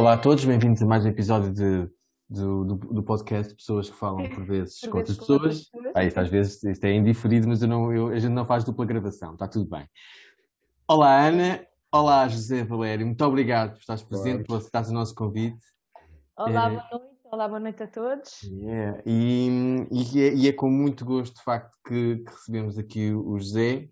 Olá 0.00 0.14
a 0.14 0.16
todos, 0.16 0.46
bem-vindos 0.46 0.80
a 0.80 0.86
mais 0.86 1.04
um 1.04 1.10
episódio 1.10 1.52
de, 1.52 1.86
do, 2.26 2.64
do, 2.64 2.74
do, 2.74 3.02
podcast 3.02 3.54
Pessoas 3.54 3.90
que 3.90 3.96
Falam 3.98 4.30
por 4.30 4.42
vezes 4.46 4.80
com 4.80 4.96
outras 4.96 5.18
pessoas. 5.18 5.70
Ah, 5.94 6.02
isto, 6.02 6.18
às 6.18 6.30
vezes 6.30 6.64
isto 6.64 6.84
é 6.86 6.94
indiferido, 6.94 7.46
mas 7.46 7.60
eu 7.60 7.68
não, 7.68 7.92
eu, 7.92 8.08
a 8.08 8.18
gente 8.18 8.32
não 8.32 8.46
faz 8.46 8.64
dupla 8.64 8.86
gravação, 8.86 9.34
está 9.34 9.46
tudo 9.46 9.68
bem. 9.68 9.86
Olá 10.88 11.26
Ana, 11.26 11.66
olá 11.92 12.26
José 12.28 12.64
Valério, 12.64 13.04
muito 13.04 13.22
obrigado 13.22 13.72
por 13.72 13.80
estares 13.80 14.02
presente, 14.02 14.44
por 14.44 14.56
aceitar 14.56 14.86
o 14.86 14.92
nosso 14.92 15.14
convite. 15.14 15.60
Olá, 16.34 16.48
é... 16.48 16.70
boa 16.70 16.88
noite. 16.90 17.10
Olá, 17.30 17.48
boa 17.48 17.60
noite 17.60 17.82
a 17.82 17.86
todos. 17.86 18.42
Yeah. 18.44 19.02
E, 19.04 19.48
e, 19.92 20.22
é, 20.22 20.34
e, 20.34 20.48
é, 20.48 20.52
com 20.54 20.70
muito 20.70 21.04
gosto, 21.04 21.36
de 21.36 21.44
facto, 21.44 21.76
que, 21.86 22.16
que 22.16 22.32
recebemos 22.32 22.78
aqui 22.78 23.12
o 23.12 23.38
José, 23.38 23.90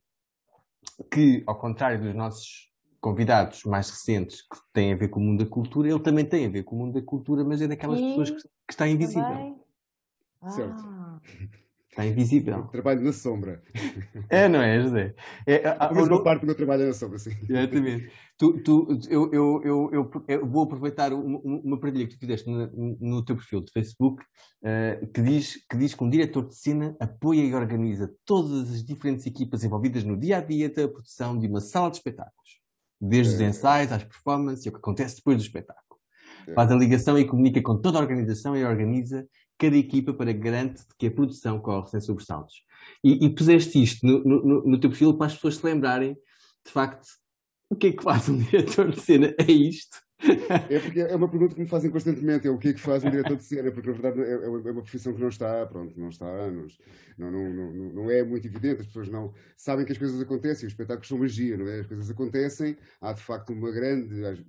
que, 1.12 1.44
ao 1.46 1.58
contrário 1.58 2.00
dos 2.00 2.14
nossos 2.14 2.67
convidados 3.00 3.64
mais 3.64 3.90
recentes 3.90 4.42
que 4.42 4.58
têm 4.72 4.92
a 4.92 4.96
ver 4.96 5.08
com 5.08 5.20
o 5.20 5.22
mundo 5.22 5.44
da 5.44 5.50
cultura, 5.50 5.88
ele 5.88 6.00
também 6.00 6.24
tem 6.24 6.46
a 6.46 6.50
ver 6.50 6.64
com 6.64 6.76
o 6.76 6.78
mundo 6.80 6.94
da 6.94 7.02
cultura, 7.02 7.44
mas 7.44 7.62
é 7.62 7.68
daquelas 7.68 7.98
e... 7.98 8.02
pessoas 8.02 8.30
que, 8.30 8.42
que, 8.42 8.72
está 8.72 8.88
invisível. 8.88 9.56
Ah. 10.42 10.50
Certo. 10.50 10.84
Está 11.90 12.06
invisível. 12.06 12.62
trabalho 12.68 13.00
na 13.00 13.12
sombra. 13.12 13.60
É, 14.30 14.46
não 14.48 14.62
é, 14.62 14.80
José? 14.80 15.14
É, 15.44 15.68
a, 15.68 15.90
mas 15.92 16.06
uma 16.06 16.22
parte 16.22 16.42
do 16.42 16.46
meu 16.46 16.54
trabalho 16.54 16.84
é 16.84 16.86
na 16.86 16.92
sombra, 16.92 17.18
sim. 17.18 17.32
Exatamente. 17.48 18.12
Tu, 18.36 18.62
tu, 18.62 19.00
eu, 19.08 19.32
eu, 19.32 19.90
eu, 19.92 20.10
eu, 20.28 20.46
vou 20.46 20.62
aproveitar 20.62 21.12
uma, 21.12 21.40
uma 21.42 21.80
partilha 21.80 22.06
que 22.06 22.14
tu 22.14 22.20
fizeste 22.20 22.48
no, 22.48 22.96
no 23.00 23.24
teu 23.24 23.34
perfil 23.34 23.62
de 23.62 23.72
Facebook, 23.72 24.22
uh, 24.62 25.06
que, 25.08 25.20
diz, 25.20 25.56
que 25.68 25.76
diz 25.76 25.92
que 25.92 26.04
um 26.04 26.08
diretor 26.08 26.46
de 26.46 26.54
cena 26.54 26.96
apoia 27.00 27.42
e 27.42 27.52
organiza 27.52 28.14
todas 28.24 28.70
as 28.70 28.84
diferentes 28.84 29.26
equipas 29.26 29.64
envolvidas 29.64 30.04
no 30.04 30.16
dia 30.16 30.38
a 30.38 30.40
dia 30.40 30.68
da 30.68 30.86
produção 30.86 31.36
de 31.36 31.48
uma 31.48 31.60
sala 31.60 31.90
de 31.90 31.96
espetáculos 31.96 32.37
desde 33.00 33.34
os 33.34 33.40
é. 33.40 33.48
ensaios 33.48 33.92
às 33.92 34.04
performances 34.04 34.66
e 34.66 34.68
o 34.68 34.72
que 34.72 34.78
acontece 34.78 35.16
depois 35.16 35.36
do 35.36 35.42
espetáculo. 35.42 36.00
É. 36.46 36.54
Faz 36.54 36.70
a 36.70 36.76
ligação 36.76 37.18
e 37.18 37.24
comunica 37.24 37.62
com 37.62 37.76
toda 37.76 37.98
a 37.98 38.00
organização 38.00 38.56
e 38.56 38.64
organiza 38.64 39.26
cada 39.58 39.76
equipa 39.76 40.14
para 40.14 40.32
garante 40.32 40.82
que 40.98 41.06
a 41.06 41.10
produção 41.10 41.58
corre 41.60 41.88
sem 41.88 42.00
sobressaltos. 42.00 42.62
E, 43.02 43.26
e 43.26 43.34
puseste 43.34 43.82
isto 43.82 44.06
no, 44.06 44.22
no, 44.24 44.64
no, 44.64 44.80
teu 44.80 44.90
perfil 44.90 45.14
para 45.14 45.26
as 45.26 45.34
pessoas 45.34 45.56
se 45.56 45.66
lembrarem, 45.66 46.14
de 46.64 46.72
facto, 46.72 47.06
o 47.70 47.76
que 47.76 47.88
é 47.88 47.92
que 47.92 48.02
faz 48.02 48.28
um 48.28 48.38
diretor 48.38 48.90
de 48.90 49.00
cena? 49.00 49.34
É 49.38 49.50
isto. 49.50 49.98
É 50.20 50.80
porque 50.80 51.00
é 51.00 51.14
uma 51.14 51.28
pergunta 51.28 51.54
que 51.54 51.60
me 51.60 51.66
fazem 51.68 51.90
constantemente, 51.90 52.46
é 52.46 52.50
o 52.50 52.58
que 52.58 52.68
é 52.68 52.72
que 52.72 52.80
faz 52.80 53.04
um 53.04 53.10
diretor 53.10 53.36
de 53.36 53.44
cena, 53.44 53.70
porque 53.70 53.88
na 53.88 53.96
verdade 53.96 54.20
é, 54.20 54.32
é 54.32 54.48
uma 54.48 54.82
profissão 54.82 55.14
que 55.14 55.20
não 55.20 55.28
está, 55.28 55.64
pronto, 55.66 55.98
não 55.98 56.08
está 56.08 56.26
não, 57.16 57.30
não, 57.30 57.52
não, 57.52 57.72
não 57.92 58.10
é 58.10 58.24
muito 58.24 58.46
evidente, 58.46 58.80
as 58.80 58.86
pessoas 58.88 59.08
não 59.08 59.32
sabem 59.56 59.86
que 59.86 59.92
as 59.92 59.98
coisas 59.98 60.20
acontecem, 60.20 60.66
os 60.66 60.72
espetáculos 60.72 61.06
são 61.08 61.18
magia, 61.18 61.56
não 61.56 61.68
é? 61.68 61.80
As 61.80 61.86
coisas 61.86 62.10
acontecem, 62.10 62.76
há 63.00 63.12
de 63.12 63.22
facto 63.22 63.52
uma 63.52 63.70
grande... 63.70 64.44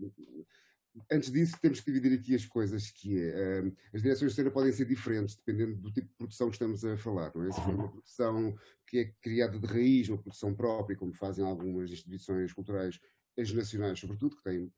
Antes 1.10 1.32
disso, 1.32 1.56
temos 1.62 1.80
que 1.80 1.92
dividir 1.92 2.20
aqui 2.20 2.36
as 2.36 2.46
coisas 2.46 2.90
que 2.92 3.22
é, 3.22 3.62
um, 3.64 3.72
as 3.94 4.02
direções 4.02 4.32
de 4.32 4.36
cena 4.36 4.52
podem 4.52 4.72
ser 4.72 4.86
diferentes, 4.86 5.36
dependendo 5.36 5.76
do 5.76 5.92
tipo 5.92 6.08
de 6.08 6.16
produção 6.16 6.48
que 6.50 6.56
estamos 6.56 6.84
a 6.84 6.98
falar, 6.98 7.32
não 7.34 7.46
é? 7.46 7.52
Se 7.52 7.62
for 7.62 7.74
uma 7.74 7.90
produção 7.90 8.56
que 8.86 9.00
é 9.00 9.14
criada 9.22 9.58
de 9.58 9.68
raiz, 9.68 10.10
uma 10.10 10.18
produção 10.18 10.54
própria, 10.54 10.98
como 10.98 11.14
fazem 11.14 11.46
algumas 11.46 11.92
instituições 11.92 12.52
culturais, 12.52 13.00
as 13.38 13.54
nacionais 13.54 14.00
sobretudo, 14.00 14.36
que 14.36 14.44
têm 14.44 14.70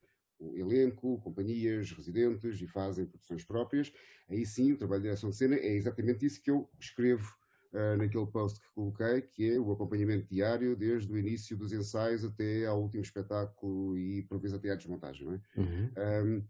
elenco, 0.55 1.19
companhias, 1.21 1.91
residentes 1.91 2.61
e 2.61 2.67
fazem 2.67 3.05
produções 3.05 3.43
próprias, 3.43 3.91
aí 4.29 4.45
sim 4.45 4.71
o 4.71 4.77
trabalho 4.77 5.01
de 5.01 5.07
direção 5.07 5.29
de 5.29 5.35
cena 5.35 5.55
é 5.55 5.73
exatamente 5.73 6.25
isso 6.25 6.41
que 6.41 6.51
eu 6.51 6.69
escrevo 6.79 7.27
uh, 7.73 7.97
naquele 7.97 8.25
post 8.27 8.59
que 8.59 8.67
coloquei, 8.73 9.21
que 9.21 9.51
é 9.51 9.59
o 9.59 9.71
acompanhamento 9.71 10.27
diário 10.27 10.75
desde 10.75 11.11
o 11.11 11.17
início 11.17 11.57
dos 11.57 11.71
ensaios 11.71 12.23
até 12.23 12.65
ao 12.65 12.81
último 12.81 13.03
espetáculo 13.03 13.97
e 13.97 14.23
por 14.23 14.39
vezes 14.39 14.57
até 14.57 14.71
à 14.71 14.75
desmontagem. 14.75 15.25
Não 15.25 15.33
é? 15.33 15.41
Uhum. 15.57 15.91
Um, 15.97 16.47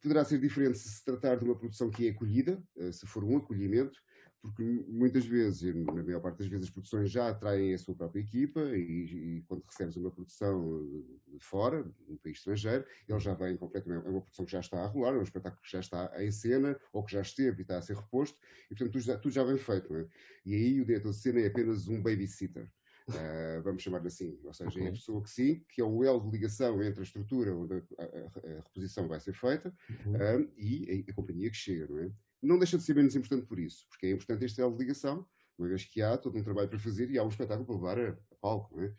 poderá 0.00 0.24
ser 0.24 0.40
diferente 0.40 0.78
se 0.78 0.88
se 0.88 1.04
tratar 1.04 1.36
de 1.36 1.44
uma 1.44 1.56
produção 1.56 1.90
que 1.90 2.06
é 2.06 2.10
acolhida, 2.10 2.62
uh, 2.76 2.92
se 2.92 3.06
for 3.06 3.24
um 3.24 3.36
acolhimento, 3.36 3.98
porque 4.42 4.62
muitas 4.88 5.26
vezes, 5.26 5.74
na 5.74 6.02
maior 6.02 6.20
parte 6.20 6.38
das 6.38 6.46
vezes, 6.46 6.66
as 6.66 6.70
produções 6.70 7.10
já 7.10 7.28
atraem 7.28 7.74
a 7.74 7.78
sua 7.78 7.94
própria 7.94 8.20
equipa 8.20 8.60
e, 8.60 9.38
e 9.38 9.42
quando 9.42 9.62
recebes 9.66 9.96
uma 9.96 10.10
produção 10.10 11.04
de 11.28 11.44
fora, 11.44 11.82
de 11.82 12.12
um 12.12 12.16
país 12.16 12.38
estrangeiro, 12.38 12.84
ele 13.06 13.20
já 13.20 13.34
vem 13.34 13.56
completamente, 13.58 14.06
é 14.06 14.10
uma 14.10 14.22
produção 14.22 14.46
que 14.46 14.52
já 14.52 14.60
está 14.60 14.82
a 14.82 14.86
rolar, 14.86 15.14
é 15.14 15.18
um 15.18 15.22
espetáculo 15.22 15.62
que 15.62 15.70
já 15.70 15.80
está 15.80 16.10
em 16.24 16.32
cena 16.32 16.78
ou 16.92 17.04
que 17.04 17.12
já 17.12 17.20
esteve 17.20 17.60
e 17.60 17.62
está 17.62 17.76
a 17.76 17.82
ser 17.82 17.96
reposto, 17.96 18.38
e 18.64 18.68
portanto 18.68 18.92
tudo 18.92 19.02
já, 19.02 19.18
tudo 19.18 19.32
já 19.32 19.44
vem 19.44 19.58
feito. 19.58 19.94
É? 19.94 20.06
E 20.46 20.54
aí 20.54 20.80
o 20.80 20.86
diretor 20.86 21.10
de 21.10 21.16
cena 21.16 21.40
é 21.40 21.46
apenas 21.46 21.86
um 21.86 22.02
babysitter. 22.02 22.70
Uh, 23.08 23.60
vamos 23.62 23.82
chamar 23.82 24.06
assim, 24.06 24.38
ou 24.44 24.54
seja, 24.54 24.70
okay. 24.70 24.84
é 24.84 24.88
a 24.88 24.92
pessoa 24.92 25.22
que 25.22 25.30
sim, 25.30 25.62
que 25.68 25.82
é 25.82 25.84
o 25.84 26.02
elo 26.02 26.20
de 26.20 26.30
ligação 26.30 26.82
entre 26.82 27.00
a 27.00 27.02
estrutura 27.02 27.54
onde 27.54 27.74
a, 27.74 27.78
a, 27.78 28.56
a 28.56 28.60
reposição 28.62 29.06
vai 29.06 29.20
ser 29.20 29.34
feita 29.34 29.74
uhum. 30.06 30.14
uh, 30.14 30.50
e 30.56 31.04
a, 31.06 31.10
a, 31.10 31.14
companhia 31.14 31.50
que 31.50 31.56
chega, 31.56 31.86
não 31.88 31.98
é? 31.98 32.10
Não 32.42 32.58
deixa 32.58 32.78
de 32.78 32.84
ser 32.84 32.94
menos 32.94 33.14
importante 33.14 33.46
por 33.46 33.58
isso, 33.58 33.86
porque 33.88 34.06
é 34.06 34.10
importante 34.10 34.46
de 34.46 34.78
ligação, 34.78 35.26
uma 35.58 35.68
vez 35.68 35.84
que 35.84 36.00
há 36.00 36.16
todo 36.16 36.38
um 36.38 36.42
trabalho 36.42 36.68
para 36.68 36.78
fazer 36.78 37.10
e 37.10 37.18
há 37.18 37.24
um 37.24 37.28
espetáculo 37.28 37.66
para 37.66 37.74
levar 37.74 37.98
a, 37.98 38.10
a 38.10 38.34
palco. 38.40 38.76
Não 38.76 38.84
é? 38.84 38.94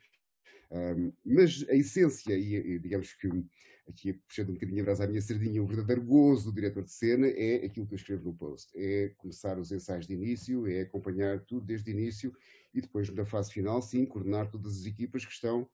Um, 0.72 1.12
mas 1.26 1.66
a 1.70 1.76
essência, 1.76 2.38
e, 2.38 2.80
digamos 2.80 3.14
que 3.14 3.28
aqui 3.88 4.14
puxando 4.14 4.50
um 4.50 4.54
bocadinho 4.54 4.82
a 4.82 4.86
brasa 4.86 5.04
à 5.04 5.08
minha 5.08 5.22
sardinha, 5.22 5.62
o 5.62 5.68
verdadeiro 5.68 6.02
gozo 6.02 6.46
do 6.46 6.56
diretor 6.56 6.84
de 6.84 6.92
cena 6.92 7.28
é 7.28 7.66
aquilo 7.66 7.86
que 7.86 7.94
eu 7.94 7.98
escrevo 7.98 8.24
no 8.24 8.34
post. 8.34 8.72
É 8.76 9.10
começar 9.18 9.60
os 9.60 9.72
ensaios 9.72 10.08
de 10.08 10.14
início, 10.14 10.66
é 10.68 10.82
acompanhar 10.82 11.42
tudo 11.42 11.66
desde 11.66 11.92
o 11.92 11.94
início 11.94 12.34
e 12.74 12.80
depois, 12.80 13.10
na 13.10 13.26
fase 13.26 13.52
final, 13.52 13.82
sim, 13.82 14.06
coordenar 14.06 14.50
todas 14.50 14.80
as 14.80 14.86
equipas 14.86 15.26
que 15.26 15.32
estão 15.34 15.70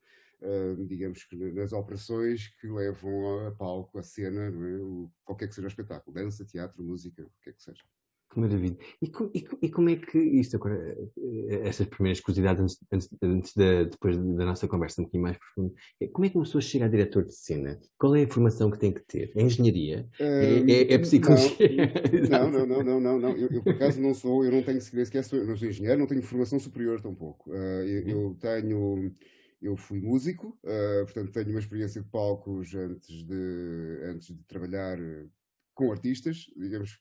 digamos 0.88 1.24
que 1.24 1.36
nas 1.36 1.74
operações 1.74 2.48
que 2.60 2.68
levam 2.68 3.48
a 3.48 3.52
palco, 3.52 3.98
a 3.98 4.04
cena, 4.04 4.46
é? 4.46 4.78
o, 4.80 5.10
qualquer 5.26 5.48
que 5.48 5.56
seja 5.56 5.68
o 5.68 5.70
espetáculo, 5.70 6.14
dança, 6.14 6.46
teatro, 6.46 6.84
música, 6.84 7.24
o 7.24 7.32
que 7.42 7.50
é 7.50 7.54
que 7.54 7.64
seja. 7.64 7.84
Que 8.30 8.42
maravilha. 8.42 8.78
E, 9.02 9.10
e, 9.34 9.48
e, 9.62 9.70
como 9.70 9.90
é 9.90 9.96
que 9.96 10.18
isto 10.18 10.58
agora, 10.58 10.76
eh, 11.18 11.62
estas 11.64 11.88
primeiras 11.88 12.20
curiosidades 12.20 12.62
antes, 12.62 12.78
antes, 12.92 13.10
antes 13.24 13.54
da, 13.56 13.84
depois 13.84 14.18
da 14.18 14.46
nossa 14.46 14.68
conversa 14.68 15.02
um 15.02 15.06
pouquinho 15.06 15.24
mais 15.24 15.38
profunda, 15.38 15.74
é, 16.02 16.08
como 16.08 16.26
é 16.26 16.30
que 16.30 16.36
uma 16.36 16.44
pessoa 16.44 16.62
chega 16.62 16.86
a 16.86 16.90
diretor 16.90 17.24
de 17.24 17.34
cena? 17.34 17.80
Qual 17.98 18.14
é 18.18 18.24
a 18.24 18.28
formação 18.28 18.70
que 18.70 18.80
tem 18.80 18.92
que 18.92 19.00
ter? 19.08 19.32
É 19.34 19.42
engenharia? 19.42 20.10
É, 20.20 20.60
é, 20.70 20.94
é, 20.94 20.98
psicologia? 20.98 21.58
Não, 22.30 22.52
não, 22.52 22.66
não, 22.66 22.84
não, 22.84 23.00
não, 23.00 23.20
não. 23.20 23.38
Eu, 23.38 23.48
eu, 23.50 23.64
por 23.64 23.74
acaso 23.74 24.02
não 24.02 24.14
sou, 24.14 24.44
eu 24.44 24.52
não 24.52 24.62
tenho 24.62 24.82
sequer, 24.82 25.24
eu 25.32 25.48
não 25.48 25.56
sou 25.56 25.68
engenheiro, 25.68 26.00
não 26.00 26.08
tenho 26.08 26.22
formação 26.22 26.60
superior 26.60 27.00
tampouco. 27.00 27.50
Uh, 27.50 27.84
eu, 27.84 28.08
eu 28.08 28.38
tenho 28.40 29.16
eu 29.62 29.76
fui 29.76 30.00
músico, 30.00 30.60
uh, 30.64 31.04
portanto 31.06 31.32
tenho 31.32 31.50
uma 31.50 31.60
experiência 31.60 32.02
de 32.02 32.10
palcos 32.10 32.74
antes 32.76 33.24
de, 33.24 34.02
antes 34.04 34.28
de 34.28 34.44
trabalhar 34.44 35.00
eh, 35.00 35.26
com 35.74 35.92
artistas, 35.92 36.46
digamos, 36.56 37.00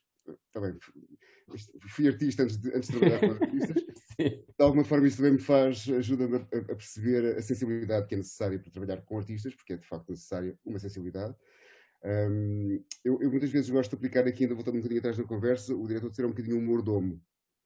também 0.51 0.75
fui 1.87 2.07
artista 2.07 2.43
antes 2.43 2.57
de, 2.57 2.73
antes 2.73 2.89
de 2.89 2.99
trabalhar 2.99 3.19
com 3.19 3.31
artistas. 3.43 3.83
de 4.17 4.45
alguma 4.59 4.83
forma 4.83 5.07
isso 5.07 5.17
também 5.17 5.33
me 5.33 5.39
faz, 5.39 5.87
ajuda-me 5.87 6.37
a, 6.37 6.39
a, 6.39 6.75
perceber 6.75 7.37
a 7.37 7.41
sensibilidade 7.41 8.07
que 8.07 8.15
é 8.15 8.17
necessária 8.17 8.59
para 8.59 8.71
trabalhar 8.71 9.01
com 9.03 9.17
artistas, 9.17 9.55
porque 9.55 9.73
é 9.73 9.77
de 9.77 9.87
facto 9.87 10.09
necessária 10.09 10.57
uma 10.65 10.79
sensibilidade. 10.79 11.35
Um, 12.03 12.83
eu, 13.03 13.21
eu, 13.21 13.29
muitas 13.29 13.49
vezes 13.49 13.69
gosto 13.69 13.91
de 13.91 13.95
aplicar 13.95 14.27
aqui, 14.27 14.43
ainda 14.43 14.55
voltando 14.55 14.75
um 14.75 14.79
bocadinho 14.79 14.99
atrás 14.99 15.17
da 15.17 15.23
conversa, 15.23 15.75
o 15.75 15.87
diretor 15.87 16.09
de 16.09 16.15
ser 16.15 16.25
um 16.25 16.29
bocadinho 16.29 16.57
um 16.57 16.65
mordomo. 16.65 17.21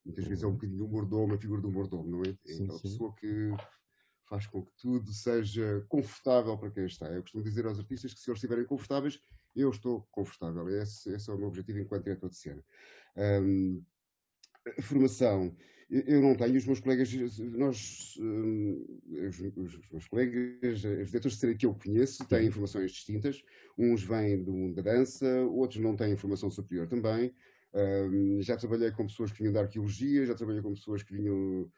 Muitas 0.05 0.25
vezes 0.25 0.43
é 0.43 0.47
um 0.47 0.49
uhum. 0.49 0.55
bocadinho 0.55 0.85
um 0.85 0.87
mordomo, 0.87 1.33
a 1.33 1.37
figura 1.37 1.61
do 1.61 1.71
mordomo, 1.71 2.09
não 2.09 2.21
é? 2.23 2.35
É 2.47 2.55
aquela 2.55 2.79
pessoa 2.79 3.13
que 3.15 3.51
faz 4.31 4.47
com 4.47 4.63
que 4.63 4.71
tudo 4.77 5.11
seja 5.11 5.85
confortável 5.89 6.57
para 6.57 6.71
quem 6.71 6.85
está. 6.85 7.05
Eu 7.07 7.21
costumo 7.21 7.43
dizer 7.43 7.65
aos 7.65 7.77
artistas 7.77 8.13
que 8.13 8.19
se 8.21 8.29
eles 8.29 8.37
estiverem 8.37 8.63
confortáveis, 8.63 9.19
eu 9.53 9.69
estou 9.69 10.07
confortável. 10.09 10.69
Esse, 10.69 11.13
esse 11.13 11.29
é 11.29 11.33
o 11.33 11.37
meu 11.37 11.49
objetivo 11.49 11.79
enquanto 11.79 12.05
diretor 12.05 12.29
de 12.29 12.37
cena. 12.37 12.63
Um, 13.17 13.83
formação. 14.81 15.53
Eu 15.89 16.21
não 16.21 16.33
tenho, 16.33 16.55
os 16.55 16.65
meus 16.65 16.79
colegas, 16.79 17.11
nós, 17.39 18.15
os, 19.27 19.39
os 19.57 19.91
meus 19.91 20.07
colegas, 20.07 20.77
os 20.77 20.79
diretores 21.07 21.33
de 21.33 21.39
cena 21.41 21.53
que 21.53 21.65
eu 21.65 21.75
conheço, 21.75 22.25
têm 22.25 22.47
informações 22.47 22.93
distintas. 22.93 23.43
Uns 23.77 24.01
vêm 24.01 24.41
do, 24.41 24.73
da 24.73 24.81
dança, 24.81 25.27
outros 25.41 25.81
não 25.81 25.93
têm 25.97 26.15
formação 26.15 26.49
superior 26.49 26.87
também. 26.87 27.35
Um, 27.73 28.41
já 28.41 28.55
trabalhei 28.55 28.91
com 28.91 29.05
pessoas 29.05 29.33
que 29.33 29.39
vinham 29.39 29.51
da 29.51 29.59
arqueologia, 29.59 30.25
já 30.25 30.35
trabalhei 30.35 30.61
com 30.61 30.73
pessoas 30.73 31.03
que 31.03 31.13
vinham 31.13 31.69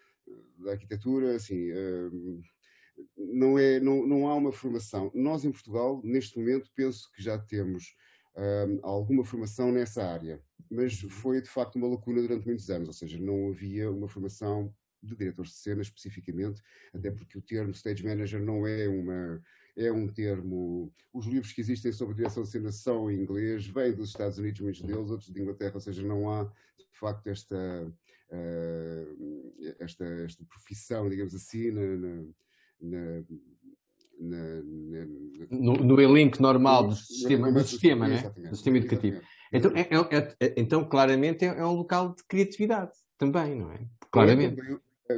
da 0.59 0.71
arquitetura, 0.71 1.35
assim, 1.35 1.71
hum, 1.73 2.41
não, 3.17 3.57
é, 3.57 3.79
não, 3.79 4.05
não 4.07 4.27
há 4.27 4.35
uma 4.35 4.51
formação. 4.51 5.11
Nós, 5.13 5.43
em 5.43 5.51
Portugal, 5.51 6.01
neste 6.03 6.37
momento, 6.37 6.69
penso 6.75 7.09
que 7.11 7.21
já 7.21 7.37
temos 7.37 7.95
um, 8.35 8.79
alguma 8.83 9.23
formação 9.23 9.71
nessa 9.71 10.03
área, 10.03 10.41
mas 10.69 10.99
foi 10.99 11.41
de 11.41 11.49
facto 11.49 11.75
uma 11.75 11.87
lacuna 11.87 12.21
durante 12.21 12.45
muitos 12.45 12.69
anos, 12.69 12.87
ou 12.87 12.93
seja, 12.93 13.19
não 13.19 13.49
havia 13.49 13.91
uma 13.91 14.07
formação 14.07 14.73
de 15.01 15.15
diretores 15.15 15.51
de 15.51 15.57
cena 15.57 15.81
especificamente, 15.81 16.61
até 16.93 17.11
porque 17.11 17.37
o 17.37 17.41
termo 17.41 17.71
stage 17.71 18.03
manager 18.03 18.41
não 18.41 18.65
é 18.65 18.87
uma 18.87 19.41
é 19.75 19.91
um 19.91 20.07
termo. 20.07 20.93
Os 21.11 21.25
livros 21.25 21.51
que 21.51 21.59
existem 21.59 21.91
sobre 21.91 22.15
direção 22.15 22.43
de 22.43 22.49
cena 22.49 22.71
são 22.71 23.09
em 23.09 23.19
inglês, 23.19 23.65
vêm 23.65 23.91
dos 23.91 24.09
Estados 24.09 24.37
Unidos, 24.37 24.61
muitos 24.61 24.81
deles, 24.81 25.09
outros 25.09 25.31
de 25.31 25.41
Inglaterra, 25.41 25.73
ou 25.73 25.81
seja, 25.81 26.03
não 26.03 26.31
há 26.31 26.43
de 26.43 26.99
facto 26.99 27.27
esta 27.27 27.91
esta, 29.79 30.05
esta 30.23 30.43
profissão, 30.45 31.09
digamos 31.09 31.33
assim, 31.35 31.71
na, 31.71 32.25
na, 32.81 33.23
na, 34.19 34.61
no, 35.51 35.73
no, 35.73 36.01
elenco 36.01 36.41
normal 36.41 36.87
do 36.87 36.95
sistema, 36.95 37.51
do 37.51 37.63
sistema, 37.63 38.07
né? 38.07 38.21
do 38.21 38.55
sistema 38.55 38.77
educativo. 38.77 39.21
Então, 39.51 39.71
é, 39.75 39.81
é, 39.81 40.35
é, 40.39 40.53
então, 40.57 40.83
claramente, 40.83 41.45
é, 41.45 41.65
um 41.65 41.73
local 41.73 42.15
de 42.15 42.23
criatividade 42.23 42.91
também, 43.17 43.55
não 43.55 43.71
é? 43.71 43.85
Claramente. 44.11 44.61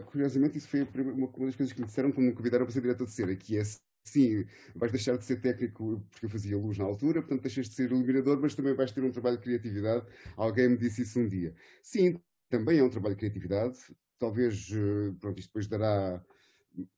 curiosamente, 0.08 0.58
isso 0.58 0.68
foi 0.68 0.81
uma, 0.84 1.28
uma 1.28 1.46
das 1.46 1.56
coisas 1.56 1.72
que 1.72 1.80
me 1.80 1.88
disseram 1.88 2.12
quando 2.12 2.28
me 2.28 2.34
convidaram 2.34 2.66
para 2.66 2.74
ser 2.74 2.81
diretor 2.81 3.06
de 3.06 3.12
cena, 3.12 3.36
que 3.36 3.58
é 3.58 3.63
sim, 4.04 4.46
vais 4.75 4.92
deixar 4.92 5.18
de 5.18 5.25
ser 5.25 5.42
técnico 5.42 6.06
porque 6.12 6.28
eu 6.28 6.30
fazia 6.30 6.58
luz 6.58 6.78
na 6.78 6.86
altura, 6.86 7.22
portanto 7.22 7.42
deixas 7.42 7.68
de 7.68 7.75
ser 7.75 7.90
iluminador, 7.90 8.40
mas 8.40 8.54
também 8.54 8.75
vais 8.75 8.92
ter 8.92 9.04
um 9.04 9.12
trabalho 9.12 9.38
de 9.38 9.44
criatividade. 9.44 10.06
Alguém 10.38 10.69
me 10.69 10.78
disse 10.78 11.01
isso 11.01 11.19
um 11.19 11.28
dia. 11.28 11.56
Sim, 11.81 12.19
também 12.50 12.80
é 12.80 12.84
um 12.84 12.90
trabalho 12.90 13.16
de 13.16 13.20
criatividade. 13.20 13.78
Talvez, 14.20 14.70
eh, 14.72 15.14
pronto, 15.20 15.40
isto 15.40 15.50
depois 15.50 15.68
dará 15.68 16.24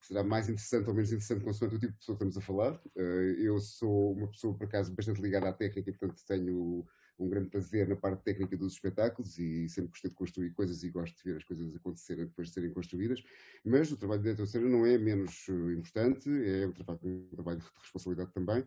será 0.00 0.24
mais 0.24 0.48
interessante 0.48 0.88
ou 0.88 0.94
menos 0.94 1.12
interessante 1.12 1.44
consoante 1.44 1.76
o 1.76 1.78
tipo 1.78 1.92
de 1.92 1.98
pessoa 1.98 2.18
que 2.18 2.24
estamos 2.24 2.36
a 2.36 2.40
falar. 2.40 2.80
Eh, 2.96 3.36
eu 3.38 3.58
sou 3.60 4.12
uma 4.12 4.28
pessoa, 4.28 4.56
por 4.56 4.64
acaso, 4.64 4.94
bastante 4.94 5.20
ligada 5.20 5.48
à 5.48 5.52
técnica, 5.52 5.92
portanto 5.92 6.24
tenho 6.26 6.84
um 7.18 7.28
grande 7.28 7.48
prazer 7.48 7.88
na 7.88 7.96
parte 7.96 8.22
técnica 8.22 8.56
dos 8.56 8.74
espetáculos 8.74 9.38
e 9.38 9.68
sempre 9.68 9.90
gostei 9.90 10.10
de 10.10 10.16
construir 10.16 10.50
coisas 10.52 10.84
e 10.84 10.90
gosto 10.90 11.16
de 11.16 11.24
ver 11.24 11.36
as 11.36 11.44
coisas 11.44 11.74
acontecerem 11.74 12.26
depois 12.26 12.48
de 12.48 12.54
serem 12.54 12.72
construídas, 12.72 13.22
mas 13.64 13.90
o 13.90 13.96
trabalho 13.96 14.22
de 14.22 14.34
diretor 14.34 14.60
não 14.60 14.86
é 14.86 14.96
menos 14.96 15.46
eh, 15.48 15.72
importante, 15.72 16.28
é 16.30 16.66
um 16.66 16.72
trabalho, 16.72 17.00
um 17.04 17.28
trabalho 17.30 17.58
de 17.58 17.66
responsabilidade 17.82 18.32
também, 18.32 18.64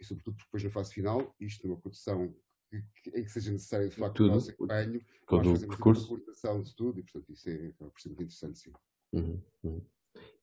e 0.00 0.04
sobretudo 0.04 0.36
depois 0.36 0.62
na 0.64 0.70
fase 0.70 0.92
final, 0.92 1.34
isto 1.40 1.66
numa 1.66 1.78
produção 1.78 2.34
em 2.72 3.24
que 3.24 3.30
seja 3.30 3.50
necessário 3.50 3.88
de 3.88 3.96
facto 3.96 4.16
tudo, 4.16 4.30
o 4.30 4.34
nosso 4.34 4.50
empenho, 4.50 5.00
nós 5.30 5.46
fazemos 5.46 5.62
a 5.64 6.02
reportação 6.02 6.62
de 6.62 6.74
tudo 6.74 6.98
e 6.98 7.02
portanto 7.02 7.32
isso 7.32 7.48
é, 7.48 7.52
é 7.52 7.74
muito 7.80 8.22
interessante 8.22 8.58
sim. 8.58 8.72
Uhum, 9.12 9.40
uhum. 9.64 9.82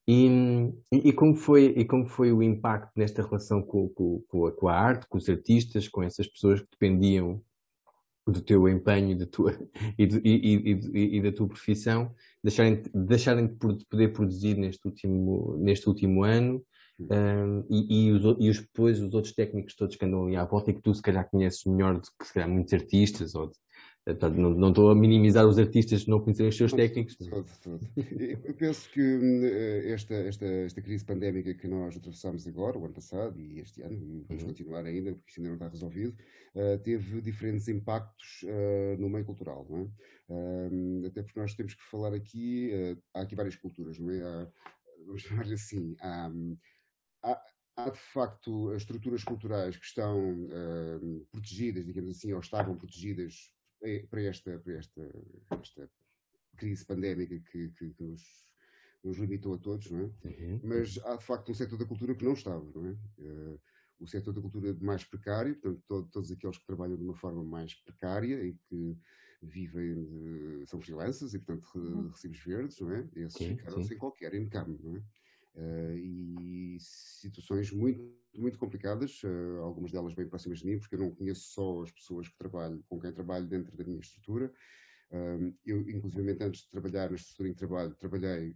E, 0.08 0.72
e, 0.92 1.12
como 1.12 1.36
foi, 1.36 1.66
e 1.66 1.84
como 1.84 2.06
foi 2.06 2.32
o 2.32 2.42
impacto 2.42 2.90
nesta 2.96 3.22
relação 3.22 3.62
com, 3.62 3.88
com, 3.90 4.20
com, 4.26 4.46
a, 4.46 4.52
com 4.52 4.68
a 4.68 4.74
arte, 4.74 5.06
com 5.08 5.18
os 5.18 5.28
artistas, 5.28 5.86
com 5.86 6.02
essas 6.02 6.26
pessoas 6.26 6.60
que 6.60 6.68
dependiam 6.72 7.40
do 8.26 8.40
teu 8.40 8.68
empenho 8.68 9.16
da 9.16 9.26
tua, 9.26 9.52
e, 9.98 10.04
e, 10.04 10.72
e, 10.72 11.16
e, 11.16 11.22
da 11.22 11.32
tua 11.32 11.48
profissão, 11.48 12.14
deixarem, 12.42 12.82
deixarem 12.92 13.46
de 13.46 13.54
poder 13.54 14.08
produzir 14.12 14.56
neste 14.56 14.86
último, 14.86 15.56
neste 15.58 15.88
último 15.88 16.24
ano 16.24 16.64
um, 17.00 17.64
e, 17.70 18.10
os, 18.12 18.36
e 18.38 18.50
os, 18.50 18.60
depois 18.60 19.00
os 19.00 19.14
outros 19.14 19.34
técnicos 19.34 19.74
todos 19.74 19.96
que 19.96 20.04
andam 20.04 20.26
ali 20.26 20.36
à 20.36 20.44
volta 20.44 20.70
e 20.70 20.74
que 20.74 20.82
tu 20.82 20.94
se 20.94 21.02
calhar 21.02 21.28
conheces 21.30 21.64
melhor 21.64 21.94
do 21.94 22.02
que 22.18 22.26
se 22.26 22.34
calhar 22.34 22.48
muitos 22.48 22.72
artistas 22.72 23.34
ou 23.34 23.48
de, 23.48 23.54
não, 24.30 24.50
não 24.50 24.70
estou 24.70 24.90
a 24.90 24.94
minimizar 24.94 25.46
os 25.46 25.58
artistas 25.58 26.04
que 26.04 26.10
não 26.10 26.20
conhecerem 26.20 26.48
os 26.48 26.56
seus 26.56 26.72
técnicos. 26.72 27.16
Eu 28.44 28.54
penso 28.54 28.90
que 28.90 29.00
hum, 29.00 29.44
eh, 29.44 29.92
esta, 29.92 30.14
esta, 30.14 30.46
esta 30.46 30.80
crise 30.80 31.04
pandémica 31.04 31.52
que 31.54 31.68
nós 31.68 31.96
atravessamos 31.96 32.46
agora, 32.46 32.78
o 32.78 32.84
ano 32.84 32.94
passado 32.94 33.38
e 33.38 33.60
este 33.60 33.82
ano, 33.82 33.94
e 33.94 34.24
vamos 34.26 34.42
uhum. 34.42 34.48
continuar 34.48 34.84
ainda, 34.84 35.12
porque 35.12 35.30
isso 35.30 35.40
ainda 35.40 35.50
não 35.50 35.56
está 35.56 35.68
resolvido, 35.68 36.16
uh, 36.54 36.78
teve 36.78 37.20
diferentes 37.20 37.68
impactos 37.68 38.44
no 38.98 39.08
meio 39.10 39.24
cultural. 39.24 39.66
Não 39.68 39.80
é? 39.80 39.88
Uh, 40.32 41.06
até 41.06 41.22
porque 41.22 41.38
nós 41.38 41.54
temos 41.54 41.74
que 41.74 41.82
falar 41.82 42.14
aqui, 42.14 42.70
há 43.14 43.20
aqui 43.20 43.34
várias 43.34 43.56
culturas, 43.56 43.98
não 43.98 44.10
é? 44.10 44.22
Há, 44.22 44.48
vamos 45.06 45.22
chamar 45.22 45.44
assim, 45.52 45.94
há, 46.00 46.28
hum, 46.28 46.56
há 47.22 47.40
há 47.76 47.90
de 47.90 47.98
facto 47.98 48.74
estruturas 48.74 49.24
culturais 49.24 49.76
que 49.76 49.84
estão 49.84 50.44
uh, 50.44 51.26
protegidas, 51.30 51.84
digamos 51.86 52.16
assim, 52.16 52.32
ou 52.32 52.40
estavam 52.40 52.76
protegidas 52.76 53.52
é, 53.82 54.06
para 54.10 54.22
esta, 54.22 54.58
para 54.58 54.74
esta, 54.74 55.10
esta 55.60 55.90
crise 56.56 56.84
pandémica 56.84 57.38
que, 57.50 57.70
que, 57.70 57.90
que 57.94 58.02
nos, 58.02 58.22
nos, 59.02 59.16
limitou 59.16 59.54
a 59.54 59.58
todos, 59.58 59.90
não 59.90 60.00
é? 60.00 60.28
Uhum. 60.28 60.60
Mas 60.64 60.98
há 61.04 61.16
de 61.16 61.24
facto 61.24 61.50
um 61.50 61.54
setor 61.54 61.78
da 61.78 61.86
cultura 61.86 62.14
que 62.14 62.24
não 62.24 62.34
estava, 62.34 62.70
não 62.74 62.86
é? 62.86 62.92
Uh, 63.18 63.60
o 63.98 64.06
setor 64.06 64.32
da 64.32 64.40
cultura 64.40 64.74
mais 64.80 65.04
precário, 65.04 65.54
portanto, 65.56 65.82
todo, 65.86 66.08
todos 66.08 66.30
aqueles 66.30 66.56
que 66.56 66.66
trabalham 66.66 66.96
de 66.96 67.02
uma 67.02 67.14
forma 67.14 67.44
mais 67.44 67.74
precária 67.74 68.42
e 68.42 68.54
que 68.54 68.98
vivem, 69.42 70.04
de, 70.04 70.66
são 70.66 70.80
freelancers 70.80 71.34
e, 71.34 71.38
portanto, 71.38 71.66
uhum. 71.74 72.08
recibos 72.08 72.40
verdes, 72.40 72.80
não 72.80 72.92
é? 72.92 73.08
Esses 73.16 73.34
sim, 73.34 73.56
ficaram 73.56 73.82
sim. 73.82 73.88
sem 73.88 73.98
qualquer 73.98 74.34
income, 74.34 74.78
não 74.82 74.96
é? 74.96 75.02
Uh, 75.54 75.96
e 75.96 76.76
situações 76.78 77.72
muito, 77.72 78.00
muito 78.34 78.58
complicadas, 78.58 79.20
uh, 79.24 79.60
algumas 79.62 79.90
delas 79.90 80.14
bem 80.14 80.28
próximas 80.28 80.60
de 80.60 80.66
mim, 80.66 80.78
porque 80.78 80.94
eu 80.94 81.00
não 81.00 81.10
conheço 81.10 81.42
só 81.52 81.82
as 81.82 81.90
pessoas 81.90 82.28
que 82.28 82.36
trabalho, 82.38 82.82
com 82.88 83.00
quem 83.00 83.12
trabalho 83.12 83.46
dentro 83.46 83.76
da 83.76 83.84
minha 83.84 84.00
estrutura. 84.00 84.52
Eu, 85.66 85.80
inclusive, 85.90 86.38
antes 86.40 86.62
de 86.62 86.70
trabalhar 86.70 87.10
na 87.10 87.16
estrutura 87.16 87.48
em 87.48 87.52
que 87.52 87.58
trabalho, 87.58 87.92
trabalhei, 87.96 88.54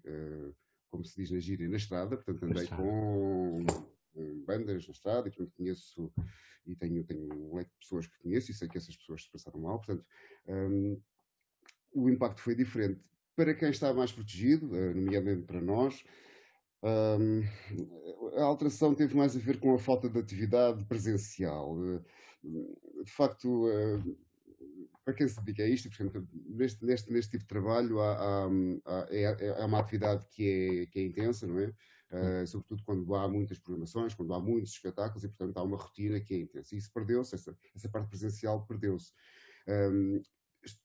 como 0.89 1.05
se 1.05 1.17
diz 1.17 1.33
na 1.33 1.41
gíria, 1.41 1.69
na 1.69 1.77
estrada, 1.77 2.17
portanto, 2.17 2.45
andei 2.45 2.69
com, 2.69 3.57
com, 4.15 4.45
bandas 4.47 4.87
na 4.87 4.93
estrada 4.93 5.27
e, 5.27 5.33
portanto, 5.33 5.53
conheço 5.57 6.13
e 6.65 6.77
tenho, 6.77 7.03
tenho 7.03 7.35
um 7.35 7.57
leque 7.57 7.73
de 7.73 7.79
pessoas 7.79 8.07
que 8.07 8.17
conheço 8.19 8.53
e 8.53 8.55
sei 8.55 8.69
que 8.69 8.79
essas 8.79 8.97
pessoas 8.97 9.25
se 9.25 9.31
passaram 9.33 9.59
mal, 9.59 9.79
portanto, 9.79 10.07
um, 10.47 11.01
o 11.93 12.09
impacto 12.09 12.41
foi 12.41 12.55
diferente. 12.55 13.01
Para 13.37 13.55
quem 13.55 13.71
está 13.71 13.93
mais 13.93 14.13
protegido, 14.13 14.69
nomeadamente 14.69 15.43
para 15.43 15.61
nós, 15.61 16.05
um, 16.85 17.43
a 18.37 18.43
alteração 18.43 18.95
teve 18.95 19.17
mais 19.17 19.35
a 19.35 19.39
ver 19.39 19.59
com 19.59 19.75
a 19.75 19.79
falta 19.79 20.09
de 20.09 20.19
atividade 20.19 20.85
presencial. 20.85 21.77
De 22.43 23.11
facto, 23.11 23.67
para 25.05 25.15
quem 25.15 25.29
se 25.29 25.39
dedica 25.41 25.63
a 25.63 25.69
isto, 25.69 25.89
exemplo, 25.89 26.27
neste, 26.33 26.85
neste, 26.85 27.13
neste 27.13 27.31
tipo 27.33 27.45
de 27.45 27.49
trabalho, 27.49 28.01
há, 28.01 28.47
há, 28.47 29.07
é, 29.11 29.23
é, 29.23 29.65
uma 29.65 29.79
atividade 29.79 30.27
que 30.31 30.49
é, 30.49 30.87
que 30.87 30.99
é 30.99 31.03
intensa, 31.05 31.47
não 31.47 31.59
é? 31.59 31.73
Uh, 32.11 32.47
sobretudo 32.47 32.83
quando 32.85 33.15
há 33.15 33.29
muitas 33.29 33.59
programações, 33.59 34.15
quando 34.15 34.33
há 34.33 34.41
muitos 34.41 34.73
espetáculos 34.73 35.25
e, 35.25 35.29
portanto, 35.29 35.57
há 35.59 35.63
uma 35.63 35.77
rotina 35.77 36.21
que 36.21 36.35
é 36.35 36.39
intensa. 36.39 36.75
E 36.75 36.79
isso 36.79 36.93
perdeu-se, 36.93 37.35
essa, 37.35 37.57
essa 37.75 37.89
parte 37.89 38.09
presencial 38.09 38.65
perdeu-se. 38.67 39.13
Um, 39.67 40.23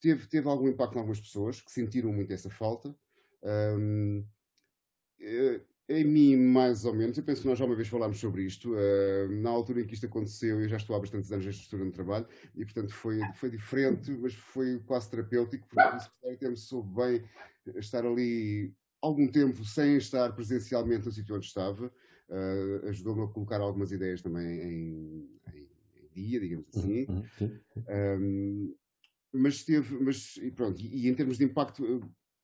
teve, 0.00 0.26
teve 0.26 0.48
algum 0.48 0.68
impacto 0.68 0.94
em 0.94 0.98
algumas 0.98 1.20
pessoas 1.20 1.60
que 1.60 1.70
sentiram 1.70 2.12
muito 2.12 2.32
essa 2.32 2.50
falta. 2.50 2.94
Um, 3.42 4.26
em 5.90 6.04
mim, 6.04 6.36
mais 6.36 6.84
ou 6.84 6.94
menos, 6.94 7.18
eu 7.18 7.24
penso 7.24 7.42
que 7.42 7.48
nós 7.48 7.58
já 7.58 7.64
uma 7.64 7.74
vez 7.74 7.88
falámos 7.88 8.20
sobre 8.20 8.44
isto, 8.44 8.72
uh, 8.72 9.28
na 9.42 9.50
altura 9.50 9.80
em 9.80 9.86
que 9.86 9.94
isto 9.94 10.06
aconteceu, 10.06 10.60
eu 10.60 10.68
já 10.68 10.76
estou 10.76 10.94
há 10.94 11.00
bastantes 11.00 11.32
anos 11.32 11.44
nesta 11.44 11.62
estrutura 11.62 11.90
de 11.90 11.96
trabalho, 11.96 12.26
e 12.54 12.64
portanto 12.64 12.94
foi, 12.94 13.18
foi 13.34 13.50
diferente, 13.50 14.12
mas 14.12 14.32
foi 14.34 14.78
quase 14.86 15.10
terapêutico, 15.10 15.66
porque 15.68 15.96
o 15.96 16.00
secretário 16.00 16.38
tempo 16.38 16.56
soube 16.56 16.94
bem 16.94 17.24
estar 17.80 18.06
ali 18.06 18.72
algum 19.02 19.26
tempo 19.26 19.64
sem 19.64 19.96
estar 19.96 20.32
presencialmente 20.32 21.06
no 21.06 21.10
sítio 21.10 21.34
onde 21.34 21.46
estava, 21.46 21.86
uh, 21.86 22.88
ajudou-me 22.88 23.24
a 23.24 23.26
colocar 23.26 23.60
algumas 23.60 23.90
ideias 23.90 24.22
também 24.22 24.46
em, 24.46 25.30
em, 25.52 25.68
dia, 26.14 26.40
digamos 26.40 26.66
assim. 26.76 27.06
Uhum, 27.08 27.60
um, 28.20 28.74
mas 29.32 29.64
teve, 29.64 29.96
mas 29.98 30.38
pronto, 30.54 30.80
e, 30.80 31.06
e 31.06 31.08
em 31.08 31.14
termos 31.14 31.38
de 31.38 31.44
impacto, 31.44 31.84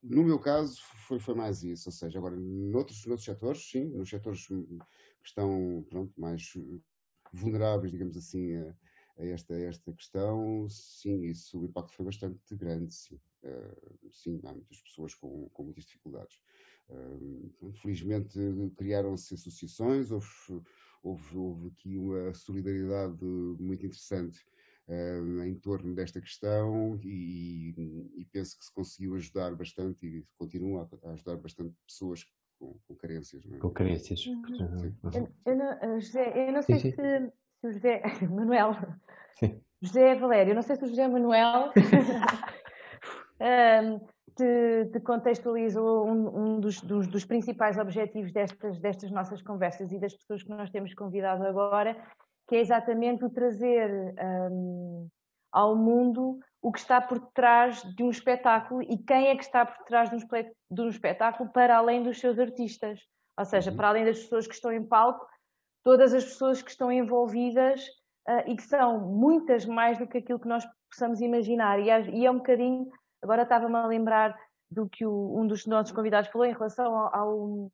no 0.09 0.25
meu 0.25 0.39
caso, 0.39 0.81
foi, 1.07 1.19
foi 1.19 1.35
mais 1.35 1.63
isso. 1.63 1.89
Ou 1.89 1.93
seja, 1.93 2.19
agora, 2.19 2.37
noutros, 2.37 3.05
noutros 3.07 3.25
setores, 3.25 3.71
sim, 3.71 3.87
nos 3.91 4.09
setores 4.09 4.47
que 4.47 4.79
estão 5.25 5.85
pronto, 5.89 6.13
mais 6.19 6.53
vulneráveis, 7.33 7.91
digamos 7.93 8.17
assim, 8.17 8.55
a, 8.57 8.75
a 9.19 9.27
esta, 9.27 9.55
a 9.55 9.61
esta 9.61 9.93
questão, 9.93 10.69
sim, 10.69 11.23
isso, 11.25 11.61
o 11.61 11.65
impacto 11.65 11.95
foi 11.95 12.05
bastante 12.07 12.55
grande, 12.55 12.95
sim. 12.95 13.21
Uh, 13.43 14.11
sim, 14.11 14.41
há 14.45 14.53
muitas 14.53 14.81
pessoas 14.83 15.15
com, 15.15 15.49
com 15.51 15.65
muitas 15.65 15.85
dificuldades. 15.85 16.41
Uh, 16.89 17.73
felizmente 17.83 18.39
criaram-se 18.77 19.35
associações, 19.35 20.11
houve, 20.11 20.27
houve, 21.03 21.37
houve 21.37 21.69
aqui 21.69 21.97
uma 21.97 22.33
solidariedade 22.35 23.25
muito 23.25 23.85
interessante 23.87 24.45
uh, 24.89 25.43
em 25.43 25.55
torno 25.55 25.95
desta 25.95 26.21
questão 26.21 26.99
e, 27.03 27.75
e, 28.17 28.25
penso 28.33 28.59
que 28.59 28.65
se 28.65 28.73
conseguiu 28.73 29.15
ajudar 29.15 29.55
bastante 29.55 30.07
e 30.07 30.25
continua 30.39 30.89
a, 31.05 31.11
ajudar 31.13 31.37
bastante 31.37 31.75
pessoas 31.87 32.25
com, 32.59 32.79
com 32.87 32.95
carências. 32.97 33.43
É? 33.53 33.59
Com 33.59 33.71
carências. 33.71 34.27
Uhum. 34.27 34.95
Eu, 35.13 35.29
eu, 35.45 35.57
não, 35.57 35.73
eh, 35.73 36.01
José, 36.01 36.49
eu 36.49 36.53
não 36.53 36.63
sei 36.63 36.79
sim, 36.79 36.91
sim. 36.91 36.97
Se, 36.97 37.33
se, 37.61 37.67
o 37.67 37.73
José 37.73 38.03
Manuel, 38.31 38.77
sim. 39.39 39.61
José 39.83 40.15
Valério, 40.17 40.53
eu 40.53 40.55
não 40.55 40.63
sei 40.63 40.77
se 40.77 40.85
o 40.85 40.89
José 40.89 41.07
Manuel 41.07 41.73
um, 43.41 43.99
te, 44.35 44.91
te, 44.93 45.01
contextualizou 45.01 46.07
um, 46.07 46.57
um 46.57 46.61
dos, 46.61 46.81
dos, 46.81 47.07
dos, 47.07 47.25
principais 47.25 47.77
objetivos 47.79 48.33
destas, 48.33 48.79
destas 48.81 49.11
nossas 49.11 49.43
conversas 49.43 49.93
e 49.93 49.99
das 49.99 50.15
pessoas 50.15 50.43
que 50.43 50.49
nós 50.49 50.71
temos 50.71 50.95
convidado 50.95 51.45
agora, 51.45 51.97
que 52.49 52.57
é 52.57 52.61
exatamente 52.61 53.25
o 53.25 53.31
trazer 53.31 54.15
um, 54.51 55.09
ao 55.53 55.75
mundo 55.77 56.39
o 56.63 56.73
que 56.73 56.79
está 56.79 57.01
por 57.01 57.21
trás 57.33 57.83
de 57.95 58.03
um 58.03 58.11
espetáculo 58.11 58.83
e 58.83 58.99
quem 58.99 59.29
é 59.29 59.37
que 59.37 59.45
está 59.45 59.65
por 59.65 59.85
trás 59.85 60.11
de 60.11 60.17
um, 60.17 60.19
de 60.71 60.83
um 60.83 60.89
espetáculo 60.89 61.49
para 61.51 61.77
além 61.77 62.03
dos 62.03 62.19
seus 62.19 62.39
artistas. 62.39 63.01
Ou 63.39 63.45
seja, 63.45 63.71
uhum. 63.71 63.77
para 63.77 63.89
além 63.89 64.05
das 64.05 64.19
pessoas 64.19 64.47
que 64.47 64.55
estão 64.55 64.73
em 64.73 64.85
palco, 64.85 65.27
todas 65.85 66.13
as 66.13 66.25
pessoas 66.25 66.63
que 66.63 66.71
estão 66.71 66.91
envolvidas 66.91 67.87
uh, 68.29 68.43
e 68.49 68.57
que 68.57 68.65
são 68.65 68.99
muitas 68.99 69.65
mais 69.65 69.99
do 69.99 70.07
que 70.07 70.19
aquilo 70.19 70.41
que 70.41 70.49
nós 70.49 70.67
possamos 70.91 71.21
imaginar. 71.21 71.79
E, 71.79 71.87
e 72.19 72.27
é 72.27 72.31
um 72.31 72.39
bocadinho, 72.39 72.91
agora 73.23 73.43
estava-me 73.43 73.77
a 73.77 73.87
lembrar 73.87 74.37
do 74.71 74.89
que 74.89 75.07
o, 75.07 75.39
um 75.39 75.47
dos 75.47 75.67
nossos 75.67 75.93
convidados 75.93 76.31
falou 76.31 76.47
em 76.47 76.53
relação 76.53 76.97
ao, 76.97 77.15
ao 77.15 77.71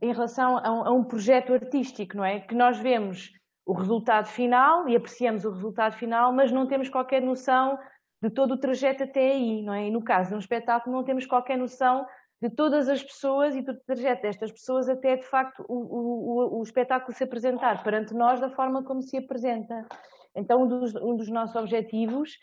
em 0.00 0.12
relação 0.12 0.58
a 0.58 0.72
um, 0.72 0.86
a 0.86 0.92
um, 0.92 1.04
projeto 1.04 1.52
artístico, 1.54 2.16
não 2.16 2.24
é? 2.24 2.40
Que 2.40 2.54
nós 2.54 2.78
vemos 2.78 3.32
o 3.64 3.72
resultado 3.72 4.26
final 4.26 4.88
e 4.88 4.96
apreciamos 4.96 5.44
o 5.44 5.50
resultado 5.50 5.96
final, 5.96 6.32
mas 6.32 6.52
não 6.52 6.66
temos 6.66 6.88
qualquer 6.88 7.20
noção 7.20 7.78
de 8.22 8.30
todo 8.30 8.52
o 8.52 8.58
trajeto 8.58 9.04
até 9.04 9.32
aí, 9.32 9.62
não 9.62 9.74
é? 9.74 9.88
E 9.88 9.90
no 9.90 10.02
caso 10.02 10.30
de 10.30 10.34
um 10.36 10.38
espetáculo 10.38 10.94
não 10.94 11.04
temos 11.04 11.26
qualquer 11.26 11.58
noção 11.58 12.06
de 12.40 12.50
todas 12.50 12.88
as 12.88 13.02
pessoas 13.02 13.54
e 13.56 13.62
do 13.62 13.74
trajeto 13.80 14.22
destas 14.22 14.52
pessoas 14.52 14.88
até 14.88 15.16
de 15.16 15.24
facto 15.24 15.64
o, 15.68 15.74
o, 15.74 16.58
o, 16.58 16.62
espetáculo 16.62 17.16
se 17.16 17.24
apresentar 17.24 17.82
perante 17.82 18.12
nós 18.14 18.40
da 18.40 18.50
forma 18.50 18.84
como 18.84 19.02
se 19.02 19.16
apresenta. 19.16 19.86
Então 20.34 20.62
um 20.62 20.68
dos, 20.68 20.94
um 20.96 21.16
dos 21.16 21.30
nossos 21.30 21.56
objetivos 21.56 22.38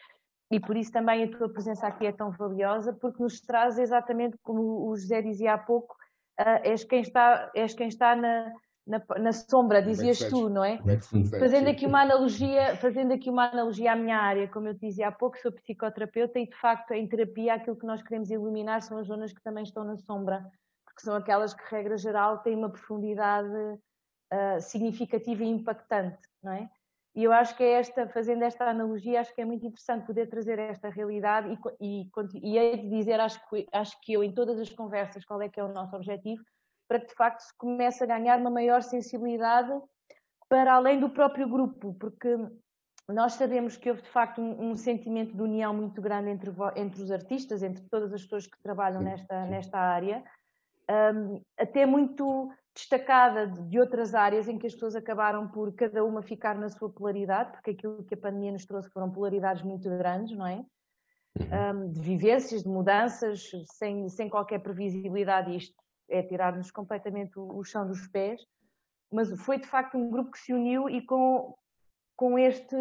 e 0.51 0.59
por 0.59 0.75
isso 0.75 0.91
também 0.91 1.23
a 1.23 1.37
tua 1.37 1.51
presença 1.51 1.87
aqui 1.87 2.05
é 2.05 2.11
tão 2.11 2.31
valiosa, 2.31 2.93
porque 2.93 3.21
nos 3.21 3.39
traz 3.41 3.77
exatamente 3.79 4.37
como 4.43 4.87
o 4.87 4.95
José 4.95 5.21
dizia 5.21 5.53
há 5.53 5.57
pouco, 5.57 5.95
uh, 6.39 6.59
és 6.63 6.83
quem 6.83 7.01
está, 7.01 7.51
és 7.55 7.73
quem 7.73 7.87
está 7.87 8.15
na, 8.15 8.53
na, 8.85 9.01
na 9.19 9.31
sombra, 9.31 9.81
dizias 9.81 10.19
tu, 10.19 10.49
não 10.49 10.63
é? 10.63 10.77
Fazendo 11.39 11.69
aqui 11.69 11.85
uma 11.85 12.01
analogia, 12.01 12.75
fazendo 12.77 13.13
aqui 13.13 13.29
uma 13.29 13.49
analogia 13.49 13.93
à 13.93 13.95
minha 13.95 14.17
área, 14.17 14.47
como 14.47 14.67
eu 14.67 14.75
te 14.75 14.87
dizia 14.87 15.07
há 15.07 15.11
pouco, 15.11 15.37
sou 15.39 15.51
psicoterapeuta 15.51 16.39
e 16.39 16.47
de 16.47 16.55
facto 16.55 16.91
em 16.91 17.07
terapia 17.07 17.55
aquilo 17.55 17.77
que 17.77 17.85
nós 17.85 18.01
queremos 18.01 18.29
iluminar 18.29 18.81
são 18.81 18.97
as 18.97 19.07
zonas 19.07 19.31
que 19.31 19.41
também 19.41 19.63
estão 19.63 19.83
na 19.83 19.95
sombra, 19.97 20.45
porque 20.85 21.01
são 21.01 21.15
aquelas 21.15 21.53
que, 21.53 21.63
regra 21.73 21.97
geral, 21.97 22.39
têm 22.39 22.55
uma 22.55 22.69
profundidade 22.69 23.47
uh, 23.47 24.61
significativa 24.61 25.43
e 25.43 25.47
impactante, 25.47 26.19
não 26.43 26.51
é? 26.51 26.69
E 27.15 27.23
eu 27.23 27.31
acho 27.31 27.55
que 27.55 27.63
é 27.63 27.73
esta, 27.73 28.07
fazendo 28.07 28.43
esta 28.43 28.65
analogia, 28.65 29.21
acho 29.21 29.33
que 29.35 29.41
é 29.41 29.45
muito 29.45 29.65
interessante 29.65 30.05
poder 30.05 30.27
trazer 30.27 30.57
esta 30.57 30.89
realidade 30.89 31.59
e, 31.79 32.01
e, 32.01 32.09
e 32.41 32.57
hei 32.57 32.77
de 32.77 32.89
dizer, 32.89 33.19
acho 33.19 33.39
que, 33.49 33.67
acho 33.71 34.01
que 34.01 34.13
eu, 34.13 34.23
em 34.23 34.31
todas 34.31 34.59
as 34.59 34.69
conversas, 34.69 35.23
qual 35.23 35.41
é 35.41 35.47
que 35.47 35.59
é 35.59 35.63
o 35.63 35.71
nosso 35.71 35.95
objetivo, 35.95 36.43
para 36.87 36.99
que 36.99 37.07
de 37.07 37.13
facto 37.13 37.41
se 37.41 37.55
comece 37.57 38.03
a 38.03 38.07
ganhar 38.07 38.39
uma 38.39 38.49
maior 38.49 38.81
sensibilidade 38.81 39.71
para 40.49 40.73
além 40.73 40.99
do 40.99 41.09
próprio 41.09 41.47
grupo, 41.47 41.93
porque 41.99 42.35
nós 43.07 43.33
sabemos 43.33 43.77
que 43.77 43.89
houve 43.89 44.01
de 44.01 44.09
facto 44.09 44.41
um, 44.41 44.71
um 44.71 44.75
sentimento 44.75 45.35
de 45.35 45.41
união 45.41 45.73
muito 45.73 46.01
grande 46.01 46.29
entre, 46.29 46.51
entre 46.75 47.01
os 47.03 47.11
artistas, 47.11 47.61
entre 47.61 47.83
todas 47.89 48.11
as 48.11 48.23
pessoas 48.23 48.47
que 48.47 48.61
trabalham 48.61 49.01
nesta, 49.01 49.45
nesta 49.45 49.77
área, 49.77 50.23
um, 51.15 51.41
até 51.57 51.85
muito 51.85 52.51
destacada 52.75 53.47
de 53.47 53.79
outras 53.79 54.15
áreas 54.15 54.47
em 54.47 54.57
que 54.57 54.65
as 54.65 54.73
pessoas 54.73 54.95
acabaram 54.95 55.47
por 55.47 55.73
cada 55.75 56.03
uma 56.03 56.21
ficar 56.23 56.55
na 56.55 56.69
sua 56.69 56.89
polaridade, 56.89 57.51
porque 57.51 57.71
aquilo 57.71 58.03
que 58.03 58.15
a 58.15 58.17
pandemia 58.17 58.51
nos 58.51 58.65
trouxe 58.65 58.89
foram 58.89 59.11
polaridades 59.11 59.61
muito 59.61 59.87
grandes, 59.89 60.35
não 60.35 60.47
é? 60.47 60.65
Um, 61.35 61.77
uhum. 61.77 61.91
de 61.91 61.99
vivências, 61.99 62.63
de 62.63 62.69
mudanças, 62.69 63.49
sem, 63.73 64.07
sem 64.09 64.29
qualquer 64.29 64.59
previsibilidade, 64.59 65.55
isto 65.55 65.75
é 66.09 66.21
tirar-nos 66.21 66.69
completamente 66.69 67.39
o, 67.39 67.57
o, 67.57 67.63
chão 67.63 67.87
dos 67.87 68.07
pés, 68.07 68.41
mas 69.11 69.29
foi 69.41 69.57
de 69.59 69.67
facto 69.67 69.97
um 69.97 70.09
grupo 70.09 70.31
que 70.31 70.39
se 70.39 70.53
uniu 70.53 70.89
e 70.89 71.03
com, 71.05 71.55
com 72.15 72.37
este 72.37 72.75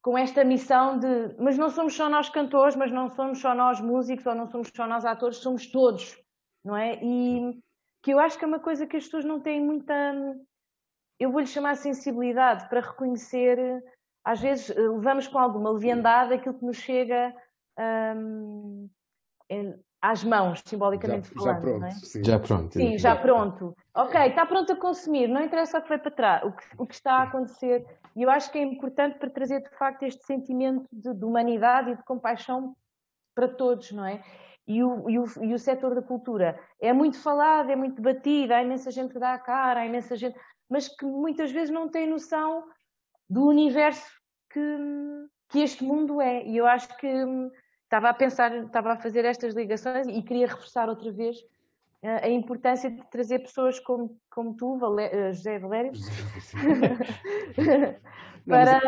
com 0.00 0.16
esta 0.16 0.44
missão 0.44 1.00
de 1.00 1.34
mas 1.36 1.58
não 1.58 1.68
somos 1.68 1.96
só 1.96 2.08
nós 2.08 2.28
cantores, 2.28 2.76
mas 2.76 2.92
não 2.92 3.08
somos 3.10 3.40
só 3.40 3.52
nós 3.52 3.80
músicos 3.80 4.24
ou 4.26 4.36
não 4.36 4.46
somos 4.46 4.70
só 4.74 4.86
nós 4.86 5.04
atores, 5.04 5.38
somos 5.38 5.66
todos, 5.66 6.16
não 6.64 6.76
é? 6.76 7.00
E 7.02 7.60
que 8.06 8.12
eu 8.12 8.20
acho 8.20 8.38
que 8.38 8.44
é 8.44 8.46
uma 8.46 8.60
coisa 8.60 8.86
que 8.86 8.96
as 8.96 9.02
pessoas 9.02 9.24
não 9.24 9.40
têm 9.40 9.60
muita, 9.60 9.92
eu 11.18 11.32
vou-lhe 11.32 11.46
chamar 11.48 11.74
sensibilidade 11.74 12.68
para 12.68 12.78
reconhecer, 12.80 13.58
às 14.24 14.40
vezes 14.40 14.68
levamos 14.76 15.26
com 15.26 15.40
alguma 15.40 15.72
leviandade 15.72 16.34
aquilo 16.34 16.56
que 16.56 16.64
nos 16.64 16.76
chega 16.76 17.34
hum, 18.16 18.88
às 20.00 20.22
mãos, 20.22 20.62
simbolicamente 20.64 21.30
já, 21.30 21.34
falando. 21.34 21.56
Já 21.56 21.60
pronto, 21.60 21.84
é? 21.84 21.90
sim. 21.90 22.24
Já 22.24 22.38
pronto. 22.38 22.72
Sim, 22.74 22.96
já 22.96 23.16
pronto. 23.16 23.76
Ok, 23.92 24.20
está 24.20 24.46
pronto 24.46 24.72
a 24.72 24.76
consumir, 24.76 25.26
não 25.26 25.42
interessa 25.42 25.78
o 25.78 25.82
que 25.82 25.88
foi 25.88 25.98
para 25.98 26.10
trás, 26.12 26.44
o 26.44 26.52
que, 26.52 26.64
o 26.78 26.86
que 26.86 26.94
está 26.94 27.14
a 27.14 27.22
acontecer. 27.24 27.84
E 28.14 28.22
eu 28.22 28.30
acho 28.30 28.52
que 28.52 28.58
é 28.58 28.62
importante 28.62 29.18
para 29.18 29.30
trazer 29.30 29.64
de 29.64 29.76
facto 29.76 30.04
este 30.04 30.24
sentimento 30.24 30.86
de, 30.92 31.12
de 31.12 31.24
humanidade 31.24 31.90
e 31.90 31.96
de 31.96 32.04
compaixão 32.04 32.76
para 33.34 33.48
todos, 33.48 33.90
não 33.90 34.06
é? 34.06 34.22
E 34.66 34.82
o, 34.82 35.08
e, 35.08 35.18
o, 35.18 35.24
e 35.42 35.54
o 35.54 35.58
setor 35.58 35.94
da 35.94 36.02
cultura 36.02 36.58
é 36.80 36.92
muito 36.92 37.18
falado, 37.18 37.70
é 37.70 37.76
muito 37.76 38.02
debatido, 38.02 38.52
há 38.52 38.62
imensa 38.62 38.90
gente 38.90 39.12
que 39.12 39.18
dá 39.18 39.34
a 39.34 39.38
cara, 39.38 39.80
há 39.80 39.86
imensa 39.86 40.16
gente, 40.16 40.36
mas 40.68 40.88
que 40.88 41.06
muitas 41.06 41.52
vezes 41.52 41.70
não 41.70 41.88
tem 41.88 42.08
noção 42.08 42.64
do 43.30 43.46
universo 43.46 44.10
que, 44.50 44.60
que 45.48 45.60
este 45.60 45.84
mundo 45.84 46.20
é. 46.20 46.44
E 46.44 46.56
eu 46.56 46.66
acho 46.66 46.88
que 46.96 47.06
estava 47.84 48.08
a 48.08 48.14
pensar, 48.14 48.64
estava 48.64 48.92
a 48.92 48.96
fazer 48.96 49.24
estas 49.24 49.54
ligações 49.54 50.08
e 50.08 50.20
queria 50.22 50.48
reforçar 50.48 50.88
outra 50.88 51.12
vez 51.12 51.36
eh, 52.02 52.26
a 52.26 52.28
importância 52.28 52.90
de 52.90 53.02
trazer 53.08 53.38
pessoas 53.40 53.78
como, 53.78 54.18
como 54.30 54.56
tu, 54.56 54.78
eh, 54.98 55.32
José 55.32 55.60
Valério, 55.60 55.92
para, 58.46 58.80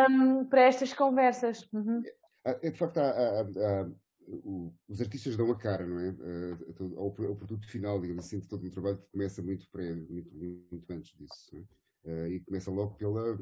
para 0.51 0.61
estas 0.63 0.93
conversas. 0.93 1.69
Uhum. 1.73 2.03
É, 2.45 2.67
é, 2.67 2.71
de 2.71 2.79
facto, 2.79 2.99
há, 2.99 3.11
há, 3.11 3.41
há 3.43 3.87
o, 4.29 4.75
os 4.89 5.01
artistas 5.01 5.37
dão 5.37 5.51
a 5.51 5.57
cara, 5.57 5.87
não 5.87 5.99
é? 5.99 6.11
Uh, 6.11 6.99
ao, 6.99 7.07
ao, 7.07 7.37
produto 7.37 7.67
final, 7.67 8.01
digamos 8.01 8.27
assim, 8.27 8.39
de 8.39 8.47
todo 8.47 8.67
um 8.67 8.71
trabalho 8.71 8.99
que 8.99 9.11
começa 9.11 9.43
muito, 9.43 9.69
pré, 9.71 9.95
muito, 9.95 10.35
muito 10.35 10.93
antes 10.93 11.17
disso. 11.17 11.57
É? 11.57 12.11
Uh, 12.11 12.27
e 12.29 12.41
começa 12.41 12.71
logo 12.71 12.95
pela, 12.97 13.39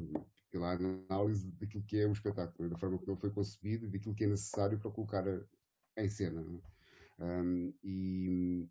pela 0.50 0.72
análise 0.72 1.50
daquilo 1.52 1.84
que 1.84 1.98
é 1.98 2.06
o 2.06 2.12
espetáculo, 2.12 2.66
é? 2.66 2.70
da 2.70 2.78
forma 2.78 2.98
como 2.98 3.12
ele 3.12 3.20
foi 3.20 3.30
concebido 3.30 3.86
e 3.86 3.90
daquilo 3.90 4.14
que 4.14 4.24
é 4.24 4.28
necessário 4.28 4.78
para 4.78 4.90
colocar 4.90 5.24
em 5.96 6.08
cena. 6.08 6.40
É? 6.40 7.24
Um, 7.24 7.74
e, 7.82 8.68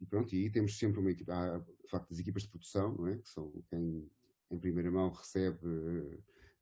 e, 0.00 0.06
pronto, 0.06 0.34
e 0.34 0.44
aí 0.44 0.50
temos 0.50 0.76
sempre 0.76 1.00
uma 1.00 1.10
equipa, 1.10 1.32
há 1.32 1.58
de 1.58 1.88
facto 1.88 2.10
as 2.10 2.18
equipas 2.18 2.42
de 2.42 2.48
produção, 2.48 2.94
não 2.96 3.06
é? 3.06 3.18
Que 3.18 3.28
são 3.28 3.52
quem 3.68 4.10
em 4.50 4.58
primeira 4.58 4.90
mão 4.90 5.10
recebe 5.10 5.58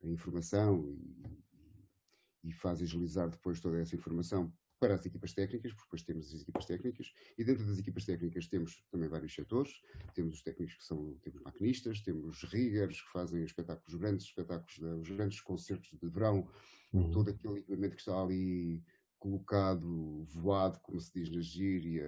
a 0.03 0.07
informação 0.07 0.85
e, 0.85 2.49
e 2.49 2.53
faz 2.53 2.81
agilizar 2.81 3.29
depois 3.29 3.59
toda 3.59 3.79
essa 3.79 3.95
informação 3.95 4.51
para 4.81 4.95
as 4.95 5.05
equipas 5.05 5.31
técnicas, 5.31 5.71
porque 5.73 5.85
depois 5.85 6.01
temos 6.01 6.33
as 6.33 6.41
equipas 6.41 6.65
técnicas, 6.65 7.13
e 7.37 7.43
dentro 7.43 7.63
das 7.67 7.77
equipas 7.77 8.03
técnicas 8.03 8.47
temos 8.47 8.83
também 8.89 9.07
vários 9.07 9.31
setores, 9.31 9.79
temos 10.15 10.37
os 10.37 10.41
técnicos 10.41 10.75
que 10.75 10.83
são, 10.83 11.15
temos 11.21 11.39
maquinistas, 11.43 12.01
temos 12.01 12.41
riggers 12.45 12.99
que 12.99 13.11
fazem 13.11 13.43
espetáculos 13.43 13.93
grandes, 13.99 14.25
espetáculos, 14.25 14.79
os 14.99 15.09
grandes 15.15 15.39
concertos 15.39 15.91
de 16.01 16.09
verão, 16.09 16.49
uhum. 16.91 17.11
todo 17.11 17.29
aquele 17.29 17.59
equipamento 17.59 17.95
que 17.95 18.01
está 18.01 18.19
ali 18.19 18.83
colocado, 19.19 20.25
voado, 20.33 20.79
como 20.79 20.99
se 20.99 21.13
diz 21.13 21.29
na 21.29 21.41
gíria, 21.41 22.03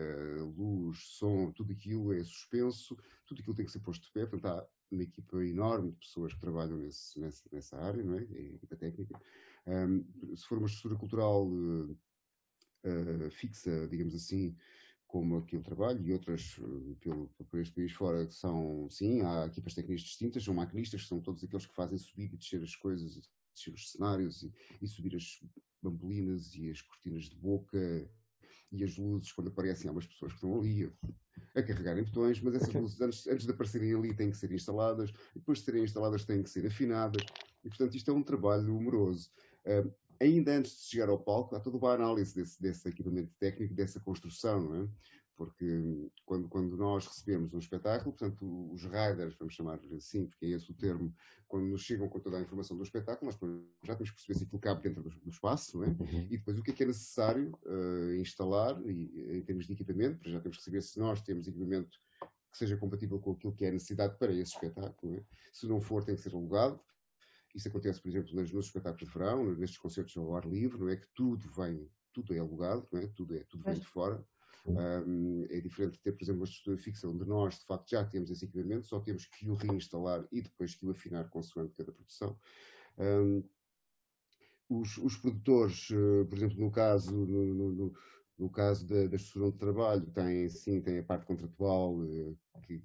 luz, 0.57 0.97
som, 0.97 1.51
tudo 1.51 1.73
aquilo 1.73 2.11
é 2.11 2.23
suspenso, 2.23 2.97
tudo 3.27 3.39
aquilo 3.39 3.55
tem 3.55 3.67
que 3.67 3.71
ser 3.71 3.81
posto 3.81 4.07
de 4.07 4.11
pé, 4.11 4.25
portanto 4.25 4.51
há 4.51 4.67
uma 4.89 5.03
equipa 5.03 5.45
enorme 5.45 5.91
de 5.91 5.97
pessoas 5.97 6.33
que 6.33 6.39
trabalham 6.39 6.77
nesse, 6.79 7.19
nessa, 7.19 7.43
nessa 7.51 7.77
área, 7.77 8.03
não 8.03 8.15
é? 8.17 8.23
é 8.23 8.39
a 8.39 8.55
equipa 8.55 8.75
técnica. 8.75 9.21
Um, 9.67 10.35
se 10.35 10.43
for 10.47 10.57
uma 10.57 10.65
estrutura 10.65 10.99
cultural 10.99 11.47
uh, 12.83 13.27
uh, 13.27 13.31
fixa, 13.31 13.87
digamos 13.87 14.15
assim, 14.15 14.55
como 15.07 15.37
aqui 15.37 15.55
eu 15.55 15.61
trabalho 15.61 16.01
e 16.01 16.11
outras 16.11 16.57
uh, 16.57 16.95
pelo, 16.99 17.27
por 17.49 17.59
este 17.59 17.73
país 17.73 17.91
fora 17.91 18.25
que 18.25 18.33
são, 18.33 18.89
sim, 18.89 19.21
há 19.21 19.45
equipas 19.45 19.73
técnicas 19.73 20.01
distintas, 20.01 20.43
são 20.43 20.53
maquinistas, 20.53 21.01
que 21.01 21.07
são 21.07 21.21
todos 21.21 21.43
aqueles 21.43 21.65
que 21.65 21.75
fazem 21.75 21.97
subir 21.97 22.33
e 22.33 22.37
descer 22.37 22.61
as 22.63 22.75
coisas, 22.75 23.21
descer 23.53 23.73
os 23.73 23.91
cenários 23.91 24.43
e, 24.43 24.53
e 24.81 24.87
subir 24.87 25.15
as 25.15 25.39
bambolinas 25.81 26.55
e 26.55 26.69
as 26.69 26.81
cortinas 26.81 27.25
de 27.25 27.35
boca 27.35 28.09
e 28.71 28.83
as 28.83 28.97
luzes 28.97 29.31
quando 29.31 29.49
aparecem, 29.49 29.87
há 29.87 29.91
umas 29.91 30.07
pessoas 30.07 30.31
que 30.31 30.37
estão 30.37 30.59
ali 30.59 30.85
a, 30.85 31.59
a 31.59 31.63
carregarem 31.63 32.03
botões, 32.03 32.41
mas 32.41 32.55
essas 32.55 32.73
luzes 32.73 32.99
antes, 32.99 33.27
antes 33.27 33.45
de 33.45 33.51
aparecerem 33.51 33.93
ali 33.93 34.13
têm 34.15 34.31
que 34.31 34.37
ser 34.37 34.51
instaladas, 34.51 35.11
e 35.35 35.39
depois 35.39 35.59
de 35.59 35.65
serem 35.65 35.83
instaladas 35.83 36.25
têm 36.25 36.41
que 36.41 36.49
ser 36.49 36.65
afinadas, 36.65 37.23
e 37.63 37.69
portanto 37.69 37.95
isto 37.95 38.09
é 38.09 38.13
um 38.13 38.23
trabalho 38.23 38.75
humoroso. 38.75 39.29
Uh, 39.63 39.93
ainda 40.19 40.51
antes 40.51 40.71
de 40.71 40.89
chegar 40.89 41.09
ao 41.09 41.19
palco, 41.19 41.55
há 41.55 41.59
toda 41.59 41.77
uma 41.77 41.93
análise 41.93 42.35
desse, 42.35 42.61
desse 42.61 42.87
equipamento 42.87 43.31
técnico, 43.39 43.73
dessa 43.73 43.99
construção, 43.99 44.61
não 44.61 44.83
é? 44.83 44.87
Porque 45.35 46.11
quando, 46.25 46.47
quando 46.47 46.77
nós 46.77 47.07
recebemos 47.07 47.53
um 47.53 47.59
espetáculo, 47.59 48.15
portanto, 48.15 48.71
os 48.71 48.83
riders, 48.83 49.35
vamos 49.35 49.55
chamar 49.55 49.79
assim, 49.95 50.27
porque 50.27 50.45
é 50.45 50.49
esse 50.49 50.69
o 50.71 50.75
termo, 50.75 51.13
quando 51.47 51.65
nos 51.65 51.81
chegam 51.81 52.07
com 52.07 52.19
toda 52.19 52.37
a 52.37 52.41
informação 52.41 52.77
do 52.77 52.83
espetáculo, 52.83 53.31
nós 53.31 53.39
já 53.83 53.95
temos 53.95 54.11
que 54.11 54.15
perceber 54.15 54.37
se 54.37 54.43
aquilo 54.43 54.61
cabe 54.61 54.83
dentro 54.83 55.01
do, 55.01 55.09
do 55.09 55.29
espaço, 55.29 55.77
não 55.77 55.85
é? 55.85 55.87
Uhum. 55.87 56.27
E 56.29 56.37
depois 56.37 56.57
o 56.57 56.63
que 56.63 56.71
é 56.71 56.73
que 56.73 56.83
é 56.83 56.85
necessário 56.85 57.51
uh, 57.65 58.15
instalar 58.15 58.79
e, 58.85 59.37
em 59.37 59.41
termos 59.41 59.65
de 59.65 59.73
equipamento, 59.73 60.29
já 60.29 60.39
temos 60.39 60.57
que 60.57 60.63
saber 60.63 60.83
se 60.83 60.99
nós 60.99 61.21
temos 61.21 61.47
equipamento 61.47 61.99
que 62.51 62.57
seja 62.59 62.77
compatível 62.77 63.19
com 63.19 63.31
aquilo 63.31 63.53
que 63.53 63.65
é 63.65 63.71
necessidade 63.71 64.15
para 64.19 64.31
esse 64.31 64.53
espetáculo. 64.53 65.15
É? 65.15 65.23
Se 65.51 65.65
não 65.65 65.81
for, 65.81 66.03
tem 66.03 66.15
que 66.15 66.21
ser 66.21 66.35
alugado. 66.35 66.79
Isso 67.53 67.67
acontece, 67.67 68.01
por 68.01 68.09
exemplo, 68.09 68.35
nos, 68.35 68.51
nos 68.51 68.65
espetáculos 68.65 69.07
de 69.07 69.17
verão, 69.17 69.55
nestes 69.55 69.77
concertos 69.77 70.17
ao 70.17 70.35
ar 70.35 70.45
livre, 70.45 70.79
não 70.79 70.89
é 70.89 70.95
que 70.95 71.07
tudo 71.13 71.47
vem, 71.51 71.87
tudo 72.11 72.33
é 72.33 72.39
alugado, 72.39 72.87
não 72.91 72.99
é? 72.99 73.07
Tudo, 73.07 73.35
é, 73.35 73.43
tudo 73.43 73.63
vem 73.63 73.75
de 73.75 73.85
fora. 73.85 74.25
Um, 74.65 75.45
é 75.49 75.59
diferente 75.59 75.93
de 75.93 75.99
ter, 75.99 76.13
por 76.13 76.23
exemplo, 76.23 76.41
uma 76.41 76.47
estrutura 76.47 76.77
fixa 76.77 77.07
onde 77.07 77.25
nós, 77.25 77.59
de 77.59 77.65
facto, 77.65 77.89
já 77.89 78.05
temos 78.05 78.31
esse 78.31 78.45
equipamento, 78.45 78.87
só 78.87 78.99
temos 78.99 79.25
que 79.25 79.49
o 79.49 79.55
reinstalar 79.55 80.25
e 80.31 80.41
depois 80.41 80.73
que 80.73 80.85
o 80.85 80.91
afinar 80.91 81.29
consoante 81.29 81.75
cada 81.75 81.91
produção. 81.91 82.37
Um, 82.97 83.43
os, 84.69 84.97
os, 84.97 85.17
produtores, 85.17 85.89
uh, 85.89 86.25
por 86.27 86.37
exemplo, 86.37 86.57
no 86.59 86.71
caso, 86.71 87.13
no, 87.13 87.53
no, 87.53 87.93
no 88.39 88.49
caso 88.49 88.87
da, 88.87 89.07
da 89.07 89.15
estrutura 89.17 89.51
de 89.51 89.57
trabalho, 89.57 90.05
têm, 90.11 90.49
sim, 90.49 90.81
têm 90.81 90.99
a 90.99 91.03
parte 91.03 91.25
contratual 91.25 91.97
uh, 91.97 92.37
que 92.65 92.81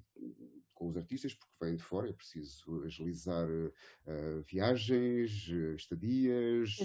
com 0.78 0.88
os 0.88 0.96
artistas, 0.96 1.34
porque 1.34 1.52
vêm 1.60 1.74
de 1.74 1.82
fora, 1.82 2.08
é 2.08 2.12
preciso 2.12 2.82
agilizar 2.84 3.48
uh, 3.48 4.42
viagens, 4.46 5.48
estadias, 5.76 6.78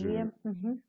uhum. 0.43 0.81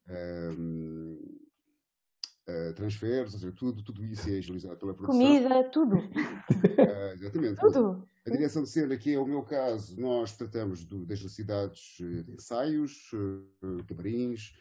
Uh, 2.46 2.74
transferes, 2.74 3.32
ou 3.32 3.40
seja, 3.40 3.52
tudo, 3.52 3.82
tudo 3.82 4.04
isso 4.04 4.28
é 4.28 4.36
agilizado 4.36 4.76
pela 4.76 4.92
produção. 4.92 5.18
Comida, 5.18 5.64
tudo. 5.70 5.96
Uh, 5.96 7.12
exatamente. 7.16 7.58
Tudo. 7.58 8.06
A 8.26 8.30
direção 8.30 8.62
de 8.62 8.68
cena, 8.68 8.98
que 8.98 9.14
é 9.14 9.18
o 9.18 9.24
meu 9.24 9.42
caso, 9.42 9.98
nós 9.98 10.36
tratamos 10.36 10.84
do, 10.84 11.06
das 11.06 11.22
necessidades 11.22 11.96
de 11.98 12.34
ensaios, 12.34 13.10
uh, 13.14 13.82
camarins, 13.88 14.52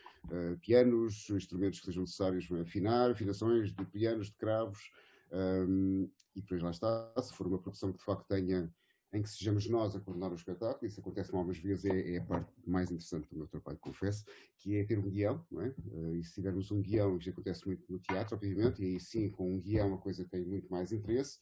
pianos, 0.62 1.29
instrumentos 1.31 1.81
que 1.81 1.88
sejam 1.88 2.03
necessários 2.03 2.50
afinar, 2.53 3.12
afinações 3.12 3.73
de 3.73 3.85
pianos, 3.88 4.27
de 4.27 4.38
cravos, 4.38 4.89
um, 5.34 6.10
e 6.36 6.42
depois 6.42 6.62
lá 6.62 6.72
está, 6.72 7.13
se 7.22 7.34
for 7.34 7.48
uma 7.48 7.60
produção 7.60 7.92
que 7.92 7.98
de 7.98 8.06
facto 8.06 8.28
tenha 8.28 8.72
em 9.13 9.22
que 9.22 9.30
sejamos 9.30 9.70
nós 9.70 9.96
a 9.96 10.00
coordenar 10.00 10.32
o 10.32 10.36
espetáculo, 10.36 10.88
isso 10.88 11.00
acontece 11.00 11.34
algumas 11.34 11.58
vezes, 11.60 11.86
é, 11.86 12.16
é, 12.16 12.18
a 12.18 12.24
parte 12.24 12.52
mais 12.66 12.90
interessante 12.90 13.30
do 13.30 13.38
meu 13.38 13.48
trabalho, 13.48 13.78
confesso, 13.78 14.25
que 14.58 14.75
é 14.75 14.84
ter 14.84 14.98
um 14.98 15.08
guião, 15.08 15.46
não 15.52 15.62
é? 15.62 15.70
Uh, 15.70 16.16
e 16.16 16.24
se 16.24 16.34
tivermos 16.34 16.72
um 16.72 16.82
guião, 16.82 17.16
isto 17.18 17.30
acontece 17.30 17.66
muito 17.68 17.84
no 17.92 18.00
teatro, 18.00 18.36
obviamente, 18.36 18.82
e 18.82 18.86
aí 18.86 19.00
sim, 19.00 19.30
com 19.30 19.54
um 19.54 19.60
guião 19.60 19.94
a 19.94 19.98
coisa 20.00 20.25
tem 20.25 20.44
muito 20.44 20.68
mais 20.72 20.92
interesse, 20.92 21.40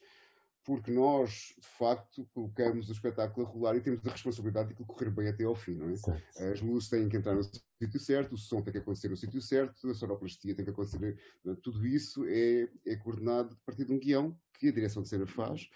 porque 0.64 0.92
nós, 0.92 1.56
de 1.60 1.68
facto, 1.68 2.28
colocamos 2.34 2.90
o 2.90 2.92
espetáculo 2.92 3.46
a 3.46 3.50
rolar 3.50 3.76
e 3.76 3.82
temos 3.82 4.06
a 4.06 4.12
responsabilidade 4.12 4.70
de 4.70 4.76
que 4.76 4.84
correr 4.86 5.10
bem 5.10 5.28
até 5.28 5.44
ao 5.44 5.56
fim, 5.56 5.76
não 5.76 5.90
é? 5.90 5.96
Certo. 5.96 6.44
As 6.44 6.62
luzes 6.62 6.90
têm 6.90 7.10
que 7.10 7.18
entrar 7.18 7.34
no 7.34 7.44
sítio 7.44 8.00
certo, 8.00 8.34
o 8.34 8.38
som 8.38 8.62
tem 8.62 8.72
que 8.72 8.80
acontecer 8.80 9.10
no 9.10 9.18
sítio 9.18 9.42
certo, 9.42 9.90
a 9.90 9.94
sonoplastia 9.94 10.56
tem 10.56 10.64
que 10.64 10.72
acontecer, 10.72 11.18
tudo 11.64 11.86
isso 11.86 12.24
é, 12.28 12.70
é 12.86 12.96
coordenado 12.96 13.56
a 13.56 13.66
partir 13.66 13.86
de 13.86 13.94
um 13.94 14.00
guião 14.00 14.38
que 14.60 14.68
a 14.68 14.72
direção 14.72 15.02
de 15.02 15.10
cena 15.10 15.26
faz, 15.26 15.68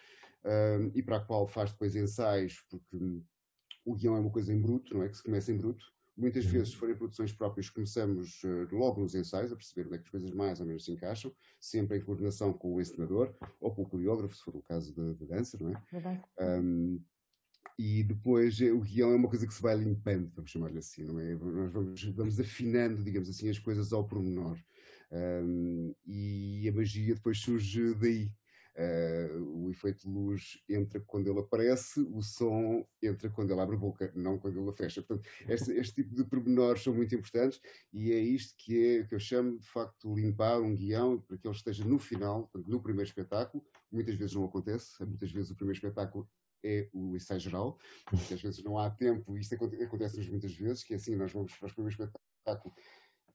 um, 0.45 0.91
e 0.93 1.01
para 1.01 1.17
a 1.17 1.25
qual 1.25 1.47
faz 1.47 1.71
depois 1.71 1.95
ensaios, 1.95 2.63
porque 2.69 3.23
o 3.83 3.95
guião 3.95 4.15
é 4.15 4.19
uma 4.19 4.31
coisa 4.31 4.53
em 4.53 4.61
bruto, 4.61 4.93
não 4.93 5.03
é? 5.03 5.09
Que 5.09 5.17
se 5.17 5.23
começa 5.23 5.51
em 5.51 5.57
bruto. 5.57 5.94
Muitas 6.17 6.45
vezes, 6.45 6.69
se 6.69 6.75
forem 6.77 6.95
produções 6.95 7.33
próprias, 7.33 7.69
começamos 7.69 8.41
uh, 8.43 8.67
logo 8.71 9.01
nos 9.01 9.15
ensaios 9.15 9.51
a 9.51 9.55
perceber 9.55 9.87
onde 9.87 9.95
é 9.95 9.97
que 9.97 10.05
as 10.05 10.09
coisas 10.09 10.31
mais 10.31 10.61
ou 10.61 10.65
menos 10.65 10.85
se 10.85 10.91
encaixam, 10.91 11.33
sempre 11.59 11.97
em 11.97 12.01
coordenação 12.01 12.53
com 12.53 12.73
o 12.73 12.81
encenador 12.81 13.35
ou 13.59 13.73
com 13.75 13.81
o 13.81 13.85
coreógrafo, 13.85 14.35
se 14.35 14.43
for 14.43 14.55
o 14.55 14.61
caso 14.61 14.93
da 14.95 15.25
dança, 15.25 15.57
não 15.59 15.71
é? 15.71 15.83
Um, 16.39 17.01
e 17.77 18.03
depois 18.03 18.61
eh, 18.61 18.71
o 18.71 18.79
guião 18.79 19.11
é 19.11 19.15
uma 19.15 19.27
coisa 19.27 19.45
que 19.45 19.53
se 19.53 19.61
vai 19.61 19.75
limpando, 19.75 20.31
vamos 20.33 20.49
chamar-lhe 20.49 20.77
assim, 20.77 21.03
não 21.03 21.19
é? 21.19 21.35
Nós 21.35 21.71
vamos, 21.73 22.03
vamos, 22.03 22.39
afinando, 22.39 23.03
digamos 23.03 23.29
assim, 23.29 23.49
as 23.49 23.59
coisas 23.59 23.91
ao 23.91 24.07
pormenor. 24.07 24.57
Um, 25.11 25.93
e 26.05 26.67
a 26.69 26.71
magia 26.71 27.13
depois 27.13 27.39
surge 27.39 27.93
daí. 27.95 28.31
Uh, 28.77 29.65
o 29.65 29.71
efeito 29.71 30.01
de 30.01 30.09
luz 30.09 30.61
entra 30.67 30.99
quando 30.99 31.29
ele 31.29 31.39
aparece, 31.39 32.01
o 32.01 32.21
som 32.21 32.85
entra 33.01 33.29
quando 33.29 33.51
ele 33.51 33.61
abre 33.61 33.77
a 33.77 33.79
boca, 33.79 34.11
não 34.13 34.37
quando 34.37 34.59
ele 34.59 34.69
a 34.69 34.73
fecha. 34.73 35.01
Portanto, 35.01 35.29
este, 35.47 35.71
este 35.71 36.03
tipo 36.03 36.13
de 36.13 36.25
pormenores 36.25 36.83
são 36.83 36.93
muito 36.93 37.15
importantes 37.15 37.61
e 37.93 38.11
é 38.11 38.19
isto 38.19 38.53
que, 38.57 38.97
é, 38.97 39.03
que 39.05 39.15
eu 39.15 39.19
chamo 39.19 39.57
de 39.57 39.67
facto 39.67 40.13
limpar 40.13 40.59
um 40.59 40.75
guião 40.75 41.21
para 41.21 41.37
que 41.37 41.47
ele 41.47 41.55
esteja 41.55 41.85
no 41.85 41.97
final, 41.97 42.51
no 42.67 42.81
primeiro 42.81 43.07
espetáculo. 43.07 43.63
Muitas 43.89 44.15
vezes 44.15 44.35
não 44.35 44.43
acontece, 44.43 45.01
muitas 45.05 45.31
vezes 45.31 45.51
o 45.51 45.55
primeiro 45.55 45.77
espetáculo 45.77 46.27
é 46.61 46.89
o 46.91 47.15
ensaio 47.15 47.39
geral, 47.39 47.77
às 48.11 48.41
vezes 48.41 48.63
não 48.63 48.77
há 48.77 48.89
tempo, 48.89 49.37
isto 49.37 49.53
acontece-nos 49.55 50.27
muitas 50.27 50.53
vezes, 50.53 50.83
que 50.83 50.93
é 50.93 50.97
assim, 50.97 51.15
nós 51.15 51.31
vamos 51.31 51.55
para 51.55 51.69
o 51.69 51.73
primeiro 51.73 51.95
espetáculo. 51.95 52.73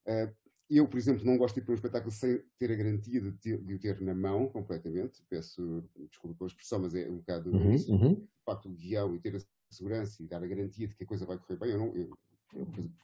Uh, 0.06 0.50
eu, 0.71 0.87
por 0.87 0.99
exemplo, 0.99 1.25
não 1.25 1.37
gosto 1.37 1.55
de 1.55 1.61
ir 1.61 1.64
para 1.64 1.73
um 1.73 1.75
espetáculo 1.75 2.12
sem 2.12 2.42
ter 2.57 2.71
a 2.71 2.77
garantia 2.77 3.21
de, 3.21 3.33
ter, 3.33 3.59
de 3.59 3.75
o 3.75 3.79
ter 3.79 4.01
na 4.01 4.14
mão 4.14 4.49
completamente. 4.49 5.23
Peço 5.29 5.83
desculpa 6.09 6.37
pela 6.37 6.49
expressão, 6.49 6.79
mas 6.79 6.94
é 6.94 7.09
um 7.09 7.16
bocado 7.16 7.51
uhum, 7.51 7.73
isso. 7.73 7.92
Uhum. 7.92 8.14
De 8.14 8.44
facto, 8.44 8.68
o 8.68 8.73
guião 8.73 9.14
e 9.14 9.18
ter 9.18 9.37
a 9.37 9.40
segurança 9.68 10.23
e 10.23 10.27
dar 10.27 10.42
a 10.42 10.47
garantia 10.47 10.87
de 10.87 10.94
que 10.94 11.03
a 11.03 11.07
coisa 11.07 11.27
vai 11.27 11.38
correr 11.38 11.57
bem. 11.57 11.71
Eu 11.71 11.79
não, 11.79 11.97
eu, 11.97 12.11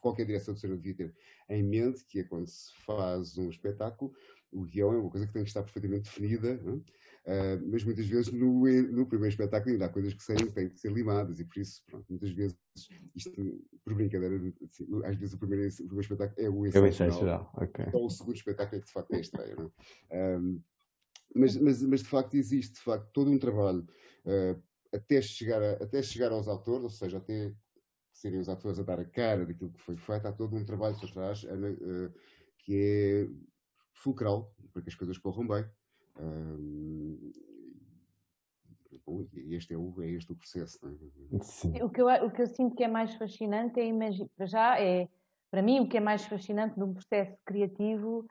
qualquer 0.01 0.27
direção 0.27 0.55
de 0.55 0.61
cena 0.61 0.77
devia 0.77 0.95
ter 0.95 1.14
em 1.49 1.62
mente 1.62 2.05
que 2.05 2.21
é 2.21 2.25
quando 2.25 2.47
se 2.47 2.73
faz 2.85 3.37
um 3.37 3.49
espetáculo, 3.49 4.12
o 4.53 4.62
guião 4.62 4.93
é 4.93 4.99
uma 4.99 5.11
coisa 5.11 5.27
que 5.27 5.33
tem 5.33 5.43
que 5.43 5.49
estar 5.49 5.62
perfeitamente 5.62 6.05
definida. 6.05 6.57
Não? 6.62 6.83
Uh, 7.27 7.59
mas 7.73 7.83
muitas 7.83 8.07
vezes 8.07 8.33
no, 8.33 8.67
no, 8.93 9.05
primeiro 9.05 9.33
espetáculo 9.33 9.73
ainda 9.73 9.87
há 9.87 9.89
coisas 9.89 10.15
que 10.15 10.23
saem, 10.23 10.47
têm 10.53 10.69
que 10.69 10.79
ser 10.79 10.93
limadas 10.93 11.41
e 11.41 11.45
por 11.45 11.59
isso, 11.59 11.83
pronto, 11.85 12.07
muitas 12.09 12.31
vezes, 12.31 12.57
isto 13.17 13.33
por 13.85 13.95
brincadeira, 13.95 14.37
às 15.05 15.17
vezes 15.17 15.35
o 15.35 15.39
primeiro, 15.39 15.69
o 15.69 15.75
primeiro 15.75 16.01
espetáculo 16.03 16.47
é 16.47 16.49
o 16.49 16.65
ensaio, 16.65 16.87
é 16.87 16.93
geral, 17.11 17.53
ou 17.93 18.07
o 18.07 18.11
segundo 18.11 18.37
espetáculo 18.37 18.77
é 18.77 18.81
que 18.81 18.87
de 18.87 18.93
facto 18.93 19.11
é 19.11 19.17
a 19.17 19.21
estreia. 19.21 19.57
Não 19.57 19.73
é? 20.09 20.37
Um, 20.39 20.62
mas, 21.35 21.57
mas, 21.57 21.83
mas 21.83 22.01
de 22.01 22.09
facto 22.09 22.35
existe 22.35 22.75
de 22.75 22.81
facto 22.81 23.11
todo 23.12 23.29
um 23.29 23.39
trabalho 23.41 23.85
uh, 24.25 24.62
até, 24.95 25.21
chegar 25.21 25.61
a, 25.61 25.73
até 25.83 26.01
chegar 26.03 26.31
aos 26.31 26.47
autores, 26.47 26.85
ou 26.85 26.91
seja, 26.91 27.19
até 27.19 27.53
serem 28.12 28.39
os 28.39 28.49
atores 28.49 28.79
a 28.79 28.85
dar 28.85 29.01
a 29.01 29.05
cara 29.05 29.45
daquilo 29.45 29.73
que 29.73 29.83
foi 29.83 29.97
feito, 29.97 30.29
há 30.29 30.33
todo 30.33 30.55
um 30.55 30.65
trabalho 30.65 30.97
por 30.97 31.11
trás 31.11 31.43
uh, 31.43 32.15
que 32.59 32.77
é 32.77 33.29
fulcral 33.93 34.55
para 34.73 34.83
que 34.83 34.91
as 34.91 34.95
coisas 34.95 35.19
corram 35.19 35.49
bem 35.49 35.69
este 39.50 39.74
é 39.74 39.76
o, 39.76 39.94
é 40.02 40.11
este 40.11 40.33
o 40.33 40.37
processo. 40.37 40.79
É? 40.87 41.85
O, 41.85 41.90
que 41.90 42.00
eu, 42.00 42.07
o 42.07 42.31
que 42.31 42.42
eu 42.42 42.46
sinto 42.46 42.74
que 42.74 42.85
é 42.85 42.88
mais 42.88 43.14
fascinante 43.14 43.81
é 43.81 43.87
imaginar, 43.87 44.29
já 44.40 44.81
é, 44.81 45.09
para 45.50 45.62
mim, 45.62 45.81
o 45.81 45.88
que 45.88 45.96
é 45.96 46.00
mais 46.00 46.24
fascinante 46.24 46.79
num 46.79 46.92
processo 46.92 47.37
criativo 47.44 48.26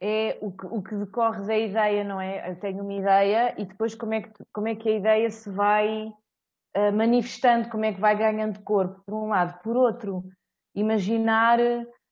é 0.00 0.36
o 0.42 0.50
que, 0.50 0.66
o 0.66 0.82
que 0.82 0.96
decorre 0.96 1.46
da 1.46 1.56
ideia, 1.56 2.02
não 2.02 2.20
é? 2.20 2.50
Eu 2.50 2.58
tenho 2.58 2.82
uma 2.82 2.92
ideia 2.92 3.54
e 3.56 3.64
depois 3.64 3.94
como 3.94 4.14
é 4.14 4.22
que, 4.22 4.32
como 4.52 4.66
é 4.66 4.74
que 4.74 4.88
a 4.88 4.96
ideia 4.96 5.30
se 5.30 5.48
vai 5.48 6.08
uh, 6.08 6.92
manifestando, 6.92 7.70
como 7.70 7.84
é 7.84 7.92
que 7.92 8.00
vai 8.00 8.16
ganhando 8.18 8.62
corpo, 8.64 9.00
por 9.06 9.14
um 9.14 9.28
lado. 9.28 9.62
Por 9.62 9.76
outro, 9.76 10.24
imaginar 10.74 11.60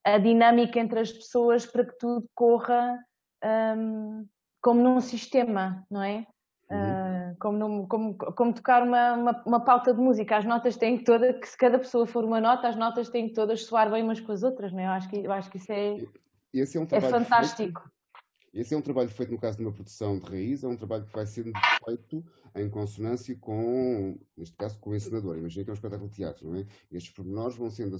a 0.04 0.18
dinâmica 0.18 0.78
entre 0.78 1.00
as 1.00 1.12
pessoas 1.12 1.66
para 1.66 1.84
que 1.84 1.98
tudo 1.98 2.24
corra 2.34 2.96
um, 3.76 4.24
como 4.60 4.82
num 4.82 5.00
sistema, 5.00 5.84
não 5.90 6.02
é? 6.02 6.26
Uhum. 6.70 7.32
Uh, 7.32 7.36
como, 7.40 7.58
num, 7.58 7.86
como, 7.86 8.14
como, 8.14 8.54
tocar 8.54 8.82
uma, 8.82 9.14
uma, 9.14 9.42
uma, 9.44 9.64
pauta 9.64 9.92
de 9.92 10.00
música, 10.00 10.36
as 10.36 10.44
notas 10.44 10.76
têm 10.76 10.98
que 10.98 11.04
todas, 11.04 11.36
que 11.38 11.48
se 11.48 11.56
cada 11.56 11.78
pessoa 11.78 12.06
for 12.06 12.24
uma 12.24 12.40
nota, 12.40 12.68
as 12.68 12.76
notas 12.76 13.08
têm 13.08 13.28
que 13.28 13.34
todas 13.34 13.64
soar 13.64 13.90
bem 13.90 14.04
umas 14.04 14.20
com 14.20 14.30
as 14.30 14.42
outras, 14.42 14.72
não 14.72 14.80
é? 14.80 14.86
Eu 14.86 14.90
acho 14.90 15.08
que, 15.08 15.16
eu 15.16 15.32
acho 15.32 15.50
que 15.50 15.56
isso 15.56 15.72
é, 15.72 15.96
Esse 16.54 16.78
é, 16.78 16.80
um 16.80 16.86
é 16.90 17.00
fantástico. 17.00 17.80
Feito, 17.80 18.00
esse 18.52 18.74
é 18.74 18.76
um 18.76 18.82
trabalho 18.82 19.08
feito, 19.08 19.30
no 19.30 19.38
caso 19.38 19.58
de 19.58 19.64
uma 19.64 19.72
produção 19.72 20.18
de 20.18 20.28
raiz, 20.28 20.64
é 20.64 20.68
um 20.68 20.76
trabalho 20.76 21.06
que 21.06 21.12
vai 21.12 21.24
sendo 21.24 21.52
feito 21.84 22.24
em 22.56 22.68
consonância 22.68 23.36
com, 23.40 24.18
neste 24.36 24.56
caso, 24.56 24.78
com 24.80 24.90
o 24.90 24.94
encenador. 24.94 25.38
Imagina 25.38 25.64
que 25.64 25.70
é 25.70 25.72
um 25.72 25.74
espetáculo 25.74 26.08
de 26.08 26.16
teatro, 26.16 26.48
não 26.48 26.58
é? 26.58 26.66
Estes 26.90 27.12
pormenores 27.12 27.56
vão 27.56 27.70
sendo 27.70 27.94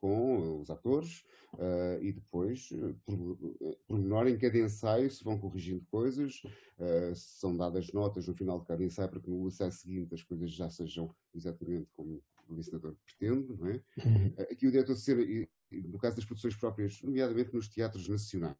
com 0.00 0.60
os 0.60 0.70
atores 0.70 1.24
uh, 1.54 2.02
e 2.02 2.12
depois, 2.12 2.70
uh, 2.72 2.94
por, 3.04 3.98
menor 3.98 4.26
em 4.26 4.38
cada 4.38 4.58
ensaio, 4.58 5.10
se 5.10 5.24
vão 5.24 5.38
corrigindo 5.38 5.84
coisas, 5.90 6.42
uh, 6.78 7.14
são 7.14 7.56
dadas 7.56 7.92
notas 7.92 8.26
no 8.26 8.34
final 8.34 8.60
de 8.60 8.66
cada 8.66 8.84
ensaio 8.84 9.08
para 9.08 9.20
que 9.20 9.30
no 9.30 9.46
ensaio 9.46 9.72
seguinte 9.72 10.14
as 10.14 10.22
coisas 10.22 10.50
já 10.50 10.70
sejam 10.70 11.14
exatamente 11.34 11.88
como 11.96 12.22
o 12.48 12.58
encenador 12.58 12.96
pretende, 13.04 13.54
não 13.58 13.68
é? 13.68 13.82
Uhum. 14.04 14.34
Aqui 14.50 14.66
o 14.66 14.70
diretor 14.70 14.94
de 14.94 15.00
cena, 15.00 15.22
no 15.70 15.98
caso 15.98 16.16
das 16.16 16.24
produções 16.24 16.56
próprias, 16.56 17.02
nomeadamente 17.02 17.54
nos 17.54 17.68
teatros 17.68 18.08
nacionais, 18.08 18.56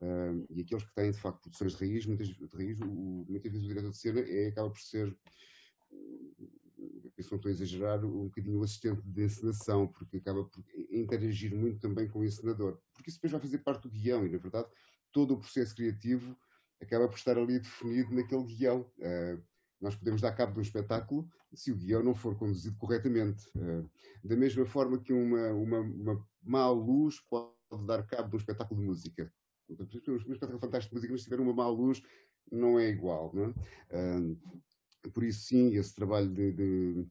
Uh, 0.00 0.46
e 0.50 0.60
aqueles 0.60 0.84
que 0.84 0.94
têm, 0.94 1.10
de 1.10 1.18
facto, 1.18 1.42
produções 1.42 1.76
de 1.76 1.78
raiz, 1.78 2.06
muitas, 2.06 2.28
de 2.28 2.48
raiz 2.52 2.80
o, 2.80 3.24
muitas 3.28 3.50
vezes 3.50 3.66
o 3.66 3.68
diretor 3.68 3.90
de 3.90 3.96
cena 3.96 4.20
é, 4.20 4.48
acaba 4.48 4.70
por 4.70 4.80
ser, 4.80 5.16
eu 7.20 7.30
não 7.32 7.36
estou 7.36 7.50
a 7.50 7.52
exagerar, 7.52 8.04
um 8.04 8.26
bocadinho 8.26 8.58
o 8.58 8.62
assistente 8.62 9.02
de 9.02 9.24
encenação, 9.24 9.88
porque 9.88 10.18
acaba 10.18 10.44
por 10.44 10.64
interagir 10.90 11.54
muito 11.54 11.80
também 11.80 12.08
com 12.08 12.20
o 12.20 12.24
encenador. 12.24 12.78
Porque 12.94 13.10
isso 13.10 13.18
depois 13.18 13.32
vai 13.32 13.40
fazer 13.40 13.58
parte 13.58 13.82
do 13.82 13.90
guião 13.90 14.24
e, 14.24 14.28
na 14.28 14.38
verdade, 14.38 14.68
todo 15.12 15.34
o 15.34 15.38
processo 15.38 15.74
criativo 15.74 16.36
acaba 16.80 17.08
por 17.08 17.16
estar 17.16 17.36
ali 17.36 17.58
definido 17.58 18.14
naquele 18.14 18.44
guião. 18.44 18.90
Uh, 18.98 19.42
nós 19.80 19.94
podemos 19.96 20.20
dar 20.20 20.32
cabo 20.32 20.52
de 20.52 20.58
um 20.58 20.62
espetáculo 20.62 21.28
se 21.54 21.72
o 21.72 21.76
guião 21.76 22.02
não 22.02 22.14
for 22.14 22.36
conduzido 22.36 22.76
corretamente. 22.76 23.48
Uh, 23.56 23.88
da 24.22 24.36
mesma 24.36 24.64
forma 24.66 24.98
que 24.98 25.12
uma, 25.12 25.52
uma, 25.52 25.80
uma 25.80 26.28
má 26.42 26.70
luz 26.70 27.20
pode 27.28 27.52
dar 27.86 28.06
cabo 28.06 28.28
de 28.28 28.36
um 28.36 28.38
espetáculo 28.38 28.80
de 28.80 28.86
música. 28.86 29.32
Um 29.68 30.32
espetáculo 30.32 30.58
fantástico 30.58 30.94
de 30.94 30.94
música, 30.94 31.12
mas 31.12 31.22
se 31.22 31.28
tiver 31.28 31.42
uma 31.42 31.52
má 31.52 31.68
luz, 31.68 32.00
não 32.50 32.78
é 32.78 32.88
igual. 32.88 33.32
Não 33.34 33.44
é? 33.44 33.54
Por 35.10 35.24
isso, 35.24 35.46
sim, 35.46 35.74
esse 35.74 35.94
trabalho, 35.94 36.28
de, 36.28 36.52
de, 36.52 37.06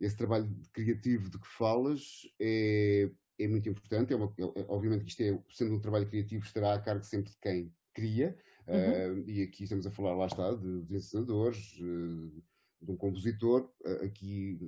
esse 0.00 0.16
trabalho 0.16 0.48
criativo 0.72 1.30
de 1.30 1.38
que 1.38 1.46
falas 1.46 2.22
é, 2.40 3.10
é 3.38 3.48
muito 3.48 3.68
importante. 3.68 4.12
É 4.12 4.16
uma, 4.16 4.32
é, 4.38 4.64
obviamente, 4.68 5.06
isto 5.06 5.22
é, 5.22 5.38
sendo 5.50 5.74
um 5.74 5.80
trabalho 5.80 6.08
criativo, 6.08 6.44
estará 6.44 6.74
a 6.74 6.80
cargo 6.80 7.04
sempre 7.04 7.30
de 7.30 7.38
quem 7.38 7.72
cria. 7.92 8.36
Uhum. 8.66 9.22
Uh, 9.22 9.30
e 9.30 9.42
aqui 9.42 9.64
estamos 9.64 9.86
a 9.86 9.90
falar, 9.90 10.14
lá 10.14 10.26
está, 10.26 10.54
de, 10.54 10.82
de 10.82 10.96
ensinadores, 10.96 11.78
uh, 11.80 12.42
de 12.82 12.90
um 12.90 12.96
compositor. 12.96 13.70
Uh, 13.84 14.04
aqui 14.04 14.58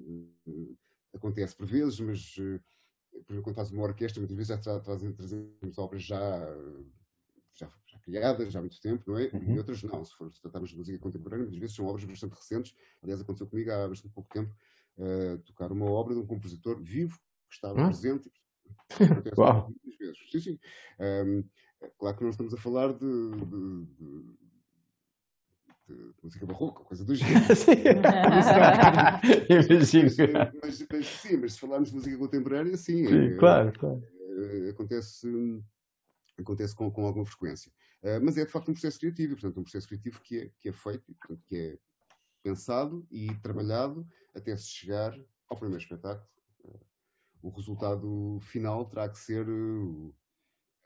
acontece 1.14 1.56
por 1.56 1.66
vezes, 1.66 1.98
mas 2.00 2.36
quando 3.42 3.54
faz 3.54 3.70
uma 3.70 3.84
orquestra, 3.84 4.20
muitas 4.20 4.36
vezes 4.36 4.48
já 4.48 4.80
trazem, 4.80 5.12
trazemos 5.12 5.78
obras 5.78 6.02
já 6.02 6.46
já, 7.58 7.70
já 7.86 7.98
criadas 8.00 8.52
já 8.52 8.58
há 8.58 8.62
muito 8.62 8.80
tempo, 8.80 9.04
não 9.10 9.18
é? 9.18 9.30
Uhum. 9.32 9.54
E 9.54 9.58
outras 9.58 9.82
não. 9.82 10.04
Se 10.04 10.14
for 10.14 10.30
tratarmos 10.30 10.70
de 10.70 10.76
música 10.76 10.98
contemporânea, 10.98 11.44
muitas 11.44 11.58
vezes 11.60 11.76
são 11.76 11.86
obras 11.86 12.04
bastante 12.04 12.34
recentes. 12.34 12.74
Aliás, 13.02 13.20
aconteceu 13.20 13.46
comigo 13.46 13.70
há 13.72 13.88
bastante 13.88 14.12
pouco 14.14 14.28
tempo 14.32 14.54
uh, 14.98 15.38
tocar 15.38 15.72
uma 15.72 15.86
obra 15.90 16.14
de 16.14 16.20
um 16.20 16.26
compositor 16.26 16.80
vivo 16.80 17.18
que 17.48 17.54
estava 17.54 17.80
Hum? 17.80 17.86
presente. 17.86 18.30
Uau. 19.38 19.68
Muitas 19.68 19.96
vezes. 19.98 20.18
Sim, 20.30 20.40
sim. 20.40 20.58
Um, 21.00 21.44
claro 21.98 22.16
que 22.16 22.22
não 22.24 22.30
estamos 22.30 22.54
a 22.54 22.56
falar 22.56 22.92
de, 22.92 22.98
de, 22.98 23.86
de- 23.98 24.36
de 25.88 26.14
música 26.22 26.44
barroca, 26.46 26.82
coisa 26.84 27.04
do 27.04 27.14
género. 27.18 27.46
Imagino. 29.48 30.02
Mas, 30.02 30.16
mas- 30.62 30.86
mas 30.90 31.06
sim, 31.06 31.36
mas 31.36 31.52
se 31.52 31.60
falarmos 31.60 31.90
de 31.90 31.94
música 31.94 32.18
contemporânea, 32.18 32.76
sim. 32.76 33.06
Sim, 33.06 33.34
é- 33.34 33.36
claro, 33.36 33.72
claro. 33.78 34.02
eh, 34.38 34.70
acontece, 34.70 35.26
acontece 36.42 36.74
com, 36.74 36.90
com 36.90 37.06
alguma 37.06 37.24
frequência. 37.26 37.72
Eh, 38.02 38.18
mas 38.20 38.36
é 38.36 38.44
de 38.44 38.50
facto 38.50 38.68
um 38.70 38.74
processo 38.74 38.98
criativo, 38.98 39.32
e, 39.32 39.36
portanto, 39.36 39.58
um 39.60 39.62
processo 39.62 39.86
criativo 39.88 40.20
que 40.20 40.38
é, 40.38 40.50
que 40.60 40.68
é 40.68 40.72
feito, 40.72 41.14
portanto, 41.14 41.42
que 41.46 41.56
é 41.56 41.78
pensado 42.42 43.06
e 43.10 43.34
trabalhado 43.36 44.06
até 44.34 44.56
se 44.56 44.68
chegar 44.68 45.18
ao 45.48 45.56
primeiro 45.58 45.82
espetáculo. 45.82 46.28
Eh, 46.64 46.80
o 47.42 47.50
resultado 47.50 48.38
final 48.42 48.86
terá 48.86 49.08
que 49.08 49.18
ser 49.18 49.48
eh, 49.48 49.50
o, 49.50 50.14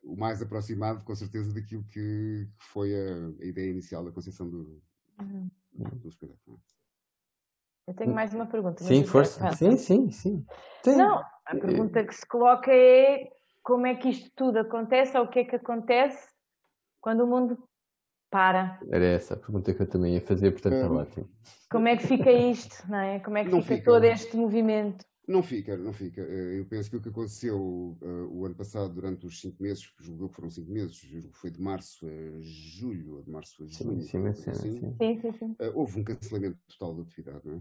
o 0.03 0.17
mais 0.17 0.41
aproximado, 0.41 1.05
com 1.05 1.15
certeza, 1.15 1.53
daquilo 1.53 1.85
que, 1.85 2.49
que 2.59 2.65
foi 2.65 2.95
a, 2.95 3.43
a 3.43 3.45
ideia 3.45 3.71
inicial 3.71 4.05
da 4.05 4.13
concepção 4.13 4.49
do, 4.49 4.83
Uhum. 5.21 5.51
do 5.75 6.09
espetáculo. 6.09 6.61
Eu 7.87 7.95
tenho 7.95 8.15
mais 8.15 8.33
uma 8.33 8.47
pergunta. 8.47 8.83
Sim, 8.83 9.05
força. 9.05 9.53
Sim, 9.53 9.77
sim, 9.77 10.11
sim. 10.11 10.47
Sim. 10.85 10.97
Não, 10.97 11.19
a 11.19 11.57
pergunta 11.57 12.05
que 12.05 12.15
se 12.15 12.27
coloca 12.27 12.71
é 12.73 13.29
como 13.63 13.87
é 13.87 13.95
que 13.95 14.09
isto 14.09 14.31
tudo 14.35 14.59
acontece 14.59 15.17
ou 15.19 15.25
o 15.25 15.29
que 15.29 15.41
é 15.41 15.45
que 15.45 15.57
acontece 15.57 16.29
quando 17.01 17.25
o 17.25 17.27
mundo 17.27 17.59
para? 18.31 18.81
Era 18.91 19.05
essa 19.05 19.35
a 19.35 19.37
pergunta 19.37 19.75
que 19.75 19.83
eu 19.83 19.89
também 19.89 20.15
ia 20.15 20.21
fazer, 20.21 20.53
portanto 20.53 20.75
está 20.75 20.89
Hum. 20.89 20.97
ótimo. 20.97 21.29
Como 21.71 21.89
é 21.89 21.97
que 21.97 22.03
fica 22.07 22.33
isto, 22.33 22.89
não 22.89 22.99
é? 22.99 23.21
Como 23.21 23.39
é 23.39 23.45
que 23.45 23.51
fica, 23.51 23.63
fica. 23.63 23.85
todo 23.85 24.05
este 24.05 24.37
movimento? 24.37 25.05
Não 25.29 25.43
fica, 25.43 25.77
não 25.77 25.93
fica. 25.93 26.21
Eh, 26.23 26.59
Eu 26.59 26.67
penso 26.67 26.91
que 26.91 26.97
o 26.97 27.01
que 27.01 27.09
aconteceu 27.09 27.97
eh, 28.03 28.07
o 28.33 28.45
ano 28.45 28.57
passado, 28.57 28.93
durante 28.93 29.27
os 29.27 29.41
cinco 29.41 29.63
meses, 29.63 29.93
julgo 30.01 30.25
eu 30.25 30.29
que 30.29 30.35
foram 30.35 30.51
cinco 30.51 30.73
meses, 30.73 30.97
julgo 30.97 31.31
que 31.31 31.39
foi 31.39 31.51
de 31.51 31.61
março 31.63 32.05
a 32.07 32.41
julho, 32.41 33.17
ou 33.17 33.23
de 33.23 33.31
março 33.31 33.63
a 33.63 33.67
junho, 33.67 34.01
Sim, 34.01 34.33
sim, 34.33 34.33
sim, 34.35 34.51
assim, 34.51 34.73
sim. 34.73 34.95
Sim, 34.97 35.21
sim, 35.21 35.33
sim. 35.33 35.57
eh, 35.61 35.71
houve 35.73 36.01
um 36.01 36.05
cancelamento 36.05 36.59
total 36.69 36.97
da 36.97 37.03
atividade, 37.03 37.41
não 37.47 37.55
é? 37.55 37.61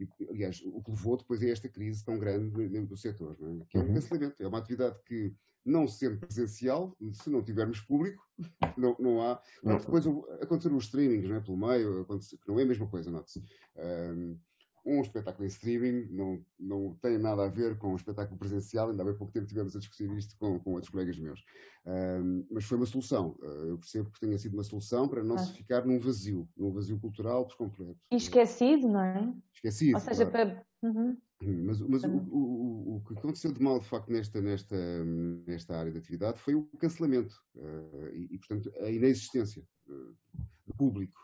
E, 0.00 0.28
aliás, 0.28 0.62
o 0.64 0.82
que 0.82 0.90
levou 0.90 1.16
depois 1.16 1.42
a 1.42 1.46
esta 1.48 1.68
crise 1.68 2.04
tão 2.04 2.18
grande 2.18 2.68
dentro 2.68 2.88
do 2.88 2.96
setor, 2.96 3.36
não 3.38 3.62
é? 3.62 3.64
Que 3.68 3.76
é 3.78 3.80
um 3.80 3.84
Uhum. 3.86 3.94
cancelamento. 3.94 4.42
É 4.42 4.46
uma 4.46 4.58
atividade 4.58 4.98
que, 5.04 5.34
não 5.64 5.86
sendo 5.86 6.18
presencial, 6.18 6.96
se 7.12 7.28
não 7.28 7.42
tivermos 7.44 7.80
público, 7.80 8.22
não, 8.78 8.96
não 8.98 9.22
há. 9.22 9.40
Não. 9.62 9.76
Depois 9.78 10.06
aconteceram 10.40 10.76
os 10.76 10.84
streamings, 10.84 11.28
não 11.28 11.36
é? 11.36 11.40
Pelo 11.40 11.56
meio, 11.56 12.06
que 12.06 12.48
não 12.48 12.58
é 12.58 12.62
a 12.62 12.66
mesma 12.66 12.88
coisa, 12.88 13.10
note-se. 13.10 13.42
Um, 13.76 14.38
um 14.84 15.00
espetáculo 15.02 15.44
em 15.44 15.48
streaming 15.48 16.06
não, 16.10 16.44
não 16.58 16.94
tem 17.02 17.18
nada 17.18 17.44
a 17.44 17.48
ver 17.48 17.76
com 17.78 17.92
um 17.92 17.96
espetáculo 17.96 18.38
presencial, 18.38 18.90
ainda 18.90 19.02
há 19.02 19.06
bem 19.06 19.16
pouco 19.16 19.32
tempo 19.32 19.46
tivemos 19.46 19.74
a 19.76 19.78
discutir 19.78 20.10
isto 20.16 20.36
com, 20.38 20.58
com 20.58 20.72
outros 20.72 20.90
colegas 20.90 21.18
meus. 21.18 21.44
Um, 21.86 22.46
mas 22.50 22.64
foi 22.64 22.76
uma 22.76 22.86
solução. 22.86 23.36
Uh, 23.40 23.68
eu 23.70 23.78
percebo 23.78 24.10
que 24.10 24.20
tenha 24.20 24.38
sido 24.38 24.54
uma 24.54 24.62
solução 24.64 25.08
para 25.08 25.22
não 25.22 25.36
se 25.38 25.50
Ah. 25.50 25.54
ficar 25.54 25.84
num 25.86 25.98
vazio, 25.98 26.48
num 26.56 26.72
vazio 26.72 26.98
cultural 26.98 27.46
por 27.46 27.56
completo. 27.56 27.98
E 28.10 28.16
esquecido, 28.16 28.88
não 28.88 29.00
é? 29.02 29.34
Esquecido. 29.54 29.94
Ou 29.94 30.00
seja, 30.00 30.26
claro. 30.26 30.50
para. 30.50 30.66
Uhum. 30.82 31.16
Mas, 31.42 31.80
mas 31.80 32.04
o, 32.04 32.08
Uhum. 32.08 32.28
o- 32.30 32.90
o- 32.92 32.96
o 32.96 33.00
que 33.04 33.18
aconteceu 33.18 33.52
de 33.52 33.62
mal, 33.62 33.78
de 33.80 33.86
facto, 33.86 34.10
nesta, 34.10 34.40
nesta, 34.42 34.76
nesta 35.46 35.76
área 35.78 35.90
de 35.92 35.98
atividade 35.98 36.38
foi 36.38 36.54
o 36.54 36.64
cancelamento 36.78 37.34
eh, 37.56 38.12
e, 38.14 38.34
e, 38.34 38.38
portanto, 38.38 38.70
a 38.80 38.90
inexistência 38.90 39.62
eh, 39.88 39.92
do 40.66 40.74
público. 40.76 41.18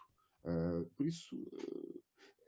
Eh, 0.45 0.87
por 0.97 1.07
isso, 1.07 1.37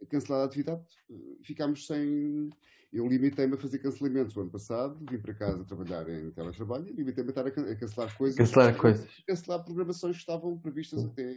cancelada 0.06 0.44
a 0.44 0.46
atividade, 0.46 0.82
eh, 1.10 1.14
ficámos 1.42 1.86
sem. 1.86 2.50
Eu 2.92 3.06
limitei-me 3.06 3.54
a 3.54 3.58
fazer 3.58 3.78
cancelamentos 3.80 4.34
o 4.36 4.40
ano 4.40 4.50
passado, 4.50 4.98
vim 5.10 5.18
para 5.18 5.34
casa 5.34 5.64
trabalhar 5.64 6.08
em 6.08 6.30
teletrabalho 6.30 6.88
e 6.88 6.92
limitei-me 6.92 7.28
a 7.28 7.32
estar 7.32 7.46
a, 7.46 7.50
can- 7.50 7.70
a 7.70 7.76
cancelar 7.76 8.16
coisas. 8.16 8.38
Cancelar 8.38 8.76
coisas. 8.76 9.08
Cancelar 9.26 9.64
programações 9.64 10.16
que 10.16 10.20
estavam 10.20 10.56
previstas 10.58 11.04
até. 11.04 11.36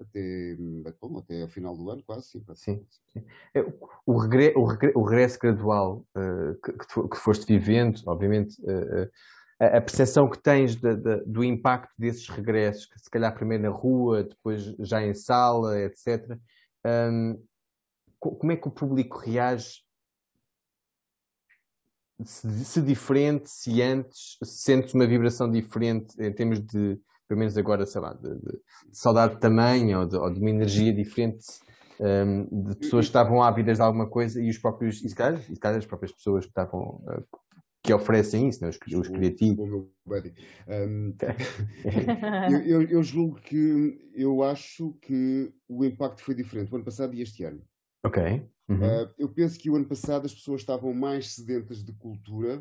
Até, 0.00 0.56
bom, 1.00 1.18
até 1.18 1.42
ao 1.42 1.48
final 1.48 1.76
do 1.76 1.90
ano, 1.90 2.04
quase, 2.04 2.28
sim. 2.28 2.44
Sim. 2.54 2.86
É, 3.52 3.60
O, 4.06 4.16
regre- 4.16 4.52
o 4.56 4.64
regre- 4.64 4.92
o 4.94 5.02
regresso 5.02 5.36
gradual 5.40 6.06
eh, 6.16 6.54
que, 6.64 6.72
que 6.72 6.86
tu- 6.86 7.08
que 7.08 7.16
foste 7.16 7.44
vivendo, 7.46 8.00
obviamente, 8.06 8.56
eh, 8.64 9.10
a, 9.58 9.80
percepção 9.80 10.30
que 10.30 10.38
tens 10.40 10.76
da- 10.76 10.94
da- 10.94 11.20
do 11.26 11.42
impacto 11.42 11.92
desses 11.98 12.28
regressos, 12.28 12.86
que 12.86 12.96
se 13.00 13.10
calhar 13.10 13.34
primeiro 13.34 13.64
na 13.64 13.70
rua, 13.70 14.22
depois 14.22 14.62
já 14.78 15.02
em 15.04 15.12
sala, 15.14 15.76
etc. 15.80 16.38
hum, 16.86 17.34
co- 17.34 17.47
como 18.20 18.52
é 18.52 18.56
que 18.56 18.68
o 18.68 18.70
público 18.70 19.18
reage? 19.18 19.82
Se, 22.24 22.64
se 22.64 22.82
diferente, 22.82 23.48
se 23.48 23.80
antes, 23.80 24.36
se 24.42 24.62
sentes 24.62 24.92
uma 24.92 25.06
vibração 25.06 25.48
diferente 25.48 26.20
em 26.20 26.32
termos 26.32 26.58
de, 26.60 26.98
pelo 27.28 27.38
menos 27.38 27.56
agora, 27.56 27.86
sei 27.86 28.00
lá, 28.00 28.12
de, 28.12 28.28
de- 28.34 28.60
de 28.90 28.98
saudade 28.98 29.34
de 29.34 29.40
tamanho 29.40 30.00
ou 30.00 30.06
de, 30.06 30.16
ou 30.16 30.32
de 30.32 30.40
uma 30.40 30.50
energia 30.50 30.92
diferente 30.92 31.44
um, 32.00 32.70
de 32.70 32.76
pessoas 32.76 33.06
que 33.06 33.10
estavam 33.10 33.40
ávidas 33.40 33.78
de 33.78 33.82
alguma 33.84 34.08
coisa 34.08 34.42
e 34.42 34.50
os 34.50 34.58
próprios, 34.58 35.02
e 35.04 35.08
se 35.08 35.14
calhar, 35.14 35.40
e 35.40 35.54
se 35.54 35.60
calhar 35.60 35.78
as 35.78 35.86
próprias 35.86 36.10
pessoas 36.12 36.44
que 36.44 36.50
estavam, 36.50 37.00
uh, 37.06 37.24
que 37.84 37.92
oferecem 37.94 38.48
isso, 38.48 38.62
né? 38.62 38.68
os, 38.70 38.76
os 38.92 39.08
criativos. 39.08 39.58
Um, 40.68 41.14
eu, 42.50 42.60
eu- 42.82 42.88
eu 42.88 43.02
julgo 43.02 43.36
que 43.40 44.10
eu 44.14 44.42
acho 44.42 44.92
que 45.02 45.52
o 45.68 45.84
impacto 45.84 46.20
foi 46.22 46.34
diferente 46.34 46.72
o 46.72 46.76
ano 46.76 46.84
passado 46.84 47.14
e 47.14 47.22
este 47.22 47.44
ano. 47.44 47.62
Ok. 48.04 48.22
Uhum. 48.68 48.76
Uh, 48.76 49.14
eu 49.18 49.28
penso 49.28 49.58
que 49.58 49.70
o 49.70 49.76
ano 49.76 49.86
passado 49.86 50.26
as 50.26 50.34
pessoas 50.34 50.60
estavam 50.60 50.92
mais 50.92 51.32
sedentas 51.32 51.82
de 51.82 51.92
cultura 51.92 52.58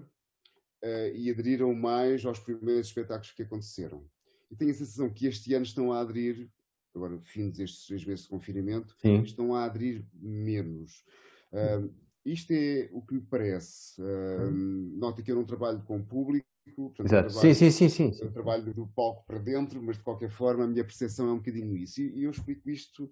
uh, 0.84 1.16
e 1.16 1.30
aderiram 1.30 1.74
mais 1.74 2.26
aos 2.26 2.40
primeiros 2.40 2.88
espetáculos 2.88 3.32
que 3.32 3.44
aconteceram. 3.44 4.06
E 4.50 4.56
tenho 4.56 4.72
a 4.72 4.74
sensação 4.74 5.10
que 5.10 5.28
este 5.28 5.54
ano 5.54 5.66
estão 5.66 5.92
a 5.92 6.00
aderir, 6.00 6.50
agora, 6.96 7.20
fim 7.24 7.50
destes 7.50 7.86
três 7.86 8.06
meses 8.06 8.24
de 8.24 8.30
confinamento, 8.30 8.96
Sim. 9.02 9.22
estão 9.22 9.54
a 9.54 9.66
aderir 9.66 10.06
menos. 10.14 11.04
Um, 11.52 11.90
isto 12.26 12.52
é 12.52 12.90
o 12.92 13.02
que 13.02 13.14
me 13.16 13.22
parece. 13.22 14.02
Um, 14.02 14.96
nota 14.98 15.22
que 15.22 15.32
eu 15.32 15.36
não 15.36 15.46
trabalho 15.46 15.82
com 15.84 16.02
público. 16.04 16.48
portanto, 16.76 17.06
Exato. 17.06 17.30
trabalho- 17.30 17.56
Sim, 17.56 17.72
sim, 17.72 17.90
sim, 17.90 18.12
sim. 18.14 18.24
eu 18.26 18.32
trabalho 18.32 18.74
do 18.74 18.88
palco 18.88 19.26
para 19.26 19.40
dentro, 19.40 19.82
mas 19.82 19.98
de 19.98 20.04
qualquer 20.04 20.30
forma 20.30 20.64
a 20.64 20.68
minha 20.68 20.84
percepção 20.84 21.28
é 21.30 21.34
um 21.34 21.38
bocadinho 21.38 21.76
isso. 21.76 22.02
E, 22.02 22.24
eu 22.24 22.32
explico 22.32 22.70
isto 22.70 23.12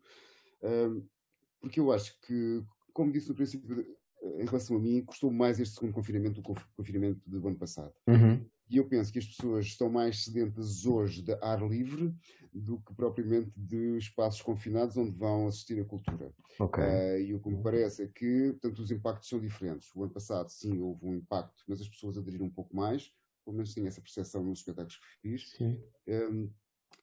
porque 1.65 1.79
eu 1.79 1.91
acho 1.91 2.15
que, 2.21 2.63
como 2.93 3.11
disse 3.11 3.27
no 3.27 3.33
princípio, 3.33 3.81
eh, 4.21 4.43
em 4.43 4.45
relação 4.45 4.77
a 4.77 4.79
mim, 4.79 5.03
custou 5.03 5.31
mais 5.31 5.59
este 5.59 5.73
segundo 5.73 5.93
confinamento 5.93 6.35
do 6.35 6.43
que 6.43 6.51
o 6.51 6.53
conf- 6.53 6.67
confinamento 6.77 7.19
do 7.25 7.47
ano 7.47 7.57
passado. 7.57 7.91
Uhum. 8.07 8.45
E 8.69 8.77
eu 8.77 8.87
penso 8.87 9.11
que 9.11 9.17
as 9.17 9.25
pessoas 9.25 9.65
estão 9.65 9.89
mais 9.89 10.23
sedentas 10.23 10.85
hoje 10.85 11.23
de 11.23 11.33
ar 11.41 11.67
livre 11.67 12.13
do 12.53 12.79
que 12.81 12.93
propriamente 12.93 13.51
de 13.57 13.97
espaços 13.97 14.43
confinados 14.43 14.95
onde 14.95 15.09
vão 15.17 15.47
assistir 15.47 15.79
a 15.81 15.85
cultura. 15.85 16.31
Ok. 16.59 16.83
Eh, 16.83 17.21
e 17.23 17.33
o 17.33 17.39
que 17.39 17.49
me 17.49 17.63
parece 17.63 18.03
é 18.03 18.07
que, 18.07 18.51
portanto, 18.51 18.79
os 18.83 18.91
impactos 18.91 19.27
são 19.27 19.39
diferentes. 19.39 19.89
O 19.95 20.03
ano 20.03 20.13
passado, 20.13 20.49
sim, 20.49 20.79
houve 20.79 21.03
um 21.03 21.15
impacto, 21.15 21.63
mas 21.67 21.81
as 21.81 21.89
pessoas 21.89 22.15
aderiram 22.15 22.45
um 22.45 22.51
pouco 22.51 22.75
mais, 22.75 23.11
pelo 23.43 23.57
menos 23.57 23.73
tenho 23.73 23.87
essa 23.87 24.01
percepção 24.01 24.43
nos 24.43 24.59
espetáculos 24.59 24.97
que 24.97 25.07
fiz. 25.29 25.49
Sim. 25.49 25.81
Um, 26.07 26.51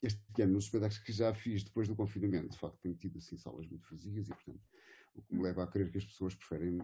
este 0.03 0.43
ano, 0.43 0.55
nos 0.55 0.65
espetáculos 0.65 1.03
que 1.03 1.12
já 1.12 1.33
fiz 1.35 1.65
depois 1.65 1.88
do 1.88 1.95
confinamento, 1.95 2.51
de 2.51 2.59
facto, 2.59 2.79
tenho 2.83 2.95
tido 2.97 3.19
assim 3.19 3.37
salas 3.37 3.67
muito 3.69 3.87
vazias 3.91 4.27
e, 4.27 4.31
portanto, 4.31 4.61
o 5.15 5.23
que 5.23 5.35
me 5.35 5.43
leva 5.43 5.62
a 5.62 5.67
crer 5.67 5.91
que 5.91 5.99
as 5.99 6.05
pessoas 6.05 6.35
preferem. 6.35 6.79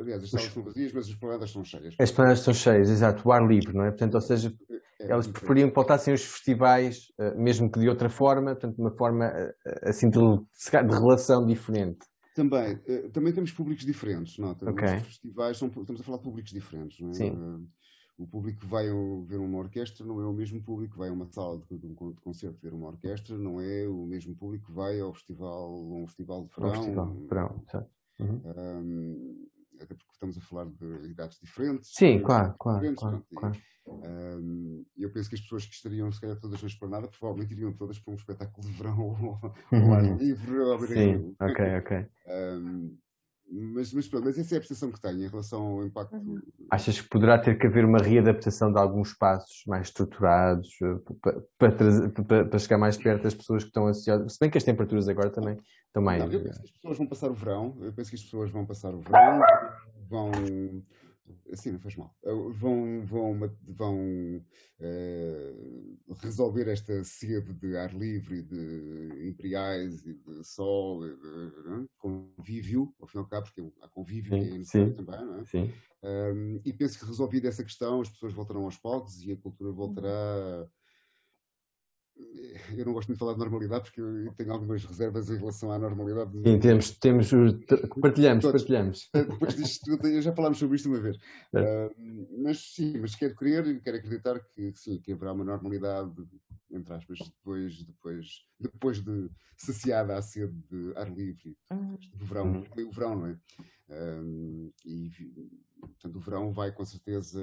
Aliás, 0.00 0.22
as 0.22 0.30
salas 0.30 0.52
são 0.52 0.62
vazias, 0.62 0.92
mas 0.92 1.08
as 1.08 1.14
planadas 1.14 1.50
são 1.50 1.64
cheias. 1.64 1.94
As 1.98 2.12
planadas 2.12 2.40
estão 2.40 2.54
cheias, 2.54 2.90
exato, 2.90 3.26
o 3.26 3.32
ar 3.32 3.46
livre, 3.46 3.72
não 3.72 3.84
é? 3.84 3.90
Portanto, 3.90 4.14
ou 4.14 4.20
seja, 4.20 4.54
É, 5.00 5.12
elas 5.12 5.26
muito 5.26 5.38
preferiam 5.38 5.68
que 5.68 5.74
voltassem 5.74 6.12
os 6.12 6.24
festivais, 6.24 7.06
eh, 7.18 7.34
mesmo 7.36 7.70
que 7.70 7.80
de 7.80 7.88
outra 7.88 8.10
forma, 8.10 8.50
portanto, 8.52 8.74
de 8.76 8.82
uma 8.82 8.90
forma 8.90 9.26
eh, 9.26 9.54
assim 9.84 10.10
de, 10.10 10.18
de 10.18 10.94
relação 10.94 11.46
diferente. 11.46 12.00
Também, 12.34 12.78
eh, 12.86 13.08
também 13.08 13.32
temos 13.32 13.50
públicos 13.52 13.84
diferentes, 13.86 14.36
nota. 14.38 14.68
Ok. 14.68 14.84
Os 14.86 15.02
festivais 15.06 15.56
são, 15.56 15.68
estamos 15.68 16.00
a 16.00 16.04
falar 16.04 16.18
de 16.18 16.24
públicos 16.24 16.52
diferentes, 16.52 17.00
não 17.00 17.10
é? 17.10 17.14
Sim. 17.14 17.68
O 18.18 18.26
público 18.26 18.58
que 18.60 18.66
vai 18.66 18.86
ver 19.26 19.38
uma 19.38 19.58
orquestra 19.58 20.04
não 20.04 20.20
é 20.20 20.26
o 20.26 20.32
mesmo 20.32 20.60
público 20.60 20.94
que 20.94 20.98
vai 20.98 21.08
a 21.08 21.12
uma 21.12 21.26
sala 21.26 21.56
de, 21.58 21.78
de 21.78 21.86
um 21.86 21.94
con- 21.94 22.10
de 22.12 22.20
concerto 22.20 22.58
ver 22.60 22.74
uma 22.74 22.88
orquestra, 22.88 23.38
não 23.38 23.60
é 23.60 23.86
o 23.86 24.04
mesmo 24.06 24.34
público 24.34 24.66
que 24.66 24.72
vai 24.72 24.98
ao 24.98 25.14
festival, 25.14 25.66
a 25.72 25.94
um 25.94 26.06
festival 26.06 26.42
de 26.42 26.50
Um 26.58 26.62
verão. 26.62 26.72
festival, 26.74 27.14
verão, 27.28 27.64
exato. 27.68 27.90
Uhum. 28.18 28.42
Um, 28.56 29.48
até 29.76 29.94
porque 29.94 30.12
estamos 30.12 30.36
a 30.36 30.40
falar 30.40 30.66
de 30.66 31.08
idades 31.08 31.38
diferentes. 31.40 31.90
Sim, 31.94 32.18
de 32.18 32.24
claro, 32.24 32.54
claro, 32.58 32.94
claro, 32.96 33.24
claro. 33.36 33.56
um, 33.86 34.84
eu 34.96 35.12
penso 35.12 35.28
que 35.28 35.36
as 35.36 35.40
pessoas 35.40 35.64
que 35.66 35.74
estariam, 35.74 36.10
se 36.10 36.20
calhar, 36.20 36.38
todas 36.40 36.60
na 36.60 36.66
esplanada, 36.68 37.06
provavelmente 37.06 37.52
iriam 37.54 37.72
todas 37.72 38.00
para 38.00 38.12
um 38.12 38.16
espetáculo 38.16 38.66
de 38.66 38.72
verão 38.72 39.00
ao, 39.00 39.54
ao 39.70 39.92
ar 39.94 40.02
Uhum. 40.02 40.16
livre. 40.16 40.86
Sim, 40.88 41.36
ok, 41.40 41.78
ok. 41.78 42.06
Um, 42.28 42.98
mas, 43.50 43.92
mas, 43.92 44.08
pronto, 44.08 44.24
mas 44.24 44.38
essa 44.38 44.54
é 44.54 44.58
a 44.58 44.60
percepção 44.60 44.92
que 44.92 45.00
tenho 45.00 45.24
em 45.24 45.28
relação 45.28 45.62
ao 45.62 45.84
impacto. 45.84 46.16
Uhum. 46.16 46.40
Achas 46.70 47.00
que 47.00 47.08
poderá 47.08 47.38
ter 47.38 47.58
que 47.58 47.66
haver 47.66 47.84
uma 47.84 47.98
readaptação 47.98 48.72
de 48.72 48.78
alguns 48.78 49.08
espaços 49.08 49.62
mais 49.66 49.88
estruturados 49.88 50.70
para, 51.18 51.40
para, 51.58 52.10
para, 52.10 52.44
para, 52.44 52.58
chegar 52.58 52.78
mais 52.78 52.96
perto 52.96 53.22
das 53.22 53.34
pessoas 53.34 53.62
que 53.62 53.70
estão 53.70 53.86
associadas? 53.86 54.34
Se 54.34 54.38
bem 54.38 54.50
que 54.50 54.58
as 54.58 54.64
temperaturas 54.64 55.08
agora 55.08 55.30
também 55.30 55.56
estão 55.86 56.02
mais. 56.02 56.22
Não, 56.22 56.30
eu 56.30 56.42
penso 56.42 56.60
que 56.60 56.66
as 56.66 56.70
pessoas 56.72 56.98
vão 56.98 57.06
passar 57.06 57.30
o 57.30 57.34
verão, 57.34 57.78
eu 57.80 57.92
penso 57.92 58.10
que 58.10 58.16
as 58.16 58.22
pessoas 58.22 58.50
vão 58.50 58.66
passar 58.66 58.94
o 58.94 59.00
verão, 59.00 59.40
vão 60.08 60.32
Assim, 61.52 61.72
não 61.72 61.78
faz 61.80 61.96
mal. 61.96 62.14
Eh, 62.24 62.32
vão, 62.52 63.04
vão, 63.04 63.40
vão 63.62 63.96
uh, 64.80 66.14
resolver 66.22 66.68
esta 66.68 67.02
sede 67.04 67.54
de 67.54 67.76
ar 67.76 67.94
livre, 67.94 68.42
de 68.42 69.28
imperiais 69.28 70.04
e 70.06 70.14
de 70.14 70.44
sol, 70.44 71.06
e 71.06 71.10
de, 71.14 71.80
de, 71.80 71.88
convívio, 71.98 72.94
ao 73.00 73.06
fim 73.06 73.18
e 73.18 73.20
ao 73.20 73.26
cabo, 73.26 73.46
porque 73.46 73.72
há 73.82 73.88
convívio 73.88 74.32
sim, 74.32 74.40
que 74.40 74.54
é 74.54 74.58
necessário 74.58 74.94
também, 74.94 75.26
não 75.26 75.38
é? 75.40 75.44
Sim. 75.44 75.72
Um, 76.02 76.60
e 76.64 76.72
penso 76.72 76.98
que 76.98 77.06
resolvida 77.06 77.48
essa 77.48 77.64
questão, 77.64 78.00
as 78.00 78.08
pessoas 78.08 78.32
voltarão 78.32 78.64
aos 78.64 78.76
palcos 78.76 79.20
e 79.24 79.32
a 79.32 79.36
cultura 79.36 79.72
voltará 79.72 80.68
eu 82.76 82.84
não 82.84 82.92
gosto 82.92 83.08
muito 83.08 83.16
de 83.16 83.20
falar 83.20 83.32
de 83.34 83.38
normalidade 83.38 83.84
porque 83.84 84.00
eu 84.00 84.32
tenho 84.34 84.52
algumas 84.52 84.84
reservas 84.84 85.30
em 85.30 85.36
relação 85.36 85.70
à 85.70 85.78
normalidade. 85.78 86.32
Sim, 86.42 86.58
temos, 86.58 86.90
temos 86.98 87.30
partilhamos, 88.00 88.42
Todos. 88.42 88.62
partilhamos. 88.62 89.10
Depois 89.14 89.54
disto 89.54 89.84
tudo, 89.84 90.20
já 90.20 90.32
falámos 90.32 90.58
sobre 90.58 90.76
isto 90.76 90.88
uma 90.88 91.00
vez. 91.00 91.16
É. 91.54 91.86
Uh, 91.86 92.42
mas 92.42 92.74
sim, 92.74 92.98
mas 92.98 93.14
quero 93.14 93.34
crer 93.34 93.66
e 93.66 93.80
quero 93.80 93.96
acreditar 93.96 94.40
que 94.40 94.72
sim, 94.74 95.00
que 95.00 95.12
haverá 95.12 95.32
uma 95.32 95.44
normalidade, 95.44 96.12
entre 96.70 96.92
aspas, 96.92 97.18
depois, 97.18 97.84
depois, 97.84 98.26
depois 98.58 99.02
de 99.02 99.30
saciada 99.56 100.16
a 100.16 100.22
sede 100.22 100.54
de 100.70 100.92
ar 100.96 101.10
livre, 101.12 101.56
do 102.14 102.24
verão, 102.24 102.52
uhum. 102.52 102.88
o 102.88 102.92
verão, 102.92 103.16
não 103.16 103.26
é? 103.26 103.38
Uh, 103.88 104.72
e 104.84 105.10
portanto 105.80 106.16
o 106.16 106.20
verão 106.20 106.52
vai 106.52 106.70
com 106.70 106.84
certeza 106.84 107.40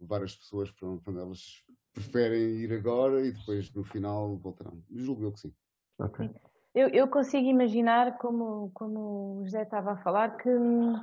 levar 0.00 0.22
as 0.22 0.36
pessoas 0.36 0.70
para 0.70 0.88
onde 0.88 1.18
elas 1.18 1.64
preferem 1.96 2.60
ir 2.60 2.72
agora 2.74 3.24
e 3.24 3.32
depois 3.32 3.72
no 3.72 3.82
final 3.82 4.36
voltarão. 4.36 4.78
Julgo 4.90 5.24
eu 5.24 5.32
que 5.32 5.40
sim. 5.40 5.52
Ok. 5.98 6.30
Eu, 6.74 6.88
eu 6.90 7.08
consigo 7.08 7.46
imaginar, 7.46 8.18
como, 8.18 8.70
como 8.74 9.38
o 9.38 9.44
José 9.44 9.62
estava 9.62 9.92
a 9.92 9.96
falar, 9.96 10.36
que 10.36 10.50
hum, 10.50 11.02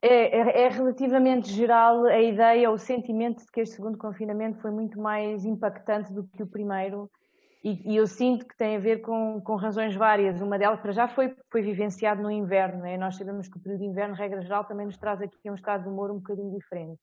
é, 0.00 0.38
é, 0.38 0.62
é, 0.62 0.68
relativamente 0.68 1.52
geral 1.52 2.06
a 2.06 2.18
ideia, 2.18 2.70
o 2.70 2.78
sentimento 2.78 3.44
de 3.44 3.52
que 3.52 3.60
este 3.60 3.76
segundo 3.76 3.98
confinamento 3.98 4.58
foi 4.60 4.70
muito 4.70 4.98
mais 4.98 5.44
impactante 5.44 6.10
do 6.14 6.24
que 6.24 6.42
o 6.42 6.46
primeiro. 6.46 7.10
E, 7.62 7.92
e 7.92 7.96
eu 7.96 8.06
sinto 8.06 8.46
que 8.46 8.56
tem 8.56 8.76
a 8.76 8.80
ver 8.80 9.02
com, 9.02 9.38
com 9.42 9.54
razões 9.54 9.94
várias. 9.94 10.40
Uma 10.40 10.58
delas, 10.58 10.80
para 10.80 10.92
já, 10.92 11.06
foi, 11.08 11.36
foi 11.50 11.60
vivenciado 11.60 12.22
no 12.22 12.30
inverno. 12.30 12.80
Né? 12.80 12.96
Nós 12.96 13.16
sabemos 13.16 13.48
que 13.48 13.58
o 13.58 13.60
período 13.60 13.80
de 13.80 13.86
inverno, 13.86 14.14
regra 14.14 14.40
geral, 14.40 14.64
também 14.64 14.86
nos 14.86 14.96
traz 14.96 15.20
aqui 15.20 15.50
um 15.50 15.54
estado 15.54 15.82
de 15.82 15.90
humor 15.90 16.10
um 16.10 16.16
bocadinho 16.16 16.50
diferente. 16.50 16.98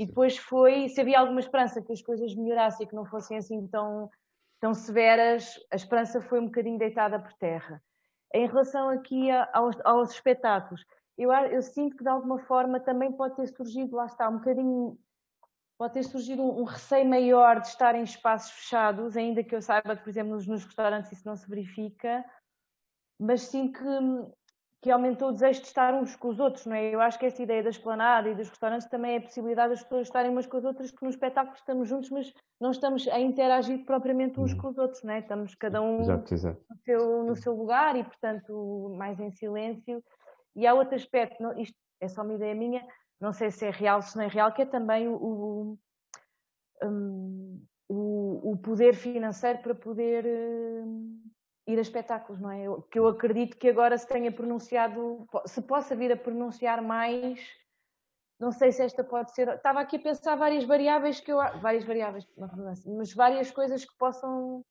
E 0.00 0.06
depois 0.06 0.38
foi, 0.38 0.88
se 0.88 0.98
havia 0.98 1.20
alguma 1.20 1.40
esperança 1.40 1.82
que 1.82 1.92
as 1.92 2.00
coisas 2.00 2.34
melhorassem 2.34 2.86
e 2.86 2.88
que 2.88 2.96
não 2.96 3.04
fossem 3.04 3.36
assim 3.36 3.66
tão, 3.66 4.10
tão 4.58 4.72
severas, 4.72 5.60
a 5.70 5.76
esperança 5.76 6.22
foi 6.22 6.40
um 6.40 6.46
bocadinho 6.46 6.78
deitada 6.78 7.20
por 7.20 7.34
terra. 7.34 7.82
Em 8.32 8.46
relação 8.46 8.88
aqui 8.88 9.30
aos, 9.52 9.78
aos 9.84 10.12
espetáculos, 10.12 10.82
eu, 11.18 11.30
eu, 11.30 11.60
sinto 11.60 11.98
que 11.98 12.02
de 12.02 12.08
alguma 12.08 12.38
forma 12.38 12.80
também 12.80 13.12
pode 13.12 13.36
ter 13.36 13.46
surgido, 13.48 13.94
lá 13.94 14.06
está, 14.06 14.26
um 14.30 14.38
bocadinho, 14.38 14.98
pode 15.76 15.92
ter 15.92 16.02
surgido 16.04 16.42
um, 16.42 16.60
um 16.60 16.64
receio 16.64 17.06
maior 17.06 17.60
de 17.60 17.66
estar 17.66 17.94
em 17.94 18.02
espaços 18.02 18.52
fechados, 18.52 19.18
ainda 19.18 19.44
que 19.44 19.54
eu 19.54 19.60
saiba 19.60 19.96
que, 19.96 20.02
por 20.02 20.08
exemplo, 20.08 20.32
nos, 20.32 20.46
nos 20.46 20.64
restaurantes 20.64 21.12
isso 21.12 21.28
não 21.28 21.36
se 21.36 21.46
verifica, 21.46 22.24
mas 23.18 23.42
sim 23.42 23.70
que 23.70 23.84
que 24.82 24.90
aumentou 24.90 25.28
o 25.28 25.32
desejo 25.32 25.60
de 25.60 25.66
estar 25.66 25.92
uns 25.92 26.16
com 26.16 26.28
os 26.28 26.40
outros, 26.40 26.64
não 26.64 26.74
é? 26.74 26.94
Eu 26.94 27.00
acho 27.00 27.18
que 27.18 27.26
essa 27.26 27.42
ideia 27.42 27.62
da 27.62 27.68
esplanada 27.68 28.30
e 28.30 28.34
dos 28.34 28.48
restaurantes 28.48 28.88
também 28.88 29.14
é 29.14 29.18
a 29.18 29.20
possibilidade 29.20 29.70
das 29.74 29.82
pessoas 29.82 30.06
estarem 30.06 30.30
umas 30.30 30.46
com 30.46 30.56
as 30.56 30.64
outras, 30.64 30.90
que 30.90 31.02
no 31.02 31.10
espetáculo 31.10 31.54
estamos 31.54 31.88
juntos, 31.88 32.08
mas 32.10 32.32
não 32.58 32.70
estamos 32.70 33.06
a 33.08 33.20
interagir 33.20 33.84
propriamente 33.84 34.40
uns 34.40 34.52
uhum. 34.52 34.58
com 34.58 34.68
os 34.68 34.78
outros, 34.78 35.02
não 35.02 35.12
é? 35.12 35.18
Estamos 35.18 35.54
cada 35.54 35.82
um 35.82 36.00
exato, 36.00 36.32
exato. 36.32 36.64
No, 36.70 36.76
seu, 36.84 37.24
no 37.24 37.36
seu 37.36 37.54
lugar 37.54 37.94
e, 37.94 38.04
portanto, 38.04 38.94
mais 38.96 39.20
em 39.20 39.30
silêncio. 39.32 40.02
E 40.56 40.66
há 40.66 40.72
outro 40.72 40.94
aspecto, 40.94 41.42
não, 41.42 41.58
isto 41.58 41.76
é 42.00 42.08
só 42.08 42.22
uma 42.22 42.34
ideia 42.34 42.54
minha, 42.54 42.82
não 43.20 43.34
sei 43.34 43.50
se 43.50 43.66
é 43.66 43.70
real, 43.70 44.00
se 44.00 44.16
não 44.16 44.24
é 44.24 44.28
real, 44.28 44.50
que 44.52 44.62
é 44.62 44.66
também 44.66 45.06
o, 45.08 45.14
o, 45.14 45.78
um, 46.82 47.62
o, 47.86 48.52
o 48.52 48.56
poder 48.56 48.94
financeiro 48.94 49.58
para 49.58 49.74
poder. 49.74 50.24
Ir 51.70 51.78
a 51.78 51.82
espetáculos, 51.82 52.40
não 52.40 52.50
é? 52.50 52.62
Eu, 52.62 52.82
que 52.82 52.98
eu 52.98 53.06
acredito 53.06 53.56
que 53.56 53.68
agora 53.68 53.96
se 53.96 54.06
tenha 54.06 54.32
pronunciado, 54.32 55.26
se 55.46 55.62
possa 55.62 55.94
vir 55.94 56.10
a 56.10 56.16
pronunciar 56.16 56.82
mais, 56.82 57.38
não 58.40 58.50
sei 58.50 58.72
se 58.72 58.82
esta 58.82 59.04
pode 59.04 59.32
ser. 59.32 59.48
Estava 59.48 59.80
aqui 59.80 59.96
a 59.96 60.00
pensar 60.00 60.34
várias 60.34 60.64
variáveis 60.64 61.20
que 61.20 61.30
eu. 61.30 61.36
Várias 61.60 61.84
variáveis, 61.84 62.26
mas 62.86 63.12
várias 63.12 63.50
coisas 63.50 63.84
que 63.84 63.96
possam 63.96 64.64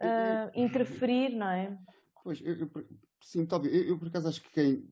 uh, 0.00 0.50
interferir, 0.54 1.36
não 1.36 1.50
é? 1.50 1.78
Pois, 2.22 2.40
eu, 2.40 2.54
eu, 2.54 2.70
sim, 3.20 3.44
talvez. 3.44 3.88
Eu, 3.88 3.98
por 3.98 4.08
acaso 4.08 4.28
acho 4.28 4.40
que 4.40 4.50
quem, 4.50 4.88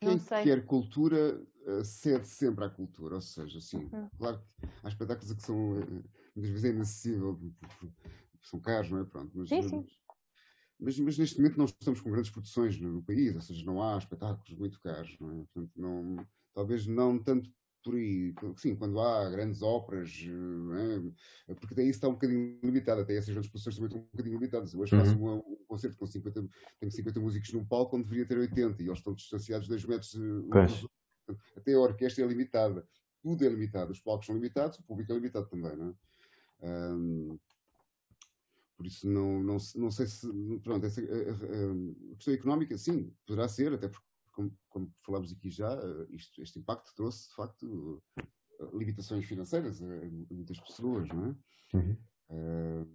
quem 0.00 0.18
quer 0.42 0.66
cultura 0.66 1.40
uh, 1.66 1.84
cede 1.84 2.26
sempre 2.28 2.64
à 2.64 2.70
cultura, 2.70 3.14
ou 3.14 3.20
seja, 3.20 3.60
sim, 3.60 3.88
uhum. 3.92 4.08
claro 4.18 4.38
que 4.38 4.66
há 4.82 4.88
espetáculos 4.88 5.32
que 5.32 5.42
são 5.42 5.56
uh, 5.56 6.04
muitas 6.34 6.50
vezes 6.50 6.64
é 6.64 6.68
inacessível, 6.68 7.40
são 8.42 8.60
caros, 8.60 8.90
não 8.90 9.00
é? 9.00 9.04
Pronto, 9.04 9.30
mas, 9.34 9.48
sim, 9.48 9.62
sim. 9.62 9.86
Mas, 10.78 10.98
mas, 10.98 11.16
neste 11.16 11.38
momento 11.38 11.56
não 11.56 11.64
estamos 11.64 12.00
com 12.00 12.10
grandes 12.10 12.30
produções 12.30 12.78
no, 12.78 13.02
país, 13.02 13.34
ou 13.34 13.40
seja, 13.40 13.64
não 13.64 13.82
há 13.82 13.96
espetáculos 13.96 14.58
muito 14.58 14.80
caros, 14.80 15.16
não 15.18 15.30
é? 15.32 15.36
Portanto, 15.36 15.72
não, 15.74 16.26
talvez 16.52 16.86
não 16.86 17.18
tanto 17.18 17.50
por 17.86 17.94
aí. 17.94 18.34
Sim, 18.56 18.74
quando 18.74 19.00
há 19.00 19.30
grandes 19.30 19.62
óperas, 19.62 20.10
é? 21.48 21.54
porque 21.54 21.74
daí 21.74 21.88
está 21.88 22.08
um 22.08 22.14
bocadinho 22.14 22.58
limitado, 22.62 23.00
até 23.00 23.16
essas 23.16 23.30
grandes 23.30 23.48
produções 23.48 23.76
também 23.76 23.86
estão 23.86 24.02
um 24.02 24.08
bocadinho 24.10 24.34
limitadas. 24.34 24.74
Eu 24.74 24.80
hoje 24.80 24.94
uhum. 24.94 25.04
faço 25.04 25.16
um, 25.16 25.36
um, 25.36 25.56
concerto 25.68 25.96
com 25.96 26.06
50, 26.06 26.48
tenho 26.80 26.92
50 26.92 27.20
músicos 27.20 27.52
num 27.52 27.64
palco 27.64 27.96
onde 27.96 28.04
deveria 28.04 28.26
ter 28.26 28.38
80 28.38 28.82
e 28.82 28.86
eles 28.86 28.98
estão 28.98 29.14
distanciados 29.14 29.68
2 29.68 29.84
metros. 29.84 30.14
Eh, 30.14 31.34
até 31.56 31.74
a 31.74 31.80
orquestra 31.80 32.24
é 32.24 32.26
limitada. 32.26 32.86
Tudo 33.22 33.44
é 33.44 33.48
limitado. 33.48 33.92
Os 33.92 34.00
palcos 34.00 34.26
são 34.26 34.34
limitados, 34.34 34.78
o 34.78 34.82
público 34.82 35.12
é 35.12 35.14
limitado 35.14 35.46
também, 35.48 35.76
não 35.76 35.88
é? 35.88 35.94
Um, 36.62 37.38
por 38.76 38.86
isso, 38.86 39.08
não, 39.08 39.42
não, 39.42 39.56
não 39.76 39.90
sei 39.90 40.06
se. 40.06 40.28
Pronto, 40.62 40.84
essa, 40.84 41.00
a, 41.00 41.04
a, 41.04 42.12
a 42.12 42.16
questão 42.16 42.34
económica, 42.34 42.76
sim, 42.76 43.10
poderá 43.26 43.48
ser, 43.48 43.72
até 43.72 43.88
porque, 43.88 44.06
como, 44.32 44.54
como 44.68 44.92
falámos 45.02 45.32
aqui 45.32 45.50
já, 45.50 45.74
isto, 46.10 46.42
este 46.42 46.58
impacto 46.58 46.94
trouxe, 46.94 47.30
de 47.30 47.34
facto, 47.34 48.02
limitações 48.74 49.24
financeiras 49.24 49.82
a, 49.82 49.86
a 49.86 50.34
muitas 50.34 50.60
pessoas, 50.60 51.08
não 51.08 51.24
é? 51.24 51.76
Uhum. 51.76 51.96
Uh, 52.30 52.86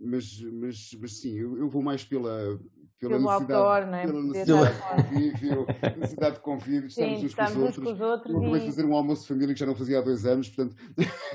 mas, 0.00 0.40
mas, 0.40 0.90
mas 1.00 1.20
sim, 1.20 1.38
eu, 1.38 1.56
eu 1.56 1.68
vou 1.68 1.80
mais 1.80 2.04
pela, 2.04 2.58
pela 2.98 3.18
Pelo 3.18 3.22
necessidade, 3.22 3.52
outdoor, 3.52 3.86
não 3.86 3.94
é? 3.94 4.06
pela 4.06 4.22
necessidade 4.22 4.74
de 4.74 4.82
convívio, 4.82 5.66
necessidade 5.96 6.34
de 6.34 6.42
convívio, 6.42 6.86
estamos 6.88 7.22
uns, 7.22 7.34
com 7.34 7.44
os, 7.44 7.56
outros. 7.56 7.84
com 7.84 7.92
os 7.92 8.00
outros. 8.00 8.34
Eu 8.34 8.40
vou 8.40 8.56
e... 8.56 8.66
fazer 8.66 8.84
um 8.84 8.94
almoço 8.94 9.22
de 9.22 9.28
família 9.28 9.54
que 9.54 9.60
já 9.60 9.66
não 9.66 9.76
fazia 9.76 10.00
há 10.00 10.02
dois 10.02 10.26
anos, 10.26 10.48
portanto. 10.48 10.76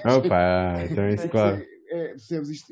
Opa, 0.04 0.84
então 0.84 1.04
é 1.06 1.14
isso, 1.14 1.30
claro 1.32 1.79
é, 1.90 2.10
percebes 2.10 2.50
isto, 2.50 2.72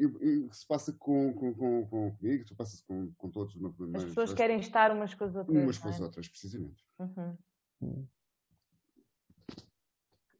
se 0.52 0.68
passa 0.68 0.94
com, 0.94 1.34
com, 1.34 1.54
com, 1.54 1.86
com 1.88 2.12
comigo, 2.16 2.46
tu 2.46 2.56
passas 2.56 2.82
com, 2.82 3.12
com 3.18 3.30
todos. 3.30 3.56
Uma, 3.56 3.74
as 3.96 4.04
pessoas 4.06 4.34
querem 4.34 4.60
estar 4.60 4.92
umas 4.92 5.14
com 5.14 5.24
as 5.24 5.36
outras. 5.36 5.58
Umas 5.58 5.78
com 5.78 5.88
é? 5.88 5.92
as 5.92 6.00
outras, 6.00 6.28
precisamente. 6.28 6.84
Uhum. 7.00 8.08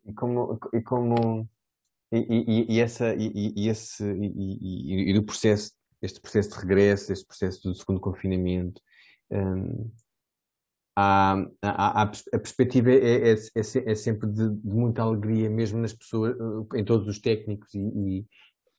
E 0.06 0.14
como. 0.14 0.60
E, 0.74 0.82
como 0.82 1.50
e, 2.12 2.18
e, 2.20 2.76
e 2.76 2.80
essa, 2.80 3.14
e, 3.16 3.54
e 3.56 3.68
esse, 3.68 4.04
e, 4.04 5.12
e, 5.12 5.18
o 5.18 5.24
processo, 5.24 5.74
este 6.02 6.22
processo 6.22 6.52
de 6.52 6.56
regresso, 6.60 7.12
este 7.12 7.26
processo 7.26 7.68
do 7.68 7.76
segundo 7.76 8.00
confinamento, 8.00 8.82
um, 9.30 9.92
a, 10.96 11.46
a, 11.62 12.02
a, 12.02 12.08
perspectiva 12.40 12.90
é, 12.90 13.34
é, 13.34 13.34
é, 13.34 13.92
é 13.92 13.96
sempre 13.96 14.28
de, 14.32 14.50
de, 14.50 14.68
muita 14.68 15.04
alegria, 15.04 15.48
mesmo 15.48 15.80
nas 15.80 15.94
pessoas, 15.94 16.36
em 16.74 16.84
todos 16.84 17.08
os 17.08 17.20
técnicos 17.20 17.72
e, 17.76 18.26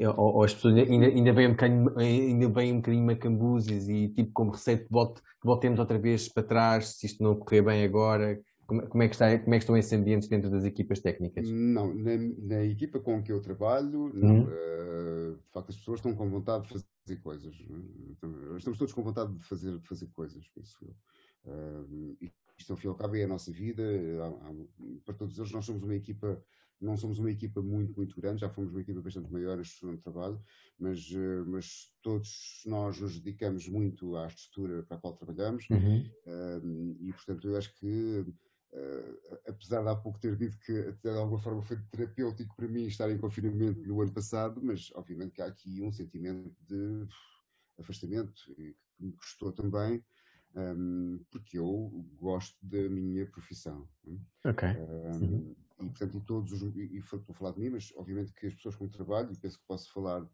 ou, 0.01 0.37
ou, 0.37 0.45
as 0.45 0.55
pessoas 0.55 0.77
ainda, 0.77 1.07
ainda 1.07 1.33
bem 1.33 1.47
um 1.49 1.51
bocadinho, 1.51 1.99
ainda 1.99 2.49
bem 2.49 2.73
um 2.73 2.77
bocadinho 2.77 3.05
macambuzes 3.05 3.89
e 3.89 4.09
tipo 4.09 4.31
como 4.33 4.53
receito 4.53 4.87
volte, 4.91 5.21
voltemos 5.43 5.79
outra 5.79 5.99
vez 5.99 6.29
para 6.29 6.43
trás 6.43 6.99
se 6.99 7.07
isto 7.07 7.23
não 7.23 7.35
correr 7.35 7.63
bem 7.63 7.85
agora 7.85 8.41
como, 8.69 8.87
como, 8.87 9.03
é 9.03 9.09
que 9.09 9.15
está, 9.15 9.39
como 9.39 9.55
é 9.55 9.59
que 9.59 9.63
estão 9.63 9.77
esses 9.79 9.93
ambientes 9.95 10.29
dentro 10.29 10.51
das 10.51 10.63
equipas 10.63 11.01
técnicas? 11.01 11.49
Não, 11.51 11.95
na, 11.95 12.11
na 12.39 12.65
equipa 12.65 13.01
com 13.01 13.23
que 13.23 13.33
eu 13.33 13.41
trabalho, 13.41 14.13
não, 14.13 14.43
uh, 14.43 15.37
de 15.37 15.51
facto 15.51 15.71
as 15.71 15.77
pessoas 15.79 16.01
estão 16.01 16.15
com 16.15 16.29
vontade 16.29 16.65
de 16.65 16.75
fazer 16.75 17.17
coisas. 17.23 17.57
Estamos 18.59 18.79
todos 18.79 18.93
com 18.93 19.03
vontade 19.03 19.33
de 19.33 19.43
fazer, 19.43 19.79
de 19.79 19.89
fazer 19.89 20.07
coisas, 20.09 20.47
penso 20.49 20.77
eu. 20.83 20.95
Uh, 21.51 22.31
isto 22.59 22.71
ao 22.71 22.77
fim 22.77 22.89
e 22.89 22.91
ao 22.91 22.95
cabo 22.95 23.17
é 23.17 23.25
a 23.25 23.29
nossa 23.29 23.51
vida, 23.51 23.83
há, 24.23 24.27
há, 24.27 24.55
para 25.07 25.15
todos 25.15 25.39
eles 25.39 25.51
nós 25.51 25.65
somos 25.65 25.83
uma 25.83 25.95
equipa 25.95 26.39
não 26.81 26.97
somos 26.97 27.19
uma 27.19 27.31
equipa 27.31 27.61
muito, 27.61 27.97
muito 27.97 28.15
grande, 28.15 28.41
já 28.41 28.49
fomos 28.49 28.71
uma 28.71 28.81
equipa 28.81 29.01
bastante 29.01 29.31
maior 29.33 29.59
a 29.59 29.63
estrutura 29.63 29.97
de 29.97 30.03
trabalho, 30.03 30.41
mas, 30.79 31.11
uh, 31.11 31.45
mas 31.47 31.93
todos 32.03 32.63
nós 32.67 33.01
nos 33.01 33.19
dedicamos 33.19 33.69
muito 33.69 34.17
à 34.17 34.27
estrutura 34.27 34.83
para 34.85 34.97
a 34.97 35.01
qual 35.01 35.17
trabalhamos 35.17 35.67
uhum. 35.71 36.09
uh, 36.27 36.97
e, 37.01 37.13
portanto, 37.13 37.49
eu 37.49 37.57
acho 37.57 37.75
que 37.75 38.25
Uh, 38.71 39.39
apesar 39.49 39.83
de 39.83 39.89
há 39.89 39.97
pouco 39.97 40.21
ter 40.21 40.37
dito 40.37 40.59
que 40.59 40.93
de 41.03 41.09
alguma 41.09 41.41
forma 41.41 41.63
foi 41.63 41.79
terapêutico 41.91 42.55
para 42.55 42.69
mim 42.69 42.85
estar 42.85 43.11
em 43.11 43.17
confinamento 43.17 43.81
no 43.89 44.03
ano 44.03 44.13
passado, 44.13 44.61
mas 44.63 44.91
obviamente 44.95 45.33
que 45.33 45.41
há 45.41 45.47
aqui 45.47 45.81
um 45.81 45.91
sentimento 45.91 46.55
de 46.67 47.07
afastamento 47.79 48.35
que 48.55 48.77
me 49.01 49.13
custou 49.13 49.53
também, 49.53 50.05
um, 50.55 51.25
porque 51.31 51.59
eu 51.59 52.05
gosto 52.17 52.59
da 52.63 52.91
minha 52.91 53.27
profissão. 53.27 53.89
Ok. 54.45 54.69
Um, 54.69 55.55
e 55.81 55.85
portanto, 55.85 56.21
todos 56.21 56.53
os, 56.53 56.63
e, 56.75 56.81
e 56.81 56.99
estou 56.99 57.23
a 57.29 57.35
falar 57.35 57.53
de 57.53 57.61
mim, 57.61 57.71
mas 57.71 57.93
obviamente 57.97 58.33
que 58.33 58.47
as 58.47 58.55
pessoas 58.55 58.77
com 58.77 58.89
que 58.89 58.97
trabalho, 58.97 59.33
e 59.33 59.37
penso 59.37 59.59
que 59.59 59.67
posso 59.67 59.93
falar 59.93 60.29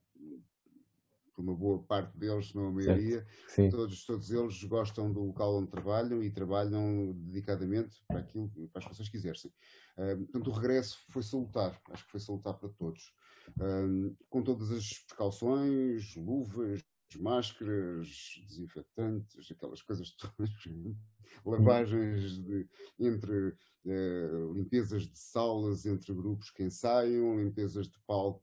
por 1.35 1.43
uma 1.43 1.55
boa 1.55 1.83
parte 1.83 2.17
deles, 2.17 2.49
se 2.49 2.57
não 2.57 2.69
a 2.69 2.73
maioria, 2.73 3.27
todos, 3.71 4.07
todos 4.07 4.31
eles 4.31 4.63
gostam 4.65 5.13
do 5.13 5.25
local 5.25 5.57
onde 5.57 5.71
trabalham 5.71 6.23
e 6.23 6.31
trabalham 6.31 7.13
dedicadamente 7.13 8.03
para 8.07 8.21
aquilo, 8.21 8.49
para 8.73 8.83
as 8.83 8.89
pessoas 8.89 9.09
que 9.09 9.17
exercem. 9.17 9.51
Uh, 9.99 10.17
portanto, 10.19 10.49
o 10.49 10.53
regresso 10.53 10.99
foi 11.11 11.23
salutar, 11.23 11.81
acho 11.91 12.05
que 12.05 12.11
foi 12.11 12.21
salutar 12.21 12.55
para 12.55 12.69
todos. 12.69 13.13
Uh, 13.59 14.17
com 14.31 14.43
todas 14.43 14.71
as 14.71 14.93
precauções, 15.09 16.15
luvas, 16.17 16.83
máscaras, 17.17 18.41
desinfetantes, 18.47 19.51
aquelas 19.51 19.83
coisas 19.83 20.11
todas, 20.13 20.51
lavagens 21.45 22.39
de, 22.43 22.69
entre 22.99 23.49
uh, 23.85 24.53
limpezas 24.55 25.03
de 25.03 25.19
salas 25.19 25.87
entre 25.87 26.13
grupos 26.15 26.51
que 26.51 26.63
ensaiam, 26.63 27.39
limpezas 27.39 27.89
de 27.89 27.99
palco 28.07 28.43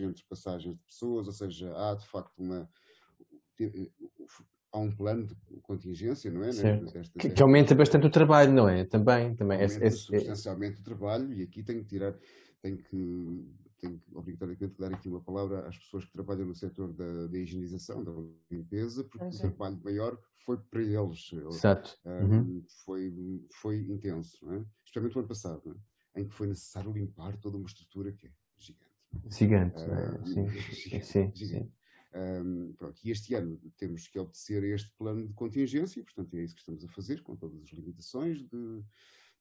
entre 0.00 0.22
passagens 0.28 0.76
de 0.76 0.82
pessoas, 0.84 1.26
ou 1.26 1.32
seja, 1.32 1.72
há 1.76 1.94
de 1.94 2.06
facto 2.06 2.38
uma. 2.38 2.68
Há 4.72 4.78
um 4.78 4.90
plano 4.90 5.26
de 5.26 5.60
contingência, 5.60 6.30
não 6.30 6.42
é? 6.42 6.46
Desta, 6.46 7.02
que, 7.18 7.30
que, 7.30 7.42
aumenta 7.42 7.74
bastante 7.74 8.06
o 8.06 8.10
trabalho, 8.10 8.52
não 8.52 8.68
é? 8.68 8.84
Também. 8.84 9.34
também 9.34 9.58
é, 9.58 9.64
aumenta 9.64 9.86
é, 9.86 9.90
substancialmente 9.90 10.78
é... 10.78 10.80
o 10.80 10.84
trabalho 10.84 11.32
e 11.34 11.42
aqui 11.42 11.62
tenho 11.62 11.80
que 11.80 11.88
tirar, 11.88 12.16
tenho 12.62 12.78
que, 12.78 13.44
tenho 13.82 13.98
que 13.98 14.16
obrigatoriamente 14.16 14.78
dar 14.78 14.94
aqui 14.94 15.08
uma 15.08 15.20
palavra 15.20 15.66
às 15.66 15.76
pessoas 15.76 16.04
que 16.04 16.12
trabalham 16.12 16.46
no 16.46 16.54
setor 16.54 16.92
da, 16.92 17.26
da 17.26 17.38
higienização, 17.38 18.02
da 18.02 18.12
limpeza, 18.50 19.02
porque 19.02 19.26
o 19.26 19.30
trabalho 19.38 19.80
maior 19.82 20.18
foi 20.36 20.56
para 20.56 20.82
eles. 20.82 21.30
Exato. 21.32 21.98
uhum. 22.04 22.64
foi, 22.84 23.44
foi 23.50 23.80
intenso, 23.80 24.38
não 24.46 24.54
é? 24.54 24.64
especialmente 24.84 25.16
o 25.16 25.18
ano 25.18 25.28
passado, 25.28 25.80
é? 26.14 26.20
em 26.20 26.28
que 26.28 26.32
foi 26.32 26.46
necessário 26.46 26.92
limpar 26.92 27.36
toda 27.38 27.56
uma 27.56 27.66
estrutura 27.66 28.12
que 28.12 28.28
é 28.28 28.30
gigante. 28.56 29.36
Gigante, 29.36 29.82
uh, 29.82 30.26
sim, 30.26 30.48
gigante, 30.48 31.06
sim, 31.06 31.32
gigante. 31.34 31.46
sim. 31.46 31.72
Um, 32.14 32.74
pronto, 32.74 33.00
e 33.02 33.10
este 33.10 33.34
ano 33.34 33.58
temos 33.78 34.06
que 34.06 34.18
obedecer 34.18 34.62
a 34.62 34.74
este 34.74 34.94
plano 34.96 35.26
de 35.26 35.32
contingência, 35.32 36.04
portanto 36.04 36.34
é 36.34 36.44
isso 36.44 36.54
que 36.54 36.60
estamos 36.60 36.84
a 36.84 36.88
fazer, 36.88 37.22
com 37.22 37.34
todas 37.34 37.60
as 37.62 37.70
limitações 37.70 38.38
de, 38.46 38.84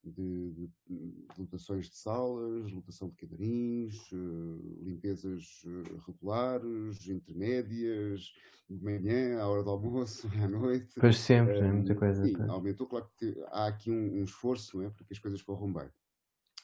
de, 0.03 0.51
de, 0.51 0.67
de 0.87 1.25
lotações 1.37 1.89
de 1.89 1.95
salas, 1.95 2.71
lotação 2.71 3.09
de 3.09 3.15
camarins, 3.15 4.11
uh, 4.11 4.83
limpezas 4.83 5.63
uh, 5.65 5.97
regulares, 6.07 7.07
intermédias, 7.07 8.33
de 8.69 8.83
manhã, 8.83 9.39
à 9.39 9.47
hora 9.47 9.63
do 9.63 9.69
almoço, 9.69 10.27
à 10.43 10.47
noite. 10.47 10.99
Pois 10.99 11.17
sempre, 11.17 11.59
é 11.59 11.71
muita 11.71 11.95
coisa. 11.95 12.25
Sim, 12.25 12.35
aumentou, 12.49 12.87
claro 12.87 13.09
que 13.17 13.35
há 13.47 13.67
aqui 13.67 13.91
um, 13.91 14.19
um 14.19 14.23
esforço 14.23 14.77
não 14.77 14.85
é, 14.85 14.89
para 14.89 15.05
que 15.05 15.13
as 15.13 15.19
coisas 15.19 15.41
corram 15.41 15.71
bem 15.71 15.89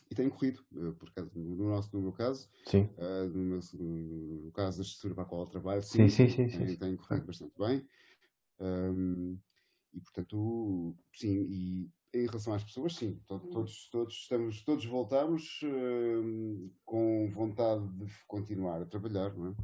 e 0.09 0.15
tem 0.15 0.29
corrido, 0.29 0.63
eh, 0.75 0.91
por 0.97 1.11
causa, 1.11 1.31
no, 1.35 1.69
nosso, 1.69 1.95
no 1.95 2.01
meu 2.01 2.13
caso, 2.13 2.49
sim. 2.65 2.89
Uh, 2.97 3.27
no, 3.27 3.43
meu, 3.43 3.59
no, 3.73 4.51
caso 4.51 4.77
da 4.77 4.83
estrutura 4.83 5.15
para 5.15 5.23
a 5.23 5.27
qual 5.27 5.41
eu 5.41 5.47
trabalho, 5.47 5.81
sim, 5.81 6.07
sim, 6.09 6.29
sim, 6.29 6.49
sim, 6.49 6.57
tem, 6.65 6.77
tem 6.77 6.95
corrido 6.95 7.25
bastante 7.25 7.53
bem. 7.57 7.85
Um, 8.59 9.37
e 9.93 9.99
portanto, 10.01 10.95
sim, 11.13 11.45
e 11.49 11.91
em 12.13 12.25
relação 12.25 12.53
às 12.53 12.63
pessoas, 12.63 12.95
sim, 12.95 13.19
todos, 13.27 13.89
todos 13.89 14.13
estamos, 14.13 14.61
todos 14.63 14.85
voltamos 14.85 15.61
uh, 15.63 16.71
com 16.85 17.29
vontade 17.31 17.87
de 17.89 18.11
continuar 18.25 18.81
a 18.81 18.85
trabalhar, 18.85 19.35
não 19.35 19.47
é? 19.47 19.55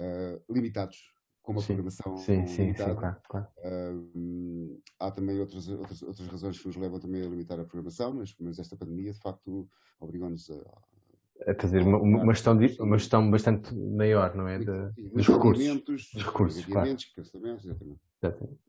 Uh, 0.00 0.42
limitados 0.48 1.12
com 1.42 1.52
uma 1.52 1.60
sim, 1.60 1.68
programação 1.68 2.16
sim, 2.18 2.46
sim, 2.46 2.72
sim, 2.72 2.94
claro, 2.94 3.16
claro. 3.28 3.48
Uh, 3.58 4.80
há 5.00 5.10
também 5.10 5.40
outras, 5.40 5.68
outras, 5.68 6.02
outras 6.02 6.28
razões 6.28 6.58
que 6.58 6.66
nos 6.66 6.76
levam 6.76 7.00
também 7.00 7.22
a 7.22 7.28
limitar 7.28 7.58
a 7.58 7.64
programação, 7.64 8.14
mas, 8.14 8.34
mas 8.38 8.58
esta 8.58 8.76
pandemia 8.76 9.12
de 9.12 9.18
facto 9.18 9.68
obrigou-nos 9.98 10.48
a, 10.50 11.50
a 11.50 11.54
fazer 11.54 11.82
uma, 11.82 11.98
uma, 11.98 12.34
gestão 12.34 12.56
de, 12.56 12.80
uma 12.80 12.98
gestão 12.98 13.30
bastante 13.30 13.74
maior, 13.74 14.34
não 14.34 14.46
é? 14.46 14.58
De, 14.58 14.92
sim, 14.92 15.08
dos, 15.08 15.26
recursos, 15.26 15.82
dos 15.84 16.24
recursos. 16.24 16.64
Claro. 16.64 16.88
exatamente. 16.88 17.66
exatamente. 17.66 18.60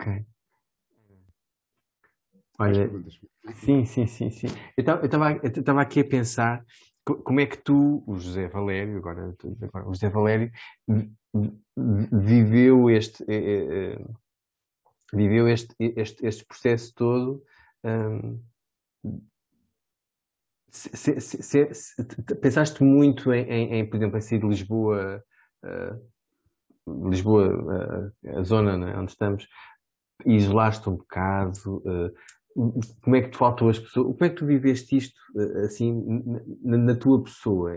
Ok. 0.00 0.26
Olha, 2.58 2.88
sim, 3.54 3.84
sim, 3.84 4.06
sim, 4.06 4.30
sim. 4.30 4.46
Eu 4.76 4.84
estava 5.56 5.80
aqui 5.80 6.00
a 6.00 6.04
pensar 6.04 6.64
como 7.04 7.40
é 7.40 7.46
que 7.46 7.58
tu, 7.58 8.02
o 8.06 8.18
José 8.18 8.48
Valério, 8.48 8.96
agora, 8.96 9.34
agora 9.62 9.88
o 9.88 9.94
José 9.94 10.08
Valério, 10.08 10.50
viveu 12.12 12.88
este, 12.88 13.24
eh, 13.28 13.96
eh, 13.96 14.04
viveu 15.12 15.48
este, 15.48 15.74
este, 15.78 16.26
este 16.26 16.44
processo 16.46 16.94
todo? 16.94 17.42
Um, 17.84 18.40
se, 20.70 21.20
se, 21.20 21.74
se, 21.74 22.04
pensaste 22.40 22.82
muito 22.82 23.32
em, 23.32 23.44
em, 23.44 23.74
em, 23.78 23.88
por 23.88 23.96
exemplo, 23.96 24.18
em 24.18 24.20
sair 24.20 24.40
de 24.40 24.46
Lisboa, 24.46 25.22
uh, 25.64 27.08
Lisboa, 27.08 28.12
uh, 28.26 28.38
a 28.38 28.42
zona 28.42 28.76
né, 28.76 28.96
onde 28.96 29.12
estamos, 29.12 29.46
isolaste 30.26 30.88
um 30.88 30.96
bocado, 30.96 31.76
uh, 31.84 32.12
como 32.54 33.16
é 33.16 33.22
que 33.22 33.30
te 33.30 33.36
faltou 33.36 33.68
as 33.68 33.78
pessoas, 33.78 34.16
como 34.16 34.24
é 34.24 34.28
que 34.28 34.36
tu 34.36 34.46
viveste 34.46 34.96
isto 34.96 35.20
eh, 35.36 35.64
assim 35.64 36.22
na, 36.62 36.78
na 36.78 36.94
tua 36.94 37.22
pessoa, 37.22 37.72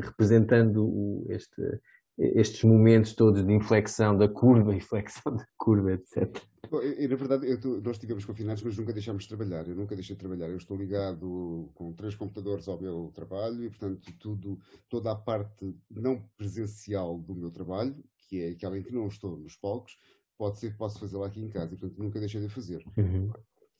representando 0.00 1.26
este, 1.28 1.80
estes 2.16 2.62
momentos 2.62 3.14
todos 3.14 3.44
de 3.44 3.52
inflexão 3.52 4.16
da 4.16 4.28
curva, 4.28 4.74
inflexão 4.74 5.36
da 5.36 5.46
curva, 5.56 5.92
etc. 5.92 6.40
Bom, 6.70 6.80
e, 6.80 7.06
na 7.06 7.16
verdade, 7.16 7.46
eu, 7.46 7.58
nós 7.82 7.96
estivemos 7.96 8.24
confinados, 8.24 8.62
mas 8.62 8.78
nunca 8.78 8.92
deixámos 8.92 9.24
de 9.24 9.28
trabalhar. 9.28 9.68
Eu 9.68 9.74
nunca 9.74 9.94
deixei 9.94 10.16
de 10.16 10.20
trabalhar. 10.20 10.48
Eu 10.48 10.56
estou 10.56 10.76
ligado 10.76 11.70
com 11.74 11.92
três 11.92 12.14
computadores 12.14 12.68
ao 12.68 12.80
meu 12.80 13.12
trabalho 13.14 13.64
e, 13.64 13.68
portanto, 13.68 14.00
tudo, 14.18 14.58
toda 14.88 15.12
a 15.12 15.16
parte 15.16 15.76
não 15.90 16.22
presencial 16.36 17.18
do 17.18 17.34
meu 17.34 17.50
trabalho, 17.50 17.96
que 18.28 18.40
é 18.40 18.48
aquela 18.50 18.78
em 18.78 18.82
que 18.82 18.94
não 18.94 19.08
estou 19.08 19.36
nos 19.36 19.56
palcos, 19.56 19.98
pode 20.38 20.58
ser 20.58 20.72
que 20.72 20.78
possa 20.78 20.98
fazê-la 20.98 21.26
aqui 21.26 21.42
em 21.42 21.48
casa 21.48 21.74
e, 21.74 21.76
portanto, 21.76 22.02
nunca 22.02 22.18
deixei 22.18 22.40
de 22.40 22.48
fazer. 22.48 22.82
Uhum 22.96 23.30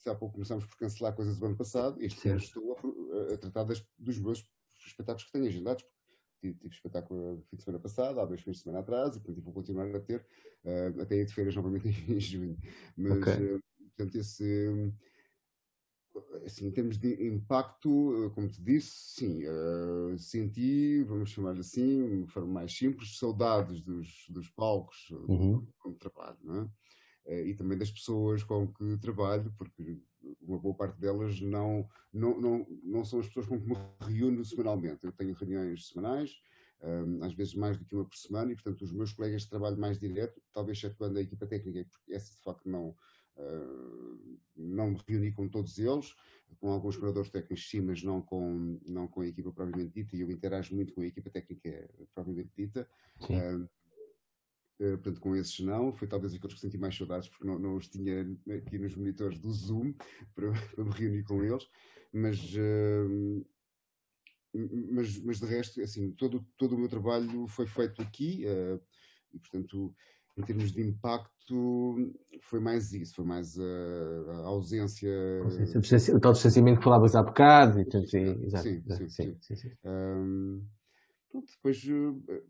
se 0.04 0.10
há 0.10 0.14
pouco 0.14 0.34
começamos 0.34 0.66
por 0.66 0.76
cancelar 0.76 1.14
coisas 1.14 1.38
do 1.38 1.46
ano 1.46 1.56
passado, 1.56 2.00
este 2.02 2.28
ano 2.28 2.38
estou 2.38 2.76
a, 2.76 3.32
a 3.32 3.38
tratar 3.38 3.64
das, 3.64 3.82
dos 3.98 4.18
meus 4.18 4.46
espetáculos 4.86 5.24
que 5.24 5.32
tenho 5.32 5.46
agendados. 5.46 5.82
Tive, 6.42 6.58
tive 6.58 6.74
espetáculo 6.74 7.36
no 7.36 7.42
fim 7.44 7.56
de 7.56 7.62
semana 7.62 7.82
passado, 7.82 8.20
há 8.20 8.26
dois 8.26 8.42
fins 8.42 8.58
de 8.58 8.62
semana 8.64 8.80
atrás, 8.80 9.16
e 9.16 9.20
portanto 9.20 9.42
vou 9.42 9.54
continuar 9.54 9.96
a 9.96 10.00
ter 10.00 10.20
uh, 10.64 11.00
até 11.00 11.16
ir 11.16 11.24
de 11.24 11.32
feiras 11.32 11.56
novamente 11.56 11.88
em 12.12 12.20
junho. 12.20 12.58
Mas, 12.94 13.16
okay. 13.16 13.56
uh, 13.56 13.62
portanto, 13.78 14.16
esse. 14.16 14.92
Assim, 16.44 16.66
em 16.66 16.70
termos 16.70 16.96
de 16.96 17.26
impacto, 17.26 18.30
como 18.34 18.48
te 18.48 18.62
disse, 18.62 18.92
sim, 19.16 19.42
uh, 19.48 20.16
senti, 20.16 21.02
vamos 21.02 21.30
chamar 21.30 21.58
assim, 21.58 22.24
de 22.24 22.30
forma 22.30 22.52
mais 22.52 22.76
simples, 22.76 23.18
saudades 23.18 23.80
dos, 23.80 24.26
dos 24.28 24.48
palcos 24.50 25.10
uhum. 25.10 25.66
como 25.78 25.96
trabalho, 25.96 26.38
não 26.42 26.62
é? 26.62 26.70
Eh, 27.26 27.48
e 27.48 27.54
também 27.54 27.78
das 27.78 27.90
pessoas 27.90 28.42
com 28.42 28.66
que 28.68 28.98
trabalho, 28.98 29.52
porque 29.56 29.98
uma 30.40 30.58
boa 30.58 30.74
parte 30.74 30.98
delas 31.00 31.40
não, 31.40 31.88
não, 32.12 32.40
não, 32.40 32.66
não 32.82 33.04
são 33.04 33.20
as 33.20 33.26
pessoas 33.26 33.46
com 33.46 33.60
que 33.60 33.68
me 33.68 33.76
reúno 34.00 34.44
semanalmente. 34.44 35.04
Eu 35.04 35.12
tenho 35.12 35.34
reuniões 35.34 35.88
semanais, 35.88 36.30
um, 36.82 37.22
às 37.24 37.34
vezes 37.34 37.54
mais 37.54 37.78
do 37.78 37.84
que 37.84 37.94
uma 37.94 38.04
por 38.04 38.16
semana, 38.16 38.52
e 38.52 38.54
portanto 38.54 38.82
os 38.82 38.92
meus 38.92 39.12
colegas 39.12 39.42
de 39.42 39.48
trabalho 39.48 39.78
mais 39.78 39.98
direto, 39.98 40.40
talvez 40.52 40.78
excetuando 40.78 41.18
a 41.18 41.22
equipa 41.22 41.46
técnica, 41.46 41.88
porque 41.90 42.12
essa 42.12 42.34
de 42.34 42.42
facto 42.42 42.68
não, 42.68 42.90
uh, 43.36 44.38
não 44.54 44.90
me 44.90 45.00
reuni 45.06 45.32
com 45.32 45.48
todos 45.48 45.78
eles, 45.78 46.14
com 46.60 46.70
alguns 46.70 46.96
curadores 46.96 47.30
técnicos 47.30 47.68
sim, 47.68 47.80
mas 47.80 48.02
não 48.02 48.20
com, 48.22 48.78
não 48.86 49.08
com 49.08 49.22
a 49.22 49.26
equipa 49.26 49.50
propriamente 49.50 49.92
dita, 49.94 50.16
e 50.16 50.20
eu 50.20 50.30
interajo 50.30 50.74
muito 50.74 50.92
com 50.92 51.00
a 51.00 51.06
equipa 51.06 51.30
técnica 51.30 51.90
propriamente 52.14 52.50
dita. 52.56 52.88
Uh, 53.22 53.68
Uh, 54.80 54.98
portanto, 54.98 55.20
com 55.20 55.36
esses 55.36 55.60
não, 55.60 55.92
foi 55.92 56.08
talvez 56.08 56.34
aqueles 56.34 56.54
que 56.54 56.60
senti 56.60 56.76
mais 56.76 56.96
saudades, 56.96 57.28
porque 57.28 57.46
não, 57.46 57.58
não 57.58 57.76
os 57.76 57.88
tinha 57.88 58.22
aqui 58.56 58.76
nos 58.76 58.96
monitores 58.96 59.38
do 59.38 59.52
Zoom 59.52 59.92
para, 60.34 60.50
para 60.74 60.84
me 60.84 60.90
reunir 60.90 61.22
com 61.22 61.44
eles, 61.44 61.64
mas, 62.12 62.38
uh, 62.54 63.46
mas, 64.90 65.20
mas 65.22 65.38
de 65.38 65.46
resto, 65.46 65.80
assim, 65.80 66.10
todo, 66.12 66.44
todo 66.56 66.74
o 66.74 66.78
meu 66.78 66.88
trabalho 66.88 67.46
foi 67.46 67.66
feito 67.66 68.02
aqui 68.02 68.44
uh, 68.46 68.80
e, 69.32 69.38
portanto, 69.38 69.94
em 70.36 70.42
termos 70.42 70.72
de 70.72 70.82
impacto, 70.82 71.96
foi 72.42 72.58
mais 72.58 72.92
isso, 72.92 73.14
foi 73.14 73.24
mais 73.24 73.56
a, 73.58 74.36
ausência. 74.44 75.10
O 76.12 76.20
tal 76.20 76.32
distanciamento 76.32 76.78
que 76.78 76.84
falavas 76.84 77.14
há 77.14 77.22
bocado. 77.22 77.80
E, 77.80 78.08
sim, 78.08 78.44
exato, 78.44 78.64
sim, 78.64 78.82
sim, 78.82 79.08
sim, 79.08 79.36
sim, 79.40 79.56
sim. 79.56 79.70
Um, 79.84 80.66
depois, 81.32 81.84
eh, 81.86 82.42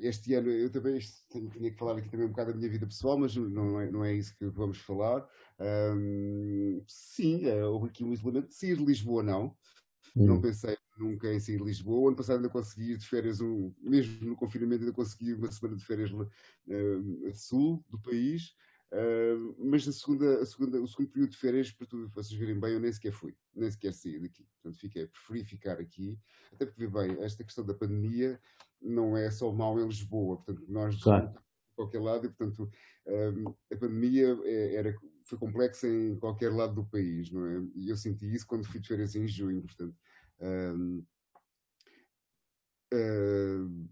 este 0.00 0.34
ano, 0.34 0.50
eu 0.50 0.70
também 0.70 0.98
tenho, 1.30 1.48
tinha 1.48 1.70
que 1.70 1.78
falar 1.78 1.96
aqui 1.96 2.10
também 2.10 2.26
um 2.26 2.30
bocado 2.30 2.52
da 2.52 2.58
minha 2.58 2.68
vida 2.68 2.86
pessoal, 2.86 3.18
mas 3.18 3.34
não 3.34 3.80
é, 3.80 3.90
não 3.90 4.04
é 4.04 4.14
isso 4.14 4.36
que 4.36 4.46
vamos 4.46 4.78
falar. 4.78 5.26
Um, 5.58 6.82
sim, 6.86 7.46
eh, 7.46 7.64
houve 7.64 7.88
aqui 7.88 8.04
um 8.04 8.12
isolamento. 8.12 8.52
Sair 8.52 8.76
de 8.76 8.84
Lisboa, 8.84 9.22
não. 9.22 9.56
Hum. 10.16 10.26
Não 10.26 10.40
pensei 10.40 10.76
nunca 10.98 11.32
em 11.32 11.40
sair 11.40 11.58
de 11.58 11.64
Lisboa. 11.64 12.00
O 12.00 12.08
ano 12.08 12.16
passado 12.16 12.36
ainda 12.36 12.48
consegui 12.48 12.96
de 12.96 13.08
férias, 13.08 13.40
um, 13.40 13.72
mesmo 13.80 14.26
no 14.26 14.36
confinamento, 14.36 14.82
ainda 14.82 14.94
consegui 14.94 15.32
uma 15.32 15.50
semana 15.50 15.76
de 15.76 15.84
férias 15.84 16.10
uh, 16.12 16.28
a 17.28 17.32
sul 17.32 17.84
do 17.88 17.98
país. 17.98 18.54
Uh, 18.92 19.56
mas 19.58 19.88
a 19.88 19.92
segunda, 19.92 20.42
a 20.42 20.44
segunda, 20.44 20.78
o 20.78 20.86
segundo 20.86 21.08
período 21.08 21.30
de 21.30 21.38
férias, 21.38 21.70
para 21.70 21.86
tudo 21.86 22.10
vocês 22.10 22.38
verem 22.38 22.60
bem, 22.60 22.74
eu 22.74 22.80
nem 22.80 22.92
sequer 22.92 23.10
fui, 23.10 23.34
nem 23.54 23.70
sequer 23.70 23.94
saí 23.94 24.20
daqui. 24.20 24.44
Portanto, 24.44 24.78
fiquei, 24.78 25.06
preferi 25.06 25.44
ficar 25.44 25.80
aqui, 25.80 26.20
até 26.52 26.66
porque, 26.66 26.86
bem, 26.86 27.22
esta 27.22 27.42
questão 27.42 27.64
da 27.64 27.72
pandemia 27.72 28.38
não 28.82 29.16
é 29.16 29.30
só 29.30 29.52
mal 29.52 29.78
em 29.80 29.86
Lisboa, 29.86 30.36
portanto, 30.36 30.64
nós 30.68 31.00
claro. 31.02 31.32
qualquer 31.74 32.00
lado, 32.00 32.26
e 32.26 32.28
portanto, 32.30 32.70
um, 33.06 33.54
a 33.72 33.76
pandemia 33.76 34.38
é, 34.44 34.74
era, 34.74 34.94
foi 35.24 35.38
complexa 35.38 35.88
em 35.88 36.18
qualquer 36.18 36.52
lado 36.52 36.74
do 36.74 36.84
país, 36.84 37.30
não 37.30 37.46
é? 37.46 37.62
E 37.74 37.88
eu 37.88 37.96
senti 37.96 38.32
isso 38.32 38.46
quando 38.46 38.66
fui 38.66 38.80
de 38.80 38.88
férias 38.88 39.14
em 39.14 39.26
junho, 39.26 39.62
portanto. 39.62 39.96
Um, 40.40 41.04
uh, 42.92 43.88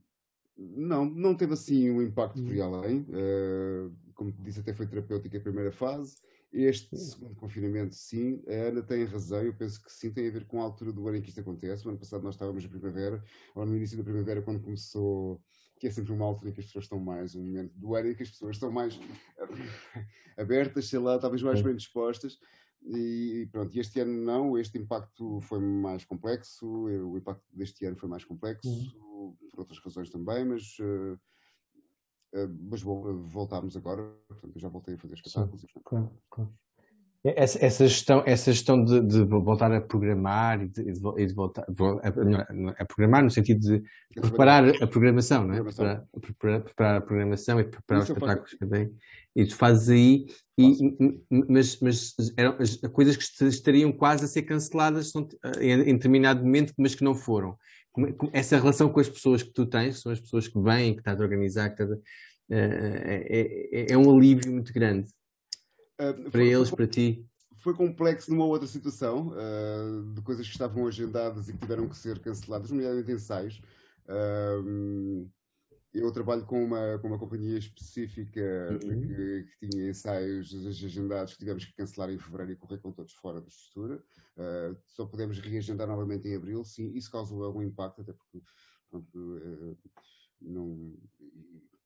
não, 0.56 1.06
não 1.06 1.34
teve 1.34 1.54
assim 1.54 1.90
um 1.90 2.02
impacto 2.02 2.42
por 2.42 2.52
aí 2.52 2.60
hum. 2.60 2.74
além. 2.74 3.00
Uh, 3.08 3.96
como 4.14 4.32
disse, 4.32 4.60
até 4.60 4.74
foi 4.74 4.86
terapêutica 4.86 5.38
a 5.38 5.40
primeira 5.40 5.72
fase. 5.72 6.16
Este 6.52 6.96
segundo 6.96 7.36
confinamento, 7.36 7.94
sim, 7.94 8.42
a 8.48 8.68
Ana 8.68 8.82
tem 8.82 9.04
razão, 9.04 9.40
eu 9.40 9.54
penso 9.54 9.80
que 9.80 9.92
sim, 9.92 10.12
tem 10.12 10.26
a 10.26 10.30
ver 10.32 10.46
com 10.46 10.60
a 10.60 10.64
altura 10.64 10.92
do 10.92 11.06
ano 11.06 11.18
em 11.18 11.22
que 11.22 11.28
isto 11.28 11.40
acontece. 11.40 11.86
O 11.86 11.90
ano 11.90 11.98
passado 11.98 12.24
nós 12.24 12.34
estávamos 12.34 12.64
na 12.64 12.68
primavera, 12.68 13.22
ou 13.54 13.64
no 13.64 13.76
início 13.76 13.96
da 13.96 14.02
primavera, 14.02 14.42
quando 14.42 14.60
começou, 14.60 15.40
que 15.78 15.86
é 15.86 15.90
sempre 15.92 16.12
uma 16.12 16.24
altura 16.24 16.50
em 16.50 16.52
que 16.52 16.60
as 16.60 16.66
pessoas 16.66 16.86
estão 16.86 16.98
mais, 16.98 17.36
um 17.36 17.44
momento 17.44 17.72
do 17.78 17.94
ano 17.94 18.10
em 18.10 18.14
que 18.16 18.24
as 18.24 18.30
pessoas 18.30 18.56
estão 18.56 18.70
mais 18.70 18.98
abertas, 20.36 20.86
sei 20.86 20.98
lá, 20.98 21.18
talvez 21.20 21.40
mais 21.40 21.62
bem 21.62 21.76
dispostas. 21.76 22.36
E 22.82 23.48
pronto, 23.52 23.78
este 23.78 24.00
ano 24.00 24.12
não, 24.12 24.58
este 24.58 24.76
impacto 24.76 25.40
foi 25.42 25.60
mais 25.60 26.04
complexo, 26.04 26.66
o 26.66 27.16
impacto 27.16 27.44
deste 27.52 27.84
ano 27.84 27.96
foi 27.96 28.08
mais 28.08 28.24
complexo, 28.24 28.68
uhum. 28.68 29.36
por 29.50 29.60
outras 29.60 29.78
razões 29.78 30.10
também, 30.10 30.44
mas. 30.44 30.78
Uh, 30.80 31.16
mas 32.70 32.82
voltámos 32.82 33.76
agora, 33.76 34.02
portanto, 34.28 34.52
eu 34.54 34.60
já 34.60 34.68
voltei 34.68 34.94
a 34.94 34.98
fazer 34.98 35.14
espetáculos. 35.14 35.66
Claro, 35.84 36.10
claro. 36.30 36.52
Essa, 37.22 37.62
essa, 37.62 37.86
gestão, 37.86 38.22
essa 38.24 38.50
gestão 38.50 38.82
de, 38.82 38.98
de 39.02 39.22
voltar 39.24 39.70
a 39.70 39.78
programar 39.78 40.62
e 40.62 40.68
de, 40.68 40.80
e 40.80 41.26
de 41.26 41.34
voltar 41.34 41.66
a, 41.68 42.78
a, 42.78 42.84
programar 42.86 43.22
no 43.22 43.30
sentido 43.30 43.60
de 43.60 43.82
preparar 44.18 44.66
a 44.82 44.86
programação, 44.86 45.46
não 45.46 45.54
é? 45.54 45.62
Preparar, 45.62 46.06
preparar, 46.18 46.60
preparar, 46.62 46.96
a 46.96 47.00
programação 47.02 47.60
e 47.60 47.64
preparar 47.64 48.04
Isso 48.04 48.12
os 48.12 48.16
espetáculos 48.16 48.56
vêm. 48.62 48.90
E 49.36 49.44
tu 49.44 49.54
fazes 49.54 49.90
aí, 49.90 50.26
e, 50.56 51.22
mas, 51.46 51.78
mas 51.80 52.14
eram 52.38 52.56
as 52.58 52.76
coisas 52.90 53.18
que 53.18 53.44
estariam 53.44 53.92
quase 53.92 54.24
a 54.24 54.28
ser 54.28 54.42
canceladas 54.42 55.12
em, 55.60 55.72
em 55.72 55.94
determinado 55.94 56.42
momento, 56.42 56.72
mas 56.78 56.94
que 56.94 57.04
não 57.04 57.14
foram. 57.14 57.54
É, 57.98 58.38
essa 58.38 58.56
relação 58.56 58.88
com 58.88 59.00
as 59.00 59.08
pessoas 59.08 59.42
que 59.42 59.50
tu 59.50 59.66
tens, 59.66 60.00
são 60.00 60.12
as 60.12 60.20
pessoas 60.20 60.46
que 60.46 60.60
vêm, 60.60 60.94
que 60.94 61.00
estás 61.00 61.20
a 61.20 61.24
organizar, 61.24 61.68
que 61.70 61.82
estás 61.82 61.92
a, 61.92 62.02
é, 62.52 63.66
é, 63.72 63.92
é 63.92 63.96
um 63.96 64.14
alívio 64.14 64.52
muito 64.52 64.72
grande 64.72 65.08
uh, 66.00 66.30
para 66.30 66.42
eles, 66.42 66.68
foi, 66.68 66.76
para 66.76 66.86
ti. 66.86 67.24
Foi 67.58 67.74
complexo 67.74 68.30
numa 68.30 68.44
outra 68.44 68.66
situação, 68.66 69.28
uh, 69.28 70.14
de 70.14 70.22
coisas 70.22 70.46
que 70.46 70.52
estavam 70.52 70.86
agendadas 70.86 71.48
e 71.48 71.52
que 71.52 71.58
tiveram 71.58 71.88
que 71.88 71.96
ser 71.96 72.18
canceladas, 72.18 72.70
nomeadamente 72.70 73.12
ensaios. 73.12 73.60
Uh, 74.08 75.30
eu 75.92 76.12
trabalho 76.12 76.46
com 76.46 76.62
uma, 76.64 76.98
com 76.98 77.08
uma 77.08 77.18
companhia 77.18 77.58
específica 77.58 78.40
uhum. 78.72 79.00
que, 79.00 79.44
que, 79.44 79.68
tinha 79.68 79.90
ensaios 79.90 80.54
agendados 80.66 81.32
que 81.32 81.40
tivemos 81.40 81.64
que 81.64 81.72
cancelar 81.72 82.10
em 82.10 82.18
fevereiro 82.18 82.52
e 82.52 82.56
correr 82.56 82.78
com 82.78 82.92
todos 82.92 83.12
fora 83.14 83.40
da 83.40 83.48
estrutura. 83.48 84.02
Uh, 84.36 84.76
só 84.86 85.04
podemos 85.04 85.38
reagendar 85.40 85.88
novamente 85.88 86.28
em 86.28 86.36
abril. 86.36 86.64
Sim, 86.64 86.92
isso 86.94 87.10
causou 87.10 87.44
algum 87.44 87.62
impacto, 87.62 88.02
até 88.02 88.12
porque 88.12 88.40
pronto, 88.88 89.08
uh, 89.18 89.76
não, 90.40 90.96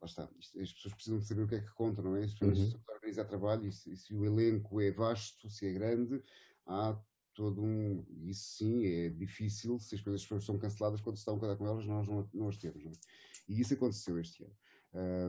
lá 0.00 0.06
está, 0.06 0.28
as 0.60 0.72
pessoas 0.72 0.94
precisam 0.94 1.18
de 1.18 1.26
saber 1.26 1.42
o 1.42 1.48
que 1.48 1.54
é 1.54 1.60
que 1.60 1.72
contam, 1.72 2.04
não 2.04 2.16
é? 2.16 2.24
As 2.24 2.34
pessoas 2.34 2.58
uhum. 2.58 2.80
organizar 2.88 3.24
trabalho 3.24 3.66
e 3.66 3.72
se, 3.72 3.90
e 3.90 3.96
se, 3.96 4.14
o 4.14 4.24
elenco 4.24 4.80
é 4.82 4.90
vasto, 4.90 5.48
se 5.48 5.66
é 5.66 5.72
grande, 5.72 6.22
há 6.66 6.98
todo 7.34 7.62
um. 7.62 8.04
Isso 8.22 8.58
sim 8.58 8.86
é 8.86 9.08
difícil, 9.08 9.78
se 9.78 9.94
as 9.94 10.00
coisas 10.02 10.22
são 10.44 10.58
canceladas, 10.58 11.00
quando 11.00 11.16
se 11.16 11.22
está 11.22 11.32
a 11.32 11.34
contar 11.38 11.56
com 11.56 11.66
elas, 11.66 11.86
nós 11.86 12.06
não, 12.06 12.28
não 12.34 12.48
as 12.48 12.56
temos. 12.58 12.84
Não 12.84 12.90
é? 12.90 12.94
E 13.48 13.60
isso 13.60 13.74
aconteceu 13.74 14.18
este 14.18 14.44
ano. 14.44 14.56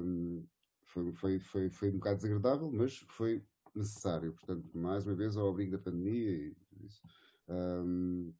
Um, 0.03 0.45
foi, 0.84 1.11
foi, 1.11 1.39
foi, 1.39 1.70
foi 1.70 1.89
um 1.89 1.93
bocado 1.93 2.18
desagradável, 2.18 2.72
mas 2.72 2.97
foi 3.09 3.43
necessário. 3.76 4.34
Portanto, 4.34 4.70
mais 4.74 5.05
uma 5.05 5.16
vez, 5.16 5.36
ao 5.36 5.49
abrigo 5.49 5.72
da 5.72 5.84
pandemia 5.84 6.32
e 6.32 6.55
isso. 6.84 7.01
Um, 7.47 8.34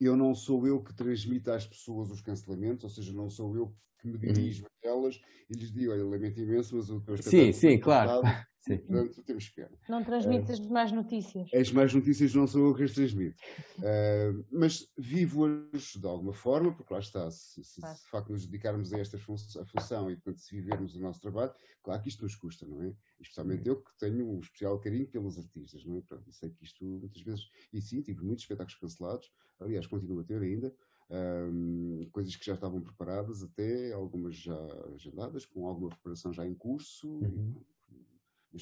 eu 0.00 0.16
não 0.16 0.34
sou 0.34 0.66
eu 0.66 0.82
que 0.82 0.94
transmito 0.94 1.50
às 1.50 1.66
pessoas 1.66 2.10
os 2.10 2.20
cancelamentos, 2.20 2.84
ou 2.84 2.90
seja, 2.90 3.12
não 3.12 3.30
sou 3.30 3.56
eu 3.56 3.74
que 3.98 4.06
me 4.06 4.14
uhum. 4.14 4.20
dirijo 4.20 4.66
a 4.66 4.88
elas 4.88 5.20
e 5.48 5.54
lhes 5.54 5.72
digo, 5.72 5.92
olha, 5.92 6.04
lamento 6.04 6.38
imenso, 6.38 6.76
mas 6.76 6.90
o 6.90 7.00
teu 7.00 7.16
Sim, 7.16 7.52
sim, 7.52 7.78
claro. 7.78 8.22
Sim. 8.66 8.78
Portanto, 8.78 9.22
temos 9.22 9.48
pena. 9.50 9.70
Não 9.88 10.02
transmites 10.02 10.48
uh, 10.48 10.52
as 10.52 10.68
más 10.68 10.92
notícias. 10.92 11.48
As 11.54 11.70
más 11.70 11.94
notícias 11.94 12.34
não 12.34 12.48
sou 12.48 12.66
eu 12.66 12.74
que 12.74 12.82
as 12.82 12.92
transmito. 12.92 13.36
Uh, 13.78 14.44
mas 14.50 14.90
vivo-as 14.98 15.94
de 15.94 16.06
alguma 16.06 16.32
forma, 16.32 16.72
porque 16.72 16.92
lá 16.92 16.98
está, 16.98 17.30
se, 17.30 17.62
se, 17.62 17.80
claro. 17.80 17.96
se 17.96 18.04
de 18.04 18.10
facto 18.10 18.32
nos 18.32 18.44
dedicarmos 18.44 18.92
a 18.92 18.98
esta 18.98 19.18
fun 19.18 19.34
a 19.34 19.64
função 19.64 20.10
e, 20.10 20.16
portanto, 20.16 20.38
se 20.38 20.54
vivermos 20.54 20.96
o 20.96 21.00
nosso 21.00 21.20
trabalho, 21.20 21.54
claro 21.82 22.02
que 22.02 22.08
isto 22.08 22.22
nos 22.24 22.34
custa, 22.34 22.66
não 22.66 22.82
é? 22.82 22.92
Especialmente 23.20 23.68
eu 23.68 23.76
que 23.76 23.96
tenho 23.98 24.28
um 24.28 24.40
especial 24.40 24.78
carinho 24.80 25.06
pelos 25.06 25.38
artistas, 25.38 25.84
não 25.84 25.96
é? 25.96 26.00
Pronto, 26.00 26.32
sei 26.32 26.50
que 26.50 26.64
isto 26.64 26.84
muitas 26.84 27.22
vezes, 27.22 27.48
e 27.72 27.80
sim, 27.80 28.02
tive 28.02 28.24
muitos 28.24 28.42
espetáculos 28.42 28.80
cancelados, 28.80 29.30
aliás, 29.60 29.86
continuo 29.86 30.20
a 30.20 30.24
ter 30.24 30.42
ainda, 30.42 30.74
um, 31.08 32.08
coisas 32.10 32.34
que 32.34 32.44
já 32.44 32.54
estavam 32.54 32.80
preparadas, 32.80 33.42
até 33.42 33.92
algumas 33.92 34.34
já 34.34 34.58
agendadas, 34.94 35.46
com 35.46 35.66
alguma 35.66 35.88
preparação 35.90 36.32
já 36.32 36.44
em 36.44 36.54
curso. 36.54 37.08
Uhum. 37.08 37.54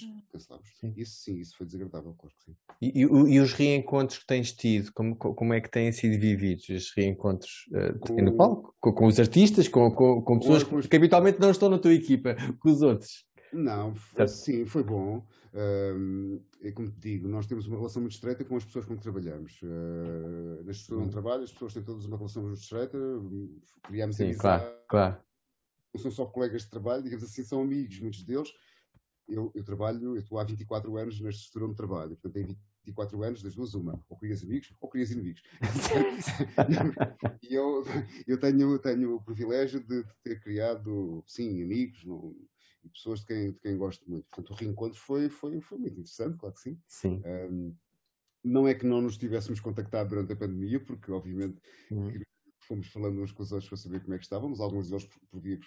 Hum. 0.03 0.22
cancelamos. 0.32 0.68
Sim. 0.80 0.92
Isso 0.97 1.22
sim, 1.22 1.38
isso 1.38 1.57
foi 1.57 1.66
desagradável, 1.66 2.14
claro 2.14 2.34
que 2.36 2.45
sim. 2.45 2.57
E, 2.80 2.88
e, 2.88 3.03
e, 3.03 3.40
os 3.40 3.53
reencontros 3.53 4.18
que 4.18 4.26
tens 4.26 4.53
tido, 4.53 4.92
como, 4.92 5.16
como 5.16 5.53
é 5.53 5.61
que 5.61 5.70
têm 5.70 5.92
sido 5.92 6.18
vividos 6.20 6.68
esses 6.68 6.92
reencontros 6.97 7.66
uh, 7.72 7.99
com... 7.99 8.14
no 8.14 8.36
palco? 8.36 8.74
Com, 8.80 8.92
com, 8.92 9.07
os 9.07 9.20
artistas, 9.20 9.68
com, 9.68 9.90
com, 9.90 10.22
com 10.22 10.38
pessoas 10.38 10.62
com... 10.62 10.80
que 10.80 10.97
habitualmente 10.97 11.40
não 11.40 11.51
estão 11.51 11.68
na 11.68 11.78
tua 11.78 11.95
equipa, 11.95 12.34
com 12.61 12.70
os 12.70 12.82
outros? 12.82 13.24
Não, 13.53 13.95
foi, 13.95 14.26
sim, 14.26 14.66
foi 14.66 14.82
bom. 14.82 15.24
Um, 15.55 16.40
é 16.61 16.72
como 16.72 16.90
te 16.90 16.99
digo, 16.99 17.28
nós 17.28 17.47
temos 17.47 17.68
uma 17.68 17.76
relação 17.76 18.03
muito 18.03 18.14
estreita 18.14 18.45
com 18.45 18.57
as 18.57 18.64
pessoas 18.64 18.86
com 18.86 18.97
que 18.97 19.03
trabalhamos. 19.03 19.61
Uh, 19.62 20.64
na 20.64 20.72
estrutura 20.72 21.03
onde 21.03 21.12
trabalho, 21.12 21.45
as 21.45 21.53
pessoas 21.53 21.72
têm 21.74 21.82
todas 21.84 22.05
uma 22.07 22.16
relação 22.16 22.42
muito 22.42 22.61
estreita, 22.61 22.99
criamos 23.84 24.16
sim, 24.16 24.24
amizade. 24.24 24.64
Claro, 24.64 24.78
claro. 24.88 25.16
Não 25.95 26.03
são 26.03 26.11
só 26.11 26.26
colegas 26.26 26.62
de 26.62 26.70
trabalho, 26.70 27.05
digamos 27.05 27.24
assim, 27.24 27.45
são 27.45 27.62
amigos, 27.62 28.01
muitos 28.01 28.24
deles. 28.24 28.53
Eu, 29.27 29.51
eu 29.55 29.64
trabalho, 29.64 30.14
eu 30.14 30.16
estou 30.16 30.39
há 30.39 30.45
24 30.45 30.97
anos 30.97 31.20
na 31.20 31.31
estrutura 31.31 31.66
onde 31.66 31.77
trabalho, 31.77 32.16
portanto, 32.16 32.37
em 32.37 32.57
24 32.85 33.22
anos, 33.22 33.43
das 33.43 33.55
duas, 33.55 33.75
uma, 33.75 34.05
ou 34.09 34.18
crias 34.18 34.43
amigos 34.43 34.75
ou 34.81 34.89
crias 34.89 35.11
inimigos. 35.11 35.43
e 37.43 37.55
eu, 37.55 37.83
eu 38.27 38.39
tenho, 38.39 38.79
tenho 38.79 39.16
o 39.16 39.22
privilégio 39.22 39.81
de 39.81 40.05
ter 40.22 40.41
criado, 40.41 41.25
sim, 41.27 41.62
amigos, 41.62 42.05
no, 42.05 42.37
e 42.85 42.89
pessoas 42.91 43.20
de 43.20 43.27
quem, 43.27 43.53
de 43.53 43.61
quem 43.61 43.77
gosto 43.77 44.09
muito. 44.09 44.27
Portanto, 44.29 44.51
o 44.51 44.55
reencontro 44.55 44.99
foi, 44.99 45.29
foi, 45.29 45.61
foi 45.61 45.79
muito 45.79 45.95
interessante, 45.95 46.37
claro 46.37 46.55
que 46.55 46.61
sim. 46.61 46.79
Sim. 46.87 47.22
Um, 47.25 47.75
não 48.45 48.68
é 48.68 48.75
que 48.75 48.87
não 48.87 49.01
nos 49.01 49.16
tivéssemos 49.16 49.59
contactado 49.59 50.11
durante 50.11 50.35
a 50.35 50.37
pandemia, 50.37 50.79
porque 50.79 51.11
obviamente 51.11 51.59
uhum. 51.91 52.20
fomos 52.61 52.87
falando 52.89 53.22
uns 53.22 53.33
com 53.33 53.43
os 53.43 53.53
outros 53.53 53.68
para 53.70 53.79
saber 53.79 54.01
como 54.03 54.14
é 54.14 54.18
que 54.18 54.25
estávamos, 54.25 54.61
alguns 54.61 54.91
deles 54.91 55.09
por, 55.31 55.41
via 55.41 55.59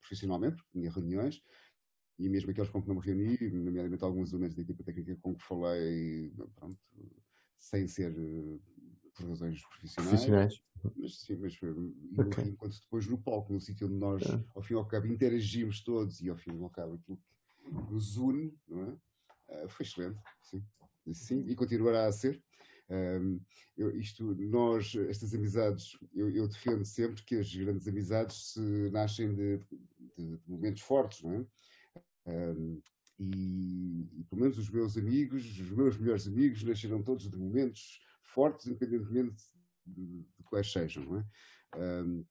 profissionalmente, 0.00 0.56
porque 0.56 0.70
tinha 0.72 0.90
reuniões, 0.90 1.42
e 2.18 2.28
mesmo 2.28 2.50
aqueles 2.50 2.70
com 2.70 2.82
que 2.82 2.88
não 2.88 2.96
me 2.96 3.00
reuni, 3.00 3.38
nomeadamente 3.50 4.04
alguns 4.04 4.32
elementos 4.32 4.56
da 4.56 4.62
equipa 4.62 4.84
técnica 4.84 5.16
com 5.20 5.34
que 5.34 5.42
falei, 5.42 6.32
pronto, 6.54 6.78
sem 7.58 7.86
ser 7.88 8.14
por 9.14 9.28
razões 9.28 9.62
profissionais. 9.66 10.10
profissionais. 10.10 10.62
Mas 10.96 11.20
sim, 11.20 11.36
mas 11.36 11.54
okay. 12.26 12.44
enquanto 12.44 12.80
depois 12.80 13.06
no 13.06 13.18
palco, 13.18 13.52
no 13.52 13.60
sítio 13.60 13.86
onde 13.86 13.96
nós, 13.96 14.22
é. 14.22 14.44
ao 14.54 14.62
fim 14.62 14.74
e 14.74 14.76
ao 14.76 14.86
cabo, 14.86 15.06
interagimos 15.06 15.82
todos 15.82 16.20
e 16.20 16.28
ao 16.28 16.36
fim 16.36 16.56
e 16.58 16.62
ao 16.62 16.70
cabo 16.70 16.94
aquilo 16.94 17.16
que 17.16 17.92
nos 17.92 18.16
une, 18.16 18.52
não 18.66 18.82
é? 18.82 19.64
Uh, 19.64 19.68
foi 19.68 19.86
excelente, 19.86 20.18
sim. 20.42 20.64
sim. 21.12 21.44
E 21.46 21.54
continuará 21.54 22.06
a 22.06 22.12
ser. 22.12 22.42
Um, 22.90 23.40
eu, 23.76 23.96
isto, 23.96 24.34
nós, 24.34 24.94
estas 25.08 25.34
amizades, 25.34 25.96
eu, 26.12 26.28
eu, 26.30 26.48
defendo 26.48 26.84
sempre 26.84 27.22
que 27.22 27.36
as 27.36 27.54
grandes 27.54 27.86
amizades 27.86 28.52
se 28.52 28.90
nascem 28.90 29.34
de, 29.34 29.58
de, 29.58 30.36
de 30.38 30.40
momentos 30.46 30.82
fortes, 30.82 31.22
não 31.22 31.34
é? 31.34 31.46
Um, 32.26 32.80
e, 33.18 34.08
e, 34.18 34.24
pelo 34.24 34.42
menos 34.42 34.58
os 34.58 34.68
meus 34.68 34.96
amigos, 34.96 35.44
os 35.44 35.70
meus 35.70 35.96
melhores 35.98 36.26
amigos, 36.26 36.62
nasceram 36.62 37.02
todos 37.02 37.30
de 37.30 37.36
momentos 37.36 38.00
fortes, 38.22 38.66
independentemente 38.66 39.42
de, 39.86 40.22
de 40.22 40.44
quais 40.44 40.70
sejam, 40.70 41.04
não 41.04 41.18
é? 41.18 41.24
Um, 41.76 42.24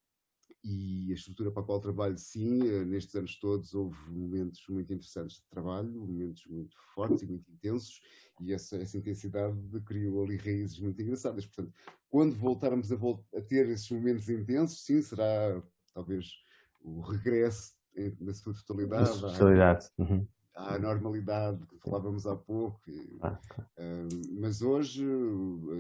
e 0.64 1.12
a 1.12 1.16
estrutura 1.16 1.52
para 1.52 1.64
a 1.64 1.66
qual 1.66 1.80
trabalho, 1.80 2.18
sim, 2.18 2.62
eh, 2.68 2.86
nestes 2.86 3.16
anos 3.16 3.40
todos 3.40 3.74
houve 3.74 3.98
momentos 4.10 4.64
muito 4.70 4.94
interessantes 4.94 5.38
de 5.38 5.50
trabalho, 5.50 5.92
momentos 5.92 6.46
muito 6.46 6.78
fortes 6.94 7.24
e 7.24 7.26
muito 7.26 7.52
intensos, 7.52 8.00
e 8.40 8.54
essa, 8.54 8.78
essa 8.78 8.98
intensidade 8.98 9.58
criou 9.86 10.24
ali 10.24 10.38
raízes 10.38 10.80
muito 10.80 11.02
engraçadas. 11.02 11.46
Portanto, 11.48 11.74
quando 12.10 12.36
voltarmos 12.36 12.92
a, 12.92 12.96
vol 12.96 13.26
a 13.36 13.42
ter 13.42 13.68
esses 13.70 13.90
momentos 13.90 14.30
intensos, 14.30 14.86
sim, 14.86 15.02
será 15.02 15.64
talvez 15.94 16.32
o 16.80 17.02
regresso 17.02 17.74
na 18.20 18.34
sua 18.34 18.54
totalidade. 18.54 19.22
Na 19.22 19.32
totalidade. 19.32 19.90
À, 19.98 20.04
uhum. 20.04 20.28
à 20.56 20.80
normalidade 20.80 21.66
que 21.68 21.78
falávamos 21.80 22.26
há 22.26 22.36
pouco. 22.36 22.80
E, 22.88 23.18
ah, 23.22 23.40
uh, 23.78 24.40
mas 24.40 24.62
hoje, 24.62 25.06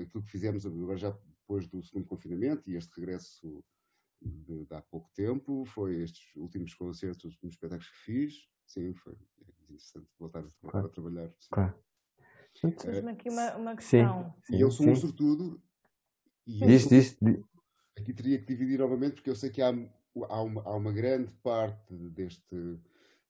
aquilo 0.03 0.23
que 0.23 0.31
fizemos 0.31 0.65
agora 0.65 0.97
já 0.97 1.11
depois 1.11 1.67
do 1.67 1.81
segundo 1.83 2.05
confinamento 2.05 2.69
e 2.69 2.75
este 2.75 2.99
regresso 2.99 3.63
de, 4.21 4.65
de 4.65 4.73
há 4.73 4.81
pouco 4.81 5.09
tempo, 5.13 5.65
foi 5.65 6.01
estes 6.01 6.35
últimos 6.35 6.73
concertos 6.73 7.37
nos 7.41 7.53
espetáculos 7.53 7.89
que 7.89 7.97
fiz. 7.97 8.33
Sim, 8.65 8.93
foi 8.93 9.17
interessante 9.63 10.07
voltar 10.19 10.39
a, 10.45 10.69
claro. 10.69 10.87
a 10.87 10.89
trabalhar. 10.89 11.33
Claro. 11.49 11.75
Tens-me 12.61 13.11
aqui 13.11 13.29
uma, 13.29 13.55
uma 13.55 13.75
questão. 13.75 14.33
Sim, 14.35 14.41
sim, 14.43 14.55
e 14.57 14.61
eu 14.61 14.71
sou 14.71 14.87
um 14.87 14.95
sortudo. 14.95 15.61
E 16.45 16.65
diz, 16.65 16.87
diz, 16.87 17.17
Aqui 17.97 18.13
teria 18.13 18.39
que 18.39 18.45
dividir 18.45 18.79
novamente, 18.79 19.15
porque 19.15 19.29
eu 19.29 19.35
sei 19.35 19.49
que 19.49 19.61
há, 19.61 19.71
há, 20.29 20.41
uma, 20.41 20.61
há 20.63 20.75
uma 20.75 20.91
grande 20.91 21.33
parte 21.35 21.93
deste, 22.09 22.79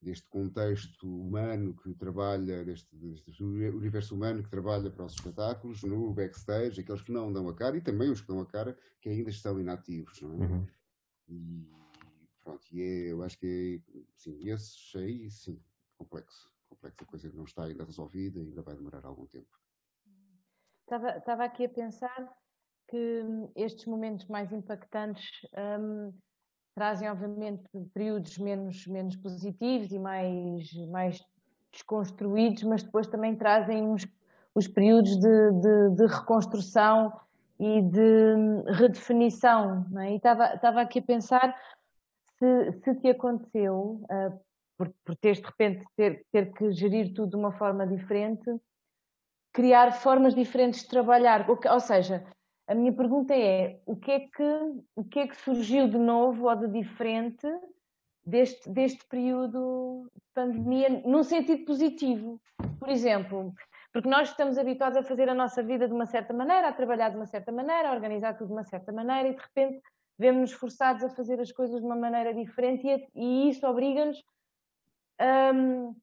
deste 0.02 0.28
contexto 0.30 1.08
humano 1.08 1.76
que 1.76 1.94
trabalha, 1.94 2.64
deste, 2.64 2.96
deste, 2.96 3.44
universo 3.44 4.16
humano 4.16 4.44
que 4.44 4.50
trabalha 4.50 4.90
para 4.90 5.06
os 5.06 5.14
espetáculos, 5.14 5.84
no 5.84 6.14
backstage, 6.14 6.82
aqueles 6.82 7.02
que 7.02 7.12
não 7.12 7.32
dão 7.32 7.48
a 7.48 7.56
cara 7.56 7.78
e 7.78 7.82
também 7.82 8.10
os 8.10 8.22
que 8.22 8.28
dão 8.28 8.42
a 8.42 8.46
cara 8.46 8.78
que 9.00 9.10
ainda 9.10 9.30
estão 9.30 9.60
inativos, 9.60 10.22
não 10.22 10.44
é? 10.44 10.48
Uhum. 10.48 10.68
E 11.28 11.68
pronto, 12.44 12.68
e 12.72 12.82
é, 12.82 13.12
eu 13.12 13.24
acho 13.24 13.38
que 13.38 13.82
é, 13.96 14.00
sim, 14.16 14.50
esses 14.50 14.96
aí, 14.96 15.30
sim, 15.30 15.62
complexo. 15.98 16.52
Complexo, 16.68 17.04
a 17.04 17.08
coisa 17.08 17.32
não 17.34 17.44
está 17.44 17.66
ainda 17.66 17.86
resolvida 17.86 18.40
e 18.40 18.44
ainda 18.44 18.62
vai 18.62 18.76
demorar 18.76 19.06
algum 19.06 19.26
tempo. 19.28 19.60
Estava, 20.82 21.18
estava 21.18 21.46
aqui 21.46 21.66
a 21.66 21.70
pensar 21.70 22.34
que 22.90 23.24
estes 23.56 23.86
momentos 23.86 24.28
mais 24.28 24.52
impactantes 24.52 25.30
um, 25.80 26.14
trazem, 26.76 27.10
obviamente, 27.10 27.64
períodos 27.94 28.38
menos, 28.38 28.88
menos 28.88 29.16
positivos 29.16 29.92
e 29.92 30.00
mais, 30.00 30.74
mais 30.88 31.24
desconstruídos, 31.72 32.64
mas 32.64 32.84
depois 32.84 33.08
também 33.08 33.36
trazem 33.36 33.84
uns, 33.84 34.08
os 34.54 34.68
períodos 34.68 35.16
de, 35.18 35.52
de, 35.52 35.96
de 35.96 36.06
reconstrução 36.08 37.14
e 37.60 37.82
de 37.82 38.36
redefinição. 38.74 39.86
É? 40.00 40.12
E 40.12 40.16
estava, 40.16 40.82
aqui 40.82 41.00
a 41.00 41.04
pensar 41.04 41.56
se, 42.38 42.72
se 42.84 42.96
te 42.96 43.10
aconteceu, 43.10 44.02
uh, 44.04 44.40
por, 44.78 44.92
por 45.06 45.16
teres 45.16 45.40
de 45.40 45.46
repente 45.46 45.86
ter, 45.96 46.26
ter 46.32 46.52
que 46.54 46.72
gerir 46.72 47.14
tudo 47.14 47.32
de 47.32 47.36
uma 47.36 47.52
forma 47.52 47.86
diferente, 47.86 48.50
criar 49.54 49.92
formas 49.92 50.34
diferentes 50.34 50.82
de 50.82 50.88
trabalhar. 50.88 51.46
Ou 51.50 51.80
seja, 51.80 52.26
a 52.72 52.76
minha 52.76 52.94
pergunta 52.94 53.36
é: 53.36 53.82
o 53.86 53.98
que 53.98 54.12
é 54.12 54.20
que, 54.22 54.44
o 54.96 55.04
que, 55.04 55.20
é 55.20 55.28
que 55.28 55.36
surgiu 55.36 55.90
de 55.90 55.98
novo 55.98 56.48
ou 56.48 56.56
de 56.56 56.68
diferente 56.70 57.46
deste, 58.26 58.70
deste 58.70 59.06
período 59.08 60.10
de 60.16 60.22
pandemia, 60.34 60.90
num 61.06 61.22
sentido 61.22 61.66
positivo? 61.66 62.42
Por 62.80 62.88
exemplo, 62.88 63.54
porque 63.92 64.08
nós 64.08 64.30
estamos 64.30 64.58
habituados 64.58 64.98
a 64.98 65.04
fazer 65.04 65.28
a 65.28 65.36
nossa 65.36 65.62
vida 65.62 65.86
de 65.86 65.94
uma 65.94 66.06
certa 66.06 66.34
maneira, 66.34 66.70
a 66.70 66.74
trabalhar 66.74 67.10
de 67.10 67.18
uma 67.18 67.26
certa 67.26 67.52
maneira, 67.52 67.90
a 67.90 67.94
organizar 67.94 68.38
tudo 68.38 68.48
de 68.48 68.54
uma 68.54 68.64
certa 68.64 68.94
maneira 68.94 69.28
e 69.28 69.36
de 69.36 69.42
repente 69.42 69.82
vemos-nos 70.18 70.54
forçados 70.54 71.04
a 71.04 71.10
fazer 71.10 71.42
as 71.42 71.52
coisas 71.52 71.82
de 71.82 71.86
uma 71.86 71.96
maneira 71.96 72.34
diferente 72.34 72.88
e, 72.88 73.10
e 73.14 73.50
isso 73.50 73.68
obriga-nos. 73.68 74.24
Um, 75.20 75.94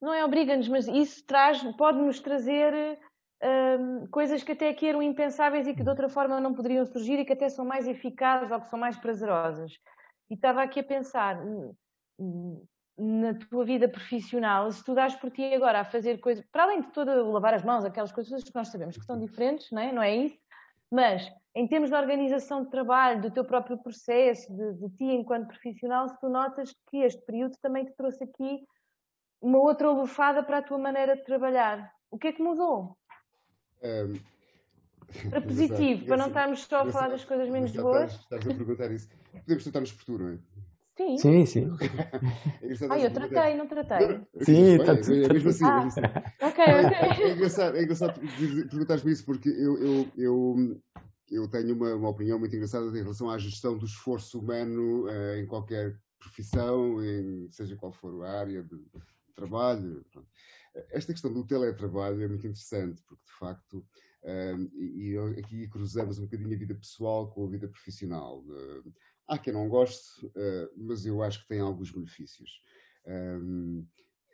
não 0.00 0.12
é 0.12 0.24
obriga-nos, 0.24 0.66
mas 0.66 0.88
isso 0.88 1.24
traz, 1.24 1.62
pode-nos 1.76 2.18
trazer 2.18 2.98
um, 3.42 4.06
coisas 4.06 4.42
que 4.42 4.52
até 4.52 4.68
aqui 4.68 4.88
eram 4.88 5.02
impensáveis 5.02 5.66
e 5.66 5.74
que 5.74 5.82
de 5.82 5.88
outra 5.88 6.08
forma 6.08 6.40
não 6.40 6.54
poderiam 6.54 6.86
surgir 6.86 7.18
e 7.18 7.24
que 7.24 7.32
até 7.32 7.48
são 7.48 7.64
mais 7.64 7.88
eficazes 7.88 8.50
ou 8.50 8.60
que 8.60 8.68
são 8.68 8.78
mais 8.78 8.96
prazerosas. 8.96 9.72
E 10.30 10.34
estava 10.34 10.62
aqui 10.62 10.80
a 10.80 10.84
pensar, 10.84 11.44
hum, 11.44 11.74
hum, 12.18 12.64
na 12.96 13.34
tua 13.34 13.64
vida 13.64 13.88
profissional, 13.88 14.70
se 14.70 14.84
tu 14.84 14.94
dás 14.94 15.14
por 15.16 15.30
ti 15.30 15.54
agora 15.54 15.80
a 15.80 15.84
fazer 15.84 16.18
coisas, 16.18 16.44
para 16.52 16.64
além 16.64 16.82
de 16.82 16.92
toda 16.92 17.22
lavar 17.24 17.54
as 17.54 17.64
mãos, 17.64 17.84
aquelas 17.84 18.12
coisas 18.12 18.44
que 18.44 18.54
nós 18.54 18.68
sabemos 18.68 18.96
que 18.96 19.04
são 19.04 19.18
diferentes, 19.18 19.70
não 19.70 19.82
é, 19.82 19.92
não 19.92 20.02
é 20.02 20.14
isso? 20.14 20.38
Mas 20.90 21.26
em 21.54 21.66
termos 21.66 21.90
de 21.90 21.96
organização 21.96 22.62
de 22.62 22.70
trabalho, 22.70 23.22
do 23.22 23.30
teu 23.30 23.44
próprio 23.44 23.78
processo, 23.78 24.54
de, 24.54 24.74
de 24.74 24.90
ti 24.96 25.04
enquanto 25.04 25.48
profissional, 25.48 26.08
se 26.08 26.18
tu 26.20 26.28
notas 26.28 26.74
que 26.90 26.98
este 26.98 27.20
período 27.24 27.56
também 27.60 27.84
te 27.84 27.94
trouxe 27.94 28.22
aqui 28.24 28.64
uma 29.40 29.58
outra 29.58 29.90
lufada 29.90 30.42
para 30.42 30.58
a 30.58 30.62
tua 30.62 30.78
maneira 30.78 31.16
de 31.16 31.24
trabalhar. 31.24 31.92
O 32.10 32.18
que 32.18 32.28
é 32.28 32.32
que 32.32 32.42
mudou? 32.42 32.96
Um, 33.82 34.14
para 35.30 35.40
positivo, 35.42 36.06
para 36.06 36.16
não 36.16 36.28
estarmos 36.28 36.64
só 36.64 36.82
a 36.82 36.90
falar 36.90 37.08
das 37.08 37.24
coisas 37.24 37.48
menos 37.48 37.72
boas. 37.72 38.12
Estás 38.12 38.46
a 38.46 38.54
perguntar 38.54 38.90
isso. 38.90 39.08
Podemos 39.32 39.64
tentar-nos 39.64 39.92
por 39.92 40.04
tu, 40.04 40.18
não 40.18 40.28
é? 40.28 40.38
Sim. 40.96 41.18
Sim, 41.18 41.46
sim. 41.46 41.66
ah, 42.90 42.98
eu 42.98 43.12
tratei, 43.12 43.56
não 43.56 43.66
tratei. 43.66 44.20
Sim, 44.42 44.76
está 44.78 44.96
tudo. 44.96 45.24
É 45.24 45.32
mesmo 45.32 45.48
assim. 45.50 45.64
Ah, 45.64 45.84
assim. 45.84 46.00
ok, 46.40 46.64
ok. 46.64 47.24
É 47.24 47.32
engraçado, 47.32 47.76
é 47.76 47.82
engraçado 47.82 48.20
perguntares-me 48.68 49.12
isso 49.12 49.24
porque 49.24 49.48
eu, 49.48 49.78
eu, 49.78 50.08
eu, 50.16 50.82
eu 51.30 51.48
tenho 51.48 51.74
uma, 51.74 51.94
uma 51.94 52.08
opinião 52.10 52.38
muito 52.38 52.54
engraçada 52.54 52.86
em 52.86 53.02
relação 53.02 53.30
à 53.30 53.38
gestão 53.38 53.76
do 53.76 53.86
esforço 53.86 54.38
humano 54.38 55.06
uh, 55.06 55.36
em 55.36 55.46
qualquer 55.46 55.96
profissão, 56.18 57.02
em, 57.02 57.48
seja 57.50 57.74
qual 57.76 57.92
for 57.92 58.24
a 58.24 58.40
área 58.40 58.62
de 58.62 58.78
trabalho. 59.34 60.04
Esta 60.90 61.12
questão 61.12 61.32
do 61.32 61.46
teletrabalho 61.46 62.22
é 62.22 62.28
muito 62.28 62.46
interessante 62.46 63.02
porque, 63.02 63.24
de 63.24 63.32
facto, 63.38 63.86
um, 64.24 64.70
e, 64.74 65.12
e 65.12 65.18
aqui 65.38 65.68
cruzamos 65.68 66.18
um 66.18 66.24
bocadinho 66.24 66.54
a 66.54 66.58
vida 66.58 66.74
pessoal 66.74 67.30
com 67.30 67.46
a 67.46 67.50
vida 67.50 67.68
profissional. 67.68 68.40
Uh, 68.40 68.92
Há 69.28 69.38
quem 69.38 69.52
não 69.52 69.68
goste, 69.68 70.26
uh, 70.26 70.70
mas 70.76 71.06
eu 71.06 71.22
acho 71.22 71.42
que 71.42 71.48
tem 71.48 71.60
alguns 71.60 71.90
benefícios. 71.90 72.60
Um, 73.06 73.86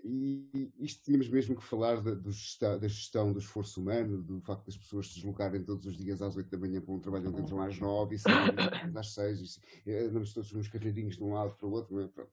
e 0.05 0.73
isto 0.79 1.05
tínhamos 1.05 1.29
mesmo 1.29 1.57
que 1.57 1.63
falar 1.63 2.01
da, 2.01 2.31
gestão, 2.31 2.79
da, 2.79 2.89
gestão 2.89 3.33
do 3.33 3.39
esforço 3.39 3.81
humano, 3.81 4.23
do 4.23 4.41
facto 4.41 4.67
das 4.67 4.77
pessoas 4.77 5.09
se 5.09 5.15
deslocarem 5.17 5.65
todos 5.65 5.87
os 5.87 5.97
dias 5.97 6.23
às 6.23 6.37
8 6.37 6.49
da 6.49 6.59
manhã 6.59 6.81
para 6.81 6.95
um 6.95 7.01
trabalho 7.01 7.29
onde 7.31 7.43
entram 7.43 7.61
às 7.61 7.79
9 7.79 8.15
e 8.15 8.19
saem 8.19 8.55
às 8.97 9.13
6, 9.15 9.61
e, 9.87 9.93
andamos 9.93 10.33
todos 10.33 10.53
nos 10.53 10.69
carreirinhos 10.69 11.17
de 11.17 11.25
um 11.25 11.33
lado 11.33 11.55
para 11.57 11.67
o 11.67 11.73
outro. 11.73 11.95
Não 11.95 12.03
é? 12.03 12.09
Pronto. 12.09 12.33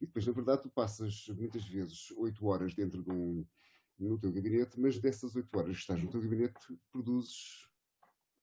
E 0.00 0.06
depois, 0.06 0.26
na 0.26 0.32
verdade, 0.32 0.62
tu 0.62 0.70
passas 0.70 1.28
muitas 1.36 1.64
vezes 1.64 2.10
8 2.12 2.46
horas 2.46 2.74
dentro 2.74 3.02
de 3.02 3.10
um, 3.10 3.46
no 3.98 4.18
teu 4.18 4.32
gabinete, 4.32 4.80
mas 4.80 4.98
dessas 4.98 5.36
8 5.36 5.58
horas 5.58 5.74
que 5.74 5.80
estás 5.80 6.02
no 6.02 6.10
teu 6.10 6.20
gabinete, 6.20 6.60
produzes 6.90 7.68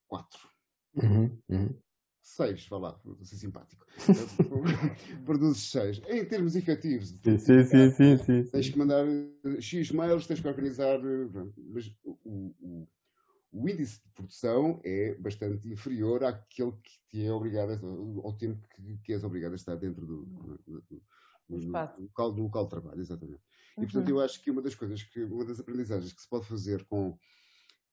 4. 0.07 0.49
Uhum, 0.95 1.41
uhum 1.49 1.88
seis, 2.29 2.67
vá 2.67 2.77
lá, 2.77 2.99
vou 3.03 3.23
ser 3.23 3.35
simpático. 3.35 3.85
Produzes 5.25 5.63
seis. 5.71 6.01
Em 6.07 6.23
termos 6.25 6.55
efetivos. 6.55 7.09
Sim, 7.09 7.37
sim, 7.37 7.63
sim, 7.63 7.91
sim, 7.91 8.17
sim, 8.17 8.43
Tens 8.43 8.69
que 8.69 8.77
mandar 8.77 9.05
eh, 9.07 9.61
X 9.61 9.91
mails, 9.91 10.27
tens 10.27 10.39
que 10.39 10.47
organizar. 10.47 10.99
Eh, 10.99 11.49
mas 11.73 11.87
o, 12.03 12.17
o, 12.23 12.87
o, 13.51 13.69
índice 13.69 14.01
de 14.03 14.09
produção 14.13 14.79
é 14.83 15.15
bastante 15.15 15.67
inferior 15.67 16.23
àquele 16.23 16.71
que 16.71 16.99
te 17.09 17.25
é 17.25 17.31
obrigado, 17.31 17.71
ao 18.23 18.33
tempo 18.33 18.67
que, 18.69 18.97
que 18.99 19.13
és 19.13 19.23
obrigado 19.23 19.53
a 19.53 19.55
estar 19.55 19.75
dentro 19.75 20.05
do, 20.05 20.25
do, 20.25 20.83
do, 21.49 22.01
local, 22.01 22.31
do 22.31 22.43
local 22.43 22.63
de 22.65 22.69
trabalho, 22.69 23.01
exatamente. 23.01 23.41
E 23.77 23.81
portanto, 23.81 24.07
uhum. 24.07 24.17
eu 24.17 24.19
acho 24.21 24.41
que 24.41 24.51
uma 24.51 24.61
das 24.61 24.75
coisas 24.75 25.01
que, 25.03 25.23
uma 25.23 25.45
das 25.45 25.59
aprendizagens 25.59 26.13
que 26.13 26.21
se 26.21 26.29
pode 26.29 26.45
fazer 26.45 26.85
com 26.85 27.17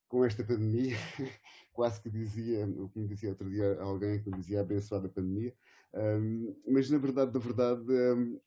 com 0.09 0.25
esta 0.25 0.45
pandemia, 0.45 0.97
quase 1.73 2.01
que 2.01 2.11
dizia, 2.11 2.67
o 2.67 2.89
que 2.89 2.99
me 2.99 3.09
dizia 3.09 3.31
outro 3.31 3.51
dia 3.51 3.81
alguém 3.81 4.23
que 4.23 4.31
me 4.31 4.37
dizia 4.37 4.61
abençoada 4.61 5.09
pandemia, 5.09 5.55
um, 5.95 6.57
mas 6.69 6.91
na 6.91 6.99
verdade, 6.99 7.33
na 7.33 7.41
verdade, 7.41 7.93
um, 7.93 8.41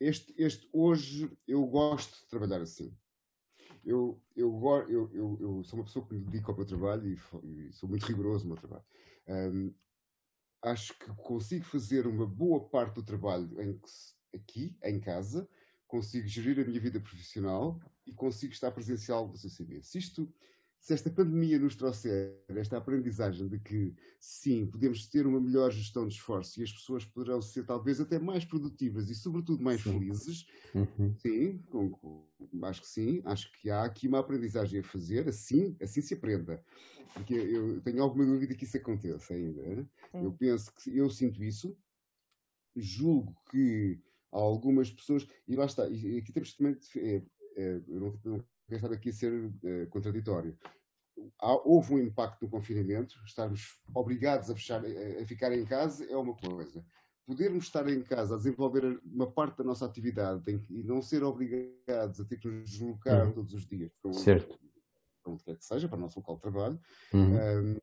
este, 0.00 0.34
este, 0.36 0.68
hoje 0.72 1.30
eu 1.46 1.64
gosto 1.66 2.20
de 2.20 2.28
trabalhar 2.28 2.60
assim. 2.60 2.96
Eu, 3.84 4.20
eu, 4.34 4.60
eu, 4.88 5.10
eu, 5.12 5.38
eu 5.40 5.64
sou 5.64 5.78
uma 5.78 5.84
pessoa 5.84 6.06
que 6.06 6.14
me 6.14 6.20
dedico 6.20 6.50
ao 6.50 6.56
meu 6.56 6.66
trabalho 6.66 7.06
e, 7.06 7.68
e 7.68 7.72
sou 7.72 7.88
muito 7.88 8.06
rigoroso 8.06 8.44
no 8.44 8.54
meu 8.54 8.60
trabalho. 8.60 8.84
Um, 9.28 9.74
acho 10.62 10.98
que 10.98 11.06
consigo 11.16 11.64
fazer 11.64 12.06
uma 12.06 12.26
boa 12.26 12.68
parte 12.68 12.94
do 12.94 13.02
trabalho 13.02 13.60
em, 13.60 13.78
aqui, 14.34 14.76
em 14.82 14.98
casa, 14.98 15.48
consigo 15.86 16.26
gerir 16.26 16.58
a 16.60 16.66
minha 16.66 16.80
vida 16.80 16.98
profissional 16.98 17.78
e 18.06 18.12
consigo 18.12 18.52
estar 18.52 18.70
presencial 18.70 19.28
no 19.28 19.36
CCB. 19.36 19.82
Se 19.82 19.98
isto, 19.98 20.32
se 20.78 20.92
esta 20.92 21.10
pandemia 21.10 21.58
nos 21.58 21.74
trouxer 21.74 22.38
esta 22.48 22.76
aprendizagem 22.76 23.48
de 23.48 23.58
que, 23.58 23.94
sim, 24.20 24.66
podemos 24.66 25.06
ter 25.08 25.26
uma 25.26 25.40
melhor 25.40 25.70
gestão 25.70 26.06
de 26.06 26.14
esforço 26.14 26.60
e 26.60 26.62
as 26.62 26.72
pessoas 26.72 27.04
poderão 27.04 27.40
ser 27.40 27.64
talvez 27.64 28.00
até 28.00 28.18
mais 28.18 28.44
produtivas 28.44 29.08
e, 29.08 29.14
sobretudo, 29.14 29.62
mais 29.62 29.82
sim. 29.82 29.92
felizes, 29.92 30.46
uhum. 30.74 31.14
sim, 31.16 31.58
com, 31.70 31.90
com, 31.90 32.28
acho 32.64 32.82
que 32.82 32.88
sim, 32.88 33.22
acho 33.24 33.50
que 33.52 33.70
há 33.70 33.84
aqui 33.84 34.06
uma 34.06 34.18
aprendizagem 34.18 34.80
a 34.80 34.84
fazer, 34.84 35.28
assim, 35.28 35.76
assim 35.80 36.02
se 36.02 36.14
aprenda. 36.14 36.62
Porque 37.14 37.34
eu 37.34 37.80
tenho 37.80 38.02
alguma 38.02 38.26
dúvida 38.26 38.54
que 38.54 38.64
isso 38.64 38.76
aconteça 38.76 39.34
ainda. 39.34 39.88
Eu 40.12 40.32
penso 40.32 40.72
que 40.74 40.96
eu 40.96 41.08
sinto 41.08 41.44
isso, 41.44 41.76
julgo 42.74 43.34
que 43.50 44.00
algumas 44.34 44.90
pessoas, 44.90 45.26
e 45.46 45.54
lá 45.54 45.64
está, 45.64 45.88
e 45.88 46.18
aqui 46.18 46.32
temos 46.32 46.54
também, 46.54 46.76
é, 46.96 47.22
eu 47.56 48.00
não, 48.00 48.20
não 48.24 48.44
quero 48.68 48.76
estar 48.76 48.92
aqui 48.92 49.10
a 49.10 49.12
ser 49.12 49.52
é, 49.64 49.86
contraditório. 49.86 50.56
Há, 51.40 51.52
houve 51.64 51.94
um 51.94 51.98
impacto 51.98 52.42
no 52.42 52.50
confinamento, 52.50 53.14
estarmos 53.24 53.80
obrigados 53.94 54.50
a, 54.50 54.54
fechar, 54.54 54.82
a, 54.84 55.22
a 55.22 55.26
ficar 55.26 55.52
em 55.52 55.64
casa 55.64 56.04
é 56.04 56.16
uma 56.16 56.34
coisa. 56.34 56.84
Podermos 57.26 57.64
estar 57.64 57.88
em 57.88 58.02
casa 58.02 58.34
a 58.34 58.36
desenvolver 58.36 59.00
uma 59.04 59.30
parte 59.30 59.58
da 59.58 59.64
nossa 59.64 59.86
atividade 59.86 60.62
e 60.68 60.82
não 60.82 61.00
ser 61.00 61.22
obrigados 61.22 62.20
a 62.20 62.24
ter 62.24 62.38
que 62.38 62.48
nos 62.48 62.70
deslocar 62.70 63.26
uhum. 63.26 63.32
todos 63.32 63.54
os 63.54 63.66
dias 63.66 63.90
para 64.02 64.12
certo. 64.12 64.58
onde 65.26 65.42
quer 65.42 65.56
que 65.56 65.64
seja, 65.64 65.88
para 65.88 65.96
o 65.96 66.00
nosso 66.00 66.18
local 66.18 66.36
de 66.36 66.42
trabalho, 66.42 66.80
uhum. 67.14 67.72
um, 67.72 67.78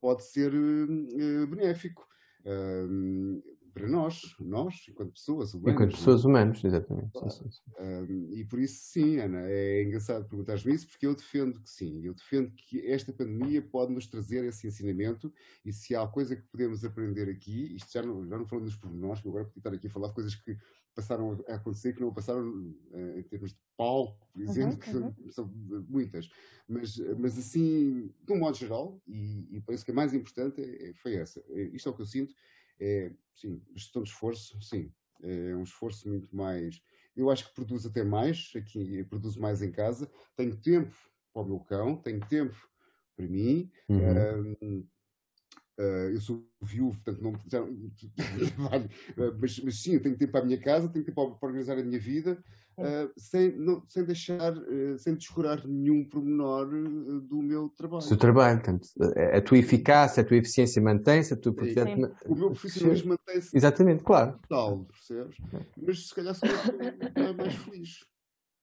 pode 0.00 0.24
ser 0.24 0.52
uh, 0.52 1.46
benéfico. 1.46 2.04
Um, 2.44 3.40
para 3.72 3.88
nós, 3.88 4.34
nós, 4.40 4.86
enquanto 4.88 5.12
pessoas 5.12 5.54
humanas. 5.54 5.74
Enquanto 5.74 5.94
é? 5.94 5.96
pessoas 5.96 6.24
humanas, 6.24 6.64
exatamente. 6.64 7.12
Claro. 7.12 7.30
Sim, 7.30 7.50
sim. 7.50 7.60
Um, 7.78 8.34
e 8.34 8.44
por 8.44 8.58
isso, 8.58 8.80
sim, 8.82 9.18
Ana, 9.18 9.42
é 9.42 9.82
engraçado 9.82 10.28
perguntar-me 10.28 10.74
isso, 10.74 10.88
porque 10.88 11.06
eu 11.06 11.14
defendo 11.14 11.60
que 11.60 11.70
sim, 11.70 12.04
eu 12.04 12.14
defendo 12.14 12.52
que 12.52 12.86
esta 12.86 13.12
pandemia 13.12 13.62
pode 13.62 13.92
nos 13.92 14.06
trazer 14.06 14.44
esse 14.44 14.66
ensinamento, 14.66 15.32
e 15.64 15.72
se 15.72 15.94
há 15.94 16.06
coisa 16.06 16.36
que 16.36 16.42
podemos 16.42 16.84
aprender 16.84 17.28
aqui, 17.30 17.74
isto 17.74 17.92
já 17.92 18.02
não, 18.02 18.26
já 18.26 18.38
não 18.38 18.46
falando 18.46 18.64
dos 18.64 18.76
pormenores, 18.76 19.24
agora 19.26 19.44
podia 19.44 19.60
estar 19.60 19.74
aqui 19.74 19.86
a 19.86 19.90
falar 19.90 20.08
de 20.08 20.14
coisas 20.14 20.34
que 20.34 20.56
passaram 20.94 21.42
a 21.48 21.54
acontecer, 21.54 21.94
que 21.94 22.00
não 22.00 22.12
passaram 22.12 22.48
uh, 22.48 23.18
em 23.18 23.22
termos 23.22 23.52
de 23.52 23.58
palco, 23.76 24.28
por 24.32 24.42
uhum, 24.42 24.50
exemplo, 24.50 24.72
uhum, 24.74 24.78
que 24.78 24.90
são, 24.90 25.14
são, 25.30 25.52
muitas, 25.88 26.28
mas, 26.68 26.96
mas 27.18 27.38
assim, 27.38 28.12
de 28.26 28.32
um 28.32 28.38
modo 28.38 28.56
geral, 28.56 29.00
e, 29.06 29.56
e 29.56 29.60
parece 29.60 29.84
que 29.84 29.90
a 29.90 29.94
mais 29.94 30.12
importante 30.12 30.60
é, 30.60 30.92
foi 30.94 31.14
essa, 31.14 31.42
é, 31.48 31.62
isto 31.72 31.88
é 31.88 31.92
o 31.92 31.94
que 31.94 32.02
eu 32.02 32.06
sinto, 32.06 32.34
é, 32.80 33.12
sim, 33.34 33.62
gestão 33.74 34.02
de 34.02 34.08
esforço, 34.08 34.60
sim, 34.62 34.92
é 35.22 35.54
um 35.54 35.62
esforço 35.62 36.08
muito 36.08 36.34
mais. 36.34 36.82
Eu 37.16 37.30
acho 37.30 37.48
que 37.48 37.54
produz 37.54 37.84
até 37.84 38.02
mais, 38.02 38.50
aqui 38.56 39.04
produzo 39.04 39.40
mais 39.40 39.62
em 39.62 39.70
casa, 39.70 40.10
tenho 40.36 40.56
tempo 40.56 40.94
para 41.32 41.42
o 41.42 41.46
meu 41.46 41.60
cão, 41.60 41.96
tenho 41.96 42.20
tempo 42.26 42.56
para 43.16 43.26
mim. 43.26 43.70
Uhum. 43.88 44.56
Um, 44.62 44.86
Uh, 45.80 46.12
eu 46.12 46.20
sou 46.20 46.46
viúvo, 46.60 47.00
portanto, 47.00 47.22
não, 47.22 47.32
já, 47.50 47.58
mas, 49.40 49.58
mas, 49.60 49.80
sim, 49.80 49.94
eu 49.94 50.02
tenho 50.02 50.14
tempo 50.18 50.32
para 50.32 50.42
a 50.42 50.44
minha 50.44 50.60
casa, 50.60 50.90
tenho 50.90 51.02
tempo 51.02 51.38
para 51.38 51.48
organizar 51.48 51.78
a 51.78 51.82
minha 51.82 51.98
vida, 51.98 52.44
uh, 52.80 53.12
sem, 53.16 53.56
não, 53.56 53.82
sem 53.88 54.04
deixar, 54.04 54.56
uh, 54.56 54.98
sem 54.98 55.14
descurar 55.14 55.66
nenhum 55.66 56.04
pormenor 56.04 56.66
do 56.68 57.42
meu 57.42 57.68
trabalho. 57.70 58.08
Do 58.08 58.16
trabalho, 58.16 58.60
portanto, 58.60 58.88
a 59.32 59.40
tua 59.40 59.58
eficácia, 59.58 60.22
a 60.22 60.26
tua 60.26 60.36
eficiência 60.36 60.82
mantém-se, 60.82 61.34
a 61.34 61.36
tua. 61.36 61.54
O 62.26 62.34
meu 62.34 62.50
profissionalismo 62.50 63.10
mantém-se. 63.10 63.56
Exatamente, 63.56 64.02
claro. 64.02 64.38
Tal, 64.48 64.84
percebes? 64.84 65.36
Mas 65.76 66.08
se 66.08 66.14
calhar 66.14 66.34
sou 66.34 66.48
mais 67.36 67.54
feliz. 67.54 68.10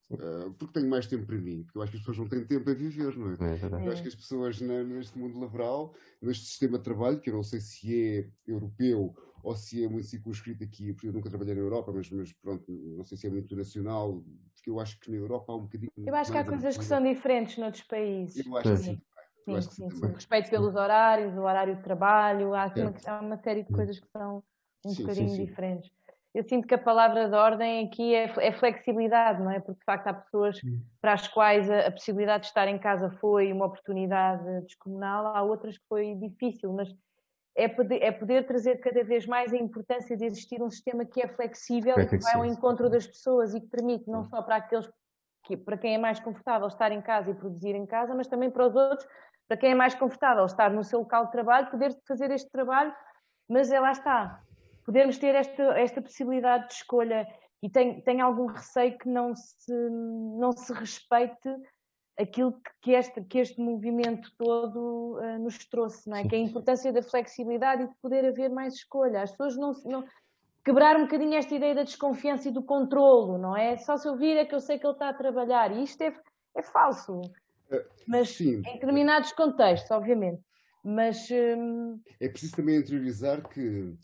Uh, 0.10 0.54
porque 0.58 0.80
tenho 0.80 0.90
mais 0.90 1.06
tempo 1.06 1.26
para 1.26 1.36
mim, 1.36 1.64
porque 1.64 1.78
eu 1.78 1.82
acho 1.82 1.92
que 1.92 1.98
as 1.98 2.02
pessoas 2.02 2.18
não 2.18 2.30
têm 2.30 2.46
tempo 2.46 2.70
a 2.70 2.74
viver, 2.74 3.18
não 3.18 3.30
é? 3.30 3.34
é 3.34 3.88
eu 3.88 3.92
acho 3.92 4.02
que 4.02 4.08
as 4.08 4.16
pessoas 4.16 4.62
neste 4.62 5.20
mundo 5.20 5.38
laboral, 5.38 5.94
neste 6.22 6.46
sistema 6.46 6.78
de 6.78 6.86
trabalho, 6.86 7.20
que 7.20 7.30
eu 7.30 7.34
não 7.34 7.44
sei 7.44 7.60
se 7.60 7.94
é 7.94 8.30
europeu 8.50 9.14
ou 9.44 9.56
se 9.56 9.84
é 9.84 9.88
muito 9.88 10.08
circunscrito 10.08 10.64
aqui, 10.64 10.94
porque 10.94 11.08
eu 11.08 11.14
nunca 11.14 11.30
trabalhei 11.30 11.56
na 11.56 11.62
Europa, 11.62 11.92
mas, 11.94 12.10
mas 12.12 12.34
pronto, 12.34 12.72
não 12.72 13.04
sei 13.04 13.18
se 13.18 13.28
é 13.28 13.30
muito 13.30 13.56
nacional, 13.56 14.24
porque 14.54 14.70
eu 14.70 14.80
acho 14.80 15.00
que 15.00 15.12
na 15.12 15.18
Europa 15.18 15.54
há 15.54 15.56
um 15.56 15.62
bocadinho. 15.62 15.92
Eu 16.06 16.16
acho 16.16 16.32
que 16.32 16.38
há 16.38 16.44
coisas 16.44 16.78
que 16.78 16.84
são 16.84 17.02
diferentes 17.04 17.58
noutros 17.58 17.84
países. 17.84 18.46
Eu 18.46 18.58
acho 18.58 18.72
que 18.72 18.78
sim. 18.78 19.02
Sim, 19.46 19.62
sim, 19.62 19.90
sim. 19.90 20.08
Respeito 20.08 20.50
pelos 20.50 20.76
horários, 20.76 21.34
o 21.38 21.42
horário 21.42 21.78
de 21.78 21.82
trabalho, 21.82 22.54
há, 22.54 22.66
há 23.06 23.22
uma 23.22 23.38
série 23.38 23.64
de 23.64 23.72
coisas 23.72 23.98
que 23.98 24.08
são 24.10 24.44
um 24.86 24.94
sim, 24.94 25.04
bocadinho 25.04 25.30
sim, 25.30 25.46
diferentes 25.46 25.90
eu 26.38 26.44
sinto 26.44 26.68
que 26.68 26.76
a 26.76 26.78
palavra 26.78 27.28
de 27.28 27.36
ordem 27.36 27.88
aqui 27.88 28.14
é, 28.14 28.32
é, 28.38 28.52
flexibilidade, 28.52 29.42
não 29.42 29.50
é? 29.50 29.60
Porque 29.60 29.80
de 29.80 29.86
facto 29.86 30.06
há 30.06 30.14
pessoas 30.14 30.62
para 31.02 31.14
as 31.14 31.28
quais 31.28 31.68
a, 31.68 31.88
a, 31.88 31.92
possibilidade 31.92 32.44
de 32.44 32.50
estar 32.50 32.68
em 32.68 32.78
casa 32.78 33.10
foi 33.20 33.52
uma 33.52 33.66
oportunidade 33.66 34.62
descomunal, 34.62 35.36
há 35.36 35.42
outras 35.42 35.80
que 35.80 35.86
foi 35.90 36.14
difícil, 36.14 36.72
mas 36.74 36.90
é 37.58 37.68
poder, 37.68 38.04
é 38.04 38.12
poder 38.12 38.46
trazer 38.46 38.78
cada 38.78 39.04
vez 39.04 39.26
mais 39.26 39.52
a 39.52 39.58
importância 39.58 40.16
de 40.16 40.24
existir 40.26 40.62
um 40.62 40.70
sistema 40.70 41.04
que 41.04 41.20
é 41.20 41.28
flexível 41.28 41.96
que 42.08 42.18
vai 42.20 42.36
ao 42.36 42.46
encontro 42.46 42.88
das 42.88 43.08
pessoas 43.08 43.56
e 43.56 43.60
que 43.60 43.68
permite 43.68 44.08
não 44.08 44.24
só 44.24 44.44
para 44.44 44.58
aqueles 44.58 44.88
que, 45.44 45.58
para 45.58 45.76
quem 45.76 45.96
é 45.96 45.98
mais 45.98 46.20
confortável 46.20 46.68
estar 46.68 46.92
em 46.92 47.02
casa 47.02 47.32
e 47.32 47.34
produzir 47.34 47.74
em 47.74 47.86
casa, 47.88 48.14
mas 48.14 48.28
também 48.28 48.52
para 48.52 48.68
os 48.68 48.76
outros, 48.76 49.08
para 49.48 49.58
quem 49.58 49.72
é 49.72 49.76
mais 49.76 49.96
confortável 49.96 50.46
estar 50.46 50.70
no 50.70 50.84
seu 50.84 51.00
local 51.00 51.26
de 51.26 51.32
trabalho, 51.32 51.72
poder 51.72 51.98
fazer 52.08 52.30
este 52.30 52.50
trabalho, 52.52 52.94
mas 53.50 53.72
é 53.72 53.80
lá 53.80 53.92
está, 53.92 54.40
podermos 54.86 55.18
ter 55.18 55.34
esta, 55.34 55.64
esta 55.80 56.00
possibilidade 56.00 56.68
de 56.68 56.74
escolha 56.76 57.28
e 57.64 57.70
tenho, 57.70 58.04
tenho 58.04 58.24
algum 58.24 58.46
receio 58.46 58.96
que 59.00 59.10
não 59.10 59.34
se, 59.34 59.74
não 60.38 60.52
se 60.52 60.72
respeite 60.74 61.50
aquilo 62.18 62.60
que 62.82 62.92
este, 62.92 63.22
que 63.24 63.38
este 63.40 63.62
movimento 63.62 64.32
todo 64.38 65.20
uh, 65.20 65.40
nos 65.40 65.58
trouxe, 65.66 66.10
não 66.10 66.18
é? 66.18 66.28
que 66.28 66.36
é 66.36 66.40
a 66.40 66.42
importância 66.42 66.92
da 66.92 67.02
flexibilidade 67.02 67.84
e 67.84 67.88
de 67.88 67.96
poder 68.02 68.26
haver 68.26 68.50
mais 68.50 68.74
escolha. 68.74 69.22
As 69.22 69.32
pessoas 69.32 69.56
não, 69.56 69.74
não 69.86 70.04
quebrar 70.66 70.98
um 70.98 71.04
bocadinho 71.04 71.36
esta 71.36 71.54
ideia 71.54 71.76
da 71.76 71.84
desconfiança 71.84 72.50
e 72.50 72.52
do 72.52 72.64
controlo, 72.64 73.38
não 73.38 73.56
é? 73.56 73.78
Só 73.78 73.98
se 73.98 74.08
eu 74.08 74.16
vir 74.18 74.36
é 74.36 74.46
que 74.46 74.56
eu 74.56 74.60
sei 74.60 74.80
que 74.80 74.86
ele 74.86 74.94
está 74.94 75.10
a 75.10 75.14
trabalhar 75.14 75.72
e 75.72 75.84
isto 75.84 76.02
é, 76.02 76.14
é 76.56 76.64
falso. 76.64 77.22
Eh, 77.70 77.86
Mas 78.08 78.30
Sim. 78.30 78.58
em 78.66 78.74
determinados 78.74 79.32
contextos, 79.32 79.92
obviamente. 79.92 80.42
Mas 80.84 81.30
hum... 81.32 82.00
é 82.20 82.28
preciso 82.30 82.56
também 82.56 82.78
interiorizar 82.78 83.48
que 83.48 83.96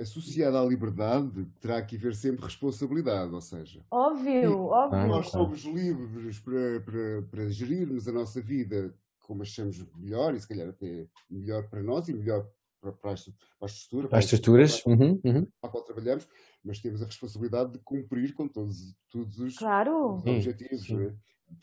associada 0.00 0.60
à 0.60 0.64
liberdade 0.64 1.44
terá 1.60 1.82
que 1.82 1.96
haver 1.96 2.14
sempre 2.14 2.44
responsabilidade, 2.44 3.32
ou 3.32 3.40
seja, 3.40 3.84
óbvio, 3.90 4.66
óbvio. 4.66 5.06
Nós 5.06 5.28
somos 5.28 5.64
livres 5.64 6.40
para, 6.40 6.80
para, 6.80 7.22
para 7.30 7.48
gerirmos 7.50 8.08
a 8.08 8.12
nossa 8.12 8.40
vida 8.40 8.94
como 9.20 9.42
achamos 9.42 9.84
melhor 9.96 10.34
e 10.34 10.40
se 10.40 10.48
calhar 10.48 10.68
até 10.68 11.06
melhor 11.30 11.68
para 11.68 11.82
nós 11.82 12.08
e 12.08 12.14
melhor 12.14 12.46
para, 12.80 12.92
para, 12.92 13.12
a, 13.12 13.14
para 13.14 13.14
a 13.62 13.66
estrutura, 13.66 14.08
para 14.08 14.18
as 14.18 14.24
estruturas 14.24 14.80
para, 14.80 14.92
uhum, 14.92 15.20
uhum. 15.24 15.46
para 15.60 15.68
a 15.68 15.72
qual 15.72 15.84
trabalhamos, 15.84 16.28
mas 16.64 16.80
temos 16.80 17.02
a 17.02 17.06
responsabilidade 17.06 17.72
de 17.72 17.78
cumprir 17.78 18.34
com 18.34 18.48
todos, 18.48 18.94
todos 19.08 19.38
os, 19.38 19.56
claro. 19.56 20.16
os 20.16 20.22
objetivos. 20.22 20.90
É? 20.90 21.14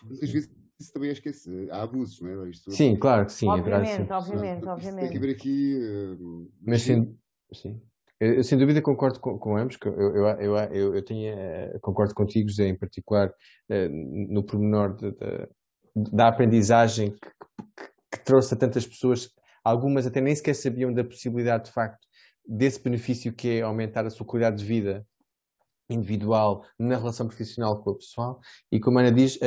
Muitas 0.04 0.30
vezes 0.30 0.50
isso 0.80 0.94
também 0.94 1.12
esquece. 1.12 1.68
Há 1.70 1.84
abusos, 1.84 2.22
não 2.22 2.46
é? 2.46 2.50
Isto, 2.50 2.72
sim, 2.72 2.96
claro 2.96 3.26
que 3.26 3.34
sim. 3.34 3.48
Obviamente, 3.48 4.10
é 4.10 4.16
obviamente, 4.16 4.66
obviamente. 4.66 5.02
Tem 5.02 5.12
que 5.12 5.18
haver 5.18 5.36
aqui. 5.36 5.78
Uh, 5.78 6.52
mas 6.62 6.82
sim, 6.84 7.18
sim. 7.52 7.82
Eu, 8.20 8.34
eu, 8.36 8.44
sem 8.44 8.58
dúvida 8.58 8.82
concordo 8.82 9.20
com, 9.20 9.38
com 9.40 9.56
ambos, 9.56 9.78
eu, 9.86 9.94
eu, 9.94 10.58
eu, 10.58 10.96
eu, 10.96 11.06
tenho, 11.06 11.34
eh, 11.34 11.80
concordo 11.82 12.14
contigo, 12.14 12.52
Zé, 12.52 12.68
em 12.68 12.78
particular, 12.78 13.34
eh, 13.70 13.88
no 13.88 14.44
pormenor 14.44 14.96
de, 14.96 15.12
de, 15.12 15.48
da 16.12 16.28
aprendizagem 16.28 17.12
que, 17.12 17.30
que, 17.78 17.92
que, 18.12 18.26
trouxe 18.26 18.54
a 18.54 18.58
tantas 18.58 18.86
pessoas, 18.86 19.30
algumas 19.64 20.06
até 20.06 20.20
nem 20.20 20.36
sequer 20.36 20.54
sabiam 20.54 20.94
da 20.94 21.04
possibilidade, 21.04 21.66
de 21.66 21.72
facto, 21.72 22.06
desse 22.46 22.82
benefício 22.84 23.32
que 23.32 23.60
é 23.60 23.62
aumentar 23.62 24.06
a 24.06 24.10
sua 24.10 24.26
qualidade 24.26 24.58
de 24.58 24.66
vida 24.66 25.06
individual 25.90 26.66
na 26.78 26.98
relação 26.98 27.26
profissional 27.26 27.82
com 27.82 27.92
o 27.92 27.96
pessoal, 27.96 28.42
e 28.70 28.82
como 28.82 29.00
a 29.00 29.02
Ana 29.02 29.12
diz, 29.14 29.40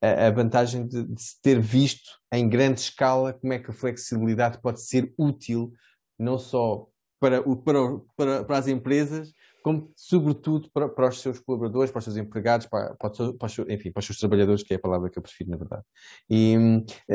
a, 0.00 0.26
a 0.28 0.30
vantagem 0.30 0.86
de, 0.86 1.02
de 1.02 1.20
se 1.20 1.40
ter 1.42 1.60
visto 1.60 2.08
em 2.32 2.48
grande 2.48 2.80
escala 2.80 3.32
como 3.32 3.52
é 3.52 3.58
que 3.58 3.70
a 3.70 3.74
flexibilidade 3.74 4.60
pode 4.62 4.80
ser 4.80 5.12
útil, 5.18 5.72
não 6.18 6.38
só 6.38 6.86
para, 7.22 7.40
para, 7.40 7.78
para, 8.16 8.44
para 8.44 8.58
as 8.58 8.66
empresas, 8.66 9.32
como 9.62 9.92
sobretudo 9.94 10.68
para, 10.74 10.88
para, 10.88 11.08
os 11.08 11.20
seus 11.20 11.38
colaboradores, 11.38 11.92
para 11.92 12.00
os 12.00 12.04
seus 12.04 12.16
empregados, 12.16 12.66
para, 12.66 12.96
para, 12.96 13.12
os, 13.46 13.58
enfim, 13.68 13.92
para 13.92 14.00
os 14.00 14.06
seus 14.06 14.18
trabalhadores, 14.18 14.64
que 14.64 14.74
é 14.74 14.76
a 14.76 14.80
palavra 14.80 15.08
que 15.08 15.16
eu 15.16 15.22
prefiro, 15.22 15.50
na 15.50 15.56
verdade. 15.56 15.84
E, 16.28 16.56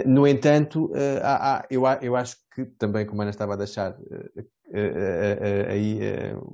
no 0.05 0.25
entanto, 0.25 0.89
eh, 0.95 1.19
há, 1.21 1.57
há, 1.57 1.65
eu, 1.69 1.83
eu 2.01 2.15
acho 2.15 2.37
que 2.55 2.63
também, 2.77 3.05
como 3.05 3.21
a 3.21 3.25
Ana 3.25 3.31
estava 3.31 3.55
a 3.55 3.57
deixar 3.57 3.97
eh, 4.09 4.43
eh, 4.71 5.67
aí 5.69 5.99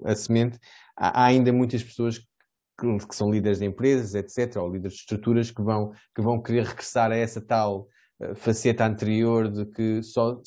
a 0.04 0.16
semente, 0.16 0.58
há 0.98 1.24
ainda 1.24 1.54
muitas 1.54 1.84
pessoas 1.84 2.18
que, 2.18 3.08
que, 3.08 3.16
são 3.16 3.32
líderes 3.32 3.60
de 3.60 3.66
empresas, 3.66 4.16
etc., 4.16 4.58
ou 4.58 4.68
líderes 4.68 4.94
de 4.94 5.02
estruturas 5.02 5.52
que 5.52 5.62
vão, 5.62 5.92
que 6.16 6.24
vão 6.24 6.42
querer 6.42 6.66
regressar 6.66 7.12
a 7.12 7.16
essa 7.16 7.40
tal 7.40 7.88
faceta 8.36 8.84
anterior 8.84 9.48
de 9.48 9.66
que 9.68 10.02
só 10.02 10.42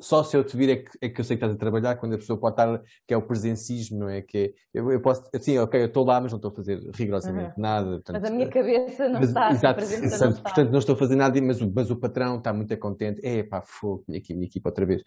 só 0.00 0.22
se 0.24 0.36
eu 0.36 0.42
te 0.42 0.56
vir 0.56 0.70
é 0.70 0.76
que, 0.76 0.90
é 1.02 1.08
que 1.08 1.20
eu 1.20 1.24
sei 1.24 1.36
que 1.36 1.44
estás 1.44 1.54
a 1.54 1.58
trabalhar, 1.58 1.96
quando 1.96 2.14
a 2.14 2.18
pessoa 2.18 2.38
pode 2.38 2.54
estar, 2.54 2.82
que 3.06 3.12
é 3.12 3.16
o 3.16 3.22
presencismo, 3.22 3.98
não 3.98 4.08
é? 4.08 4.22
Que 4.22 4.38
é, 4.38 4.52
eu, 4.72 4.90
eu 4.90 5.00
posso, 5.00 5.28
assim, 5.34 5.58
ok, 5.58 5.82
eu 5.82 5.86
estou 5.86 6.04
lá, 6.04 6.20
mas 6.20 6.32
não 6.32 6.38
estou 6.38 6.50
a 6.50 6.54
fazer 6.54 6.80
rigorosamente 6.94 7.54
uhum. 7.56 7.62
nada. 7.62 7.90
Portanto, 7.90 8.20
mas 8.20 8.30
a 8.30 8.34
minha 8.34 8.48
cabeça 8.48 9.08
não 9.08 9.20
mas, 9.20 9.28
está, 9.28 9.50
exato, 9.50 9.80
não 9.80 10.04
está. 10.06 10.32
Portanto, 10.32 10.70
não 10.70 10.78
estou 10.78 10.94
a 10.94 10.98
fazer 10.98 11.16
nada, 11.16 11.40
mas, 11.42 11.60
mas 11.60 11.90
o 11.90 11.96
patrão 11.96 12.38
está 12.38 12.52
muito 12.52 12.76
contente. 12.78 13.20
É 13.24 13.42
pá, 13.42 13.60
fogo, 13.62 14.04
minha 14.08 14.22
minha 14.30 14.46
equipa 14.46 14.70
outra 14.70 14.86
vez. 14.86 15.02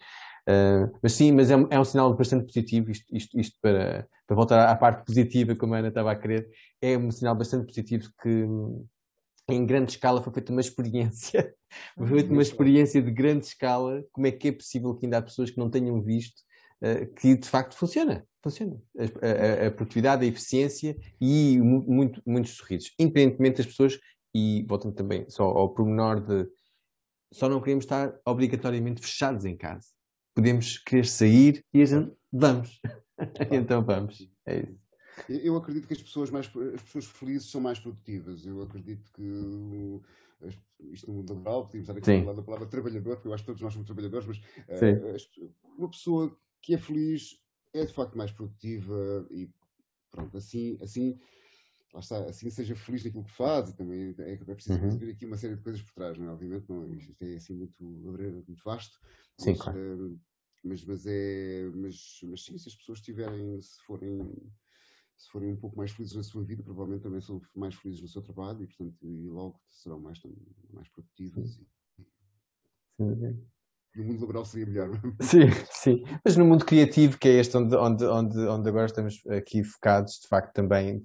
Uh, 0.48 0.90
mas 1.02 1.12
sim, 1.12 1.32
mas 1.32 1.50
é, 1.50 1.54
é, 1.70 1.80
um 1.80 1.84
sinal 1.84 2.14
bastante 2.14 2.46
positivo, 2.46 2.90
isto, 2.90 3.04
isto, 3.14 3.38
isto 3.38 3.58
para, 3.60 4.06
para 4.26 4.36
voltar 4.36 4.68
à 4.68 4.76
parte 4.76 5.04
positiva, 5.04 5.54
como 5.54 5.74
a 5.74 5.78
Ana 5.78 5.88
estava 5.88 6.12
a 6.12 6.16
querer, 6.16 6.48
é 6.80 6.96
um 6.96 7.10
sinal 7.10 7.34
bastante 7.34 7.66
positivo 7.66 8.08
que 8.22 8.46
em 9.54 9.66
grande 9.66 9.92
escala 9.92 10.22
foi 10.22 10.32
feita 10.32 10.52
uma 10.52 10.60
experiência, 10.60 11.54
foi 11.96 12.06
feita 12.08 12.32
uma 12.32 12.42
experiência 12.42 13.02
de 13.02 13.10
grande 13.10 13.46
escala, 13.46 14.04
como 14.12 14.26
é 14.26 14.30
que 14.30 14.48
é 14.48 14.52
possível 14.52 14.94
que 14.94 15.06
ainda 15.06 15.18
há 15.18 15.22
pessoas 15.22 15.50
que 15.50 15.58
não 15.58 15.70
tenham 15.70 16.02
visto 16.02 16.40
uh, 16.82 17.12
que 17.14 17.36
de 17.36 17.48
facto 17.48 17.76
funciona, 17.76 18.26
funciona. 18.42 18.80
A, 18.98 19.64
a, 19.64 19.66
a 19.68 19.70
produtividade, 19.70 20.24
a 20.24 20.28
eficiência 20.28 20.96
e 21.20 21.58
muito, 21.60 22.22
muitos 22.26 22.52
sorrisos, 22.52 22.92
independentemente 22.98 23.58
das 23.58 23.66
pessoas, 23.66 23.98
e 24.34 24.64
voltando 24.68 24.94
também 24.94 25.28
só 25.28 25.44
ao 25.44 25.74
pormenor 25.74 26.20
de 26.20 26.48
só 27.32 27.48
não 27.48 27.60
queremos 27.60 27.84
estar 27.84 28.18
obrigatoriamente 28.24 29.00
fechados 29.00 29.44
em 29.44 29.56
casa. 29.56 29.88
Podemos 30.34 30.78
querer 30.78 31.06
sair 31.06 31.64
e 31.72 31.82
a 31.82 31.84
gente 31.84 32.12
vamos. 32.32 32.80
então 33.50 33.84
vamos. 33.84 34.28
É 34.46 34.60
isso. 34.60 34.89
Eu 35.28 35.56
acredito 35.56 35.86
que 35.86 35.94
as 35.94 36.02
pessoas, 36.02 36.30
mais, 36.30 36.46
as 36.74 36.82
pessoas 36.82 37.06
felizes 37.06 37.50
são 37.50 37.60
mais 37.60 37.78
produtivas. 37.78 38.46
Eu 38.46 38.62
acredito 38.62 39.10
que 39.12 39.22
isto 40.92 41.10
no 41.10 41.18
mundo 41.18 41.34
laboral, 41.34 41.66
podíamos 41.66 41.88
estar 41.88 41.98
aqui 41.98 42.10
a 42.10 42.24
falar 42.24 42.36
da 42.36 42.42
palavra 42.42 42.66
trabalhador, 42.66 43.16
porque 43.16 43.28
eu 43.28 43.34
acho 43.34 43.42
que 43.42 43.46
todos 43.48 43.62
nós 43.62 43.72
somos 43.72 43.86
trabalhadores, 43.86 44.26
mas 44.26 44.38
uh, 44.38 45.54
uma 45.76 45.90
pessoa 45.90 46.36
que 46.62 46.74
é 46.74 46.78
feliz 46.78 47.38
é 47.72 47.84
de 47.84 47.92
facto 47.92 48.16
mais 48.16 48.32
produtiva 48.32 49.26
e 49.30 49.50
pronto, 50.10 50.36
assim, 50.36 50.78
assim, 50.80 51.18
lá 51.92 52.00
está, 52.00 52.24
assim 52.24 52.50
seja 52.50 52.74
feliz 52.74 53.04
naquilo 53.04 53.24
que 53.24 53.30
faz 53.30 53.70
e 53.70 53.76
também 53.76 54.14
é, 54.18 54.32
é 54.32 54.54
preciso 54.54 54.78
uhum. 54.80 54.98
ver 54.98 55.12
aqui 55.12 55.26
uma 55.26 55.36
série 55.36 55.56
de 55.56 55.62
coisas 55.62 55.82
por 55.82 55.92
trás, 55.92 56.18
não 56.18 56.28
é? 56.28 56.32
Obviamente 56.32 56.68
não, 56.68 56.92
isto 56.94 57.14
é 57.22 57.34
assim 57.36 57.54
muito, 57.54 57.82
muito 57.82 58.64
vasto, 58.64 58.98
sim, 59.38 59.50
mas, 59.50 59.60
claro. 59.60 59.78
uh, 59.78 60.20
mas, 60.64 60.84
mas, 60.84 61.06
é, 61.06 61.70
mas, 61.74 62.20
mas 62.24 62.44
sim, 62.44 62.58
se 62.58 62.68
as 62.68 62.74
pessoas 62.74 63.00
tiverem, 63.00 63.60
se 63.62 63.80
forem 63.84 64.18
se 65.20 65.28
forem 65.28 65.52
um 65.52 65.56
pouco 65.56 65.76
mais 65.76 65.90
felizes 65.90 66.16
na 66.16 66.22
sua 66.22 66.42
vida, 66.42 66.62
provavelmente 66.62 67.02
também 67.02 67.20
são 67.20 67.42
mais 67.54 67.74
felizes 67.74 68.00
no 68.00 68.08
seu 68.08 68.22
trabalho 68.22 68.62
e, 68.62 68.66
portanto, 68.66 69.06
e 69.06 69.28
logo 69.28 69.60
serão 69.68 70.00
mais, 70.00 70.18
mais 70.72 70.88
produtivos. 70.88 71.58
E, 71.58 71.66
sim. 71.96 73.50
E 73.96 74.00
o 74.00 74.04
mundo 74.04 74.20
laboral 74.20 74.44
seria 74.44 74.66
melhor. 74.66 74.90
É? 74.94 75.24
Sim, 75.24 75.50
sim. 75.70 76.04
Mas 76.24 76.36
no 76.36 76.44
mundo 76.44 76.64
criativo, 76.64 77.18
que 77.18 77.28
é 77.28 77.40
este 77.40 77.56
onde, 77.56 77.74
onde, 77.74 78.04
onde, 78.04 78.38
onde 78.38 78.68
agora 78.68 78.86
estamos 78.86 79.20
aqui 79.26 79.64
focados, 79.64 80.20
de 80.22 80.28
facto 80.28 80.52
também, 80.52 81.00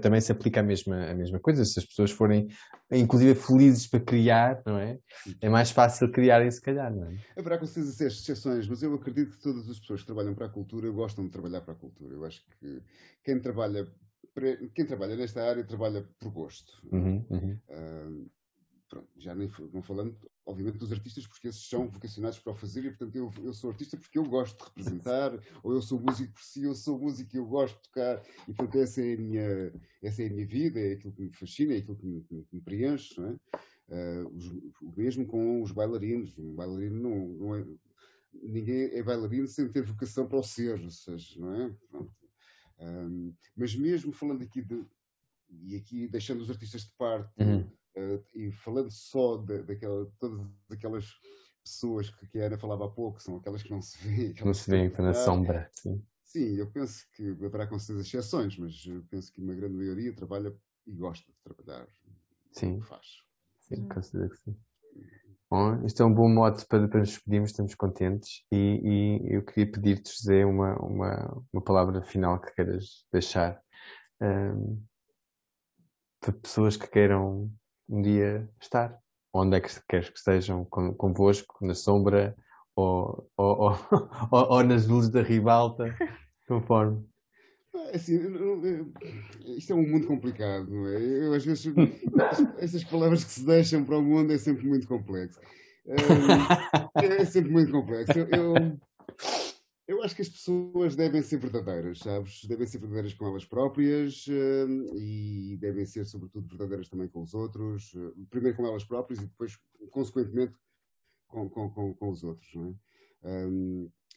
também 0.00 0.20
se 0.20 0.32
aplica 0.32 0.60
a 0.60 0.62
mesma, 0.62 1.10
a 1.10 1.14
mesma 1.14 1.38
coisa. 1.38 1.64
Se 1.64 1.78
as 1.78 1.84
pessoas 1.84 2.10
forem, 2.10 2.48
inclusive, 2.90 3.34
felizes 3.34 3.86
para 3.86 4.00
criar, 4.00 4.62
não 4.64 4.78
é? 4.78 4.98
É 5.40 5.50
mais 5.50 5.70
fácil 5.70 6.10
criarem, 6.10 6.50
se 6.50 6.62
calhar, 6.62 6.94
não 6.94 7.04
é? 7.04 7.14
Haverá 7.36 7.58
com 7.58 7.66
certeza 7.66 8.06
exceções, 8.06 8.66
mas 8.66 8.82
eu 8.82 8.94
acredito 8.94 9.36
que 9.36 9.42
todas 9.42 9.68
as 9.68 9.78
pessoas 9.78 10.00
que 10.00 10.06
trabalham 10.06 10.34
para 10.34 10.46
a 10.46 10.50
cultura 10.50 10.90
gostam 10.90 11.26
de 11.26 11.30
trabalhar 11.30 11.60
para 11.60 11.74
a 11.74 11.76
cultura. 11.76 12.14
Eu 12.14 12.24
acho 12.24 12.42
que 12.58 12.82
quem 13.22 13.38
trabalha, 13.38 13.86
quem 14.74 14.86
trabalha 14.86 15.14
nesta 15.14 15.42
área 15.42 15.62
trabalha 15.62 16.08
por 16.18 16.32
gosto. 16.32 16.72
Uhum, 16.90 17.26
uhum. 17.28 17.58
Uh, 17.68 18.30
pronto, 18.94 19.08
já 19.16 19.34
nem 19.34 19.50
não 19.72 19.82
falando, 19.82 20.16
obviamente, 20.46 20.78
dos 20.78 20.92
artistas, 20.92 21.26
porque 21.26 21.48
esses 21.48 21.68
são 21.68 21.88
vocacionados 21.88 22.38
para 22.38 22.52
o 22.52 22.56
fazer 22.56 22.84
e, 22.84 22.90
portanto, 22.90 23.16
eu, 23.16 23.32
eu 23.42 23.52
sou 23.52 23.70
artista 23.70 23.96
porque 23.96 24.18
eu 24.18 24.24
gosto 24.24 24.56
de 24.56 24.64
representar, 24.64 25.32
ou 25.64 25.72
eu 25.72 25.82
sou 25.82 26.00
músico 26.00 26.32
por 26.32 26.42
si, 26.42 26.62
eu 26.62 26.74
sou 26.74 26.98
músico 26.98 27.34
e 27.34 27.38
eu 27.38 27.46
gosto 27.46 27.74
de 27.76 27.88
tocar, 27.88 28.22
e, 28.48 28.54
portanto, 28.54 28.78
essa 28.78 29.02
é 29.02 29.14
a 29.14 29.16
minha, 29.16 29.72
essa 30.00 30.22
é 30.22 30.26
a 30.26 30.30
minha 30.30 30.46
vida, 30.46 30.78
é 30.78 30.92
aquilo 30.92 31.12
que 31.12 31.22
me 31.22 31.32
fascina, 31.32 31.74
é 31.74 31.78
aquilo 31.78 31.96
que 31.96 32.06
me, 32.06 32.22
que 32.22 32.46
me 32.52 32.60
preenche, 32.60 33.20
não 33.20 33.30
é? 33.30 33.36
Uh, 33.86 34.28
os, 34.34 34.46
o 34.80 34.94
mesmo 34.96 35.26
com 35.26 35.60
os 35.60 35.72
bailarinos, 35.72 36.38
um 36.38 36.54
bailarino 36.54 37.02
não, 37.02 37.28
não 37.28 37.54
é, 37.56 37.66
ninguém 38.32 38.90
é 38.92 39.02
bailarino 39.02 39.46
sem 39.48 39.68
ter 39.68 39.82
vocação 39.82 40.26
para 40.26 40.38
o 40.38 40.42
ser, 40.42 40.80
ou 40.80 40.90
seja, 40.90 41.38
não 41.38 41.54
é? 41.54 41.76
Um, 42.80 43.34
mas 43.56 43.74
mesmo 43.74 44.12
falando 44.12 44.42
aqui 44.42 44.62
de, 44.62 44.86
e 45.50 45.76
aqui 45.76 46.08
deixando 46.08 46.40
os 46.40 46.50
artistas 46.50 46.82
de 46.82 46.92
parte, 46.96 47.32
uhum. 47.42 47.60
Uh, 47.60 47.83
e 48.34 48.50
falando 48.52 48.90
só 48.90 49.36
de, 49.36 49.62
daquela, 49.62 50.10
todas 50.18 50.46
aquelas 50.70 51.06
pessoas 51.62 52.10
que, 52.10 52.26
que 52.26 52.40
a 52.40 52.46
Ana 52.46 52.58
falava 52.58 52.86
há 52.86 52.90
pouco, 52.90 53.22
são 53.22 53.36
aquelas 53.36 53.62
que 53.62 53.70
não 53.70 53.80
se 53.80 53.96
vêem. 54.06 54.34
Não 54.44 54.54
se 54.54 54.70
vêem, 54.70 54.86
estão 54.86 55.04
na 55.04 55.14
sombra. 55.14 55.70
Sim. 55.72 56.04
sim, 56.24 56.56
eu 56.56 56.70
penso 56.70 57.06
que 57.14 57.30
haverá 57.44 57.66
com 57.66 57.78
certeza 57.78 58.06
exceções, 58.06 58.58
mas 58.58 58.84
eu 58.86 59.02
penso 59.10 59.32
que 59.32 59.40
uma 59.40 59.54
grande 59.54 59.74
maioria 59.74 60.14
trabalha 60.14 60.54
e 60.86 60.92
gosta 60.92 61.30
de 61.32 61.38
trabalhar. 61.42 61.88
Sim. 62.52 62.80
Faz. 62.82 63.06
Sim, 63.60 63.88
considero 63.88 64.30
que 64.30 64.36
sim. 64.38 64.56
Bom, 65.50 65.84
isto 65.86 66.02
é 66.02 66.06
um 66.06 66.12
bom 66.12 66.28
modo 66.28 66.66
para, 66.66 66.88
para 66.88 67.00
nos 67.00 67.10
despedirmos, 67.10 67.50
estamos 67.50 67.74
contentes 67.74 68.44
e, 68.50 69.20
e 69.22 69.34
eu 69.34 69.44
queria 69.44 69.70
pedir-te, 69.70 70.10
José, 70.10 70.44
uma, 70.44 70.74
uma, 70.80 71.44
uma 71.52 71.62
palavra 71.62 72.02
final 72.02 72.40
que 72.40 72.52
queiras 72.54 73.06
deixar 73.12 73.62
um, 74.20 74.82
para 76.20 76.32
pessoas 76.32 76.76
que 76.76 76.88
queiram 76.88 77.52
um 77.88 78.02
dia 78.02 78.48
estar. 78.60 78.98
Onde 79.32 79.56
é 79.56 79.60
que 79.60 79.68
queres 79.88 80.08
que 80.08 80.18
estejam 80.18 80.64
convosco, 80.64 81.58
na 81.60 81.74
sombra 81.74 82.36
ou, 82.76 83.28
ou, 83.36 83.56
ou, 83.58 83.78
ou, 84.30 84.62
nas 84.62 84.86
luzes 84.86 85.10
da 85.10 85.22
ribalta, 85.22 85.94
conforme. 86.46 87.04
É 87.74 87.96
assim, 87.96 88.20
isto 89.56 89.72
é 89.72 89.76
um 89.76 89.88
mundo 89.88 90.06
complicado, 90.06 90.70
não 90.70 90.86
é? 90.86 91.02
Eu, 91.02 91.34
às 91.34 91.44
vezes, 91.44 91.66
essas 92.58 92.84
palavras 92.84 93.24
que 93.24 93.30
se 93.30 93.44
deixam 93.44 93.84
para 93.84 93.98
o 93.98 94.02
mundo 94.02 94.32
é 94.32 94.38
sempre 94.38 94.66
muito 94.66 94.86
complexo. 94.86 95.40
É, 95.86 97.04
é 97.20 97.24
sempre 97.24 97.50
muito 97.50 97.72
complexo. 97.72 98.16
Eu, 98.16 98.26
eu, 98.28 98.78
eu 99.86 100.02
acho 100.02 100.16
que 100.16 100.22
as 100.22 100.28
pessoas 100.28 100.96
devem 100.96 101.20
ser 101.22 101.38
verdadeiras, 101.38 101.98
sabes? 101.98 102.44
Devem 102.46 102.66
ser 102.66 102.78
verdadeiras 102.78 103.12
com 103.14 103.26
elas 103.26 103.44
próprias 103.44 104.26
uh, 104.26 104.96
e 104.96 105.56
devem 105.58 105.84
ser, 105.84 106.06
sobretudo, 106.06 106.48
verdadeiras 106.48 106.88
também 106.88 107.08
com 107.08 107.22
os 107.22 107.34
outros. 107.34 107.92
Uh, 107.94 108.26
primeiro 108.30 108.56
com 108.56 108.66
elas 108.66 108.84
próprias 108.84 109.20
e 109.20 109.26
depois, 109.26 109.58
consequentemente, 109.90 110.54
com, 111.28 111.48
com, 111.50 111.70
com, 111.70 111.94
com 111.94 112.08
os 112.08 112.24
outros, 112.24 112.54
não 112.54 112.70
é? 112.70 112.74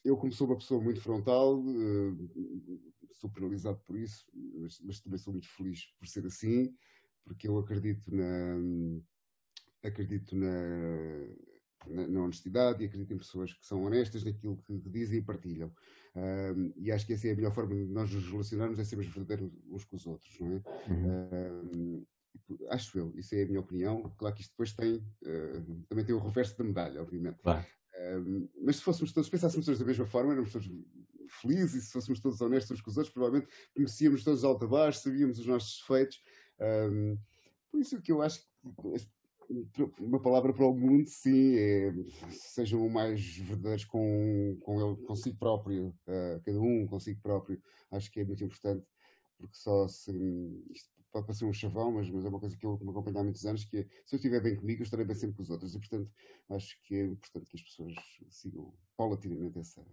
Eu, 0.05 0.15
como 0.15 0.31
sou 0.31 0.47
uma 0.47 0.57
pessoa 0.57 0.81
muito 0.81 1.01
frontal, 1.01 1.59
uh, 1.59 2.83
sou 3.11 3.29
penalizado 3.29 3.79
por 3.85 3.97
isso, 3.97 4.25
mas, 4.33 4.79
mas, 4.81 4.99
também 5.01 5.17
sou 5.17 5.33
muito 5.33 5.49
feliz 5.49 5.85
por 5.99 6.07
ser 6.07 6.25
assim, 6.25 6.73
porque 7.25 7.47
eu 7.47 7.57
acredito 7.57 8.13
na. 8.15 8.55
Acredito 9.83 10.35
na 10.35 10.47
na, 11.89 12.07
na, 12.07 12.21
honestidade 12.21 12.83
e 12.83 12.87
acredito 12.87 13.13
em 13.13 13.17
pessoas 13.17 13.53
que 13.53 13.65
são 13.65 13.83
honestas 13.83 14.23
naquilo 14.23 14.57
que, 14.57 14.79
que 14.79 14.89
dizem 14.89 15.19
e 15.19 15.21
partilham. 15.21 15.71
Um, 16.15 16.73
e 16.77 16.91
acho 16.91 17.05
que 17.05 17.13
essa 17.13 17.27
é 17.27 17.31
a 17.31 17.35
melhor 17.35 17.51
forma 17.51 17.75
de 17.75 17.85
nós 17.85 18.11
nos 18.11 18.29
relacionarmos, 18.29 18.79
é 18.79 18.83
sermos 18.83 19.07
verdadeiros 19.07 19.51
uns 19.69 19.85
com 19.85 19.95
os 19.95 20.07
outros, 20.07 20.39
não 20.39 20.47
é? 20.47 20.91
Uhum. 20.91 21.69
Um, 21.73 22.05
acho 22.69 22.97
eu, 22.97 23.13
isso 23.15 23.35
é 23.35 23.43
a 23.43 23.45
minha 23.47 23.59
opinião. 23.59 24.13
Claro 24.17 24.35
que 24.35 24.41
isto 24.41 24.51
depois 24.51 24.71
tem, 24.73 24.95
uh, 24.95 25.85
também 25.87 26.05
tem 26.05 26.15
o 26.15 26.19
reverso 26.19 26.57
da 26.57 26.63
medalha, 26.63 27.01
obviamente. 27.01 27.39
Claro. 27.41 27.65
Um, 27.99 28.49
mas 28.61 28.77
se 28.77 28.83
fôssemos 28.83 29.11
todos, 29.11 29.29
pensássemos 29.29 29.65
todos 29.65 29.79
da 29.79 29.85
mesma 29.85 30.05
forma, 30.05 30.31
éramos 30.31 30.51
todos 30.51 30.69
felizes 31.41 31.83
e 31.83 31.85
se 31.85 31.91
fôssemos 31.91 32.19
todos 32.19 32.39
honestos 32.41 32.71
uns 32.71 32.81
com 32.81 32.89
os 32.89 32.97
outros, 32.97 33.13
provavelmente 33.13 33.51
conhecíamos 33.75 34.23
todos 34.23 34.43
alto 34.43 34.65
a 34.65 34.67
baixo, 34.67 35.01
sabíamos 35.01 35.39
os 35.39 35.45
nossos 35.45 35.79
defeitos. 35.79 36.21
Um, 36.59 37.17
por 37.71 37.81
isso 37.81 38.01
que 38.01 38.11
eu 38.11 38.21
acho 38.21 38.41
que 38.41 38.47
uma 39.99 40.21
palavra 40.21 40.53
para 40.53 40.65
o 40.65 40.73
mundo, 40.73 41.07
sim, 41.07 41.55
é, 41.55 41.93
sejam 42.29 42.85
o 42.85 42.89
mais 42.89 43.37
verdadeiros 43.37 43.85
com, 43.85 44.57
com 44.61 44.81
ele, 44.81 45.05
consigo 45.05 45.37
próprio, 45.37 45.87
uh, 46.07 46.41
cada 46.43 46.59
um 46.59 46.85
consigo 46.87 47.21
próprio, 47.21 47.61
acho 47.91 48.11
que 48.11 48.19
é 48.19 48.25
muito 48.25 48.43
importante, 48.43 48.85
porque 49.37 49.55
só 49.55 49.87
se, 49.87 50.11
isto 50.71 50.89
pode 51.11 51.25
parecer 51.25 51.45
um 51.45 51.53
chavão, 51.53 51.91
mas, 51.91 52.09
mas 52.09 52.25
é 52.25 52.29
uma 52.29 52.39
coisa 52.39 52.57
que 52.57 52.65
eu 52.65 52.77
me 52.81 52.89
acompanho 52.89 53.19
há 53.19 53.23
muitos 53.23 53.45
anos, 53.45 53.63
que 53.63 53.77
é, 53.77 53.83
se 54.05 54.15
eu 54.15 54.17
estiver 54.17 54.41
bem 54.41 54.55
comigo, 54.55 54.81
eu 54.81 54.83
estarei 54.83 55.05
bem 55.05 55.15
sempre 55.15 55.37
com 55.37 55.43
os 55.43 55.49
outros, 55.49 55.73
e 55.73 55.79
portanto, 55.79 56.11
acho 56.49 56.77
que 56.83 56.95
é 56.95 57.05
importante 57.05 57.49
que 57.49 57.57
as 57.57 57.63
pessoas 57.63 57.95
sigam 58.29 58.73
paulatinamente 58.97 59.59
essa, 59.59 59.85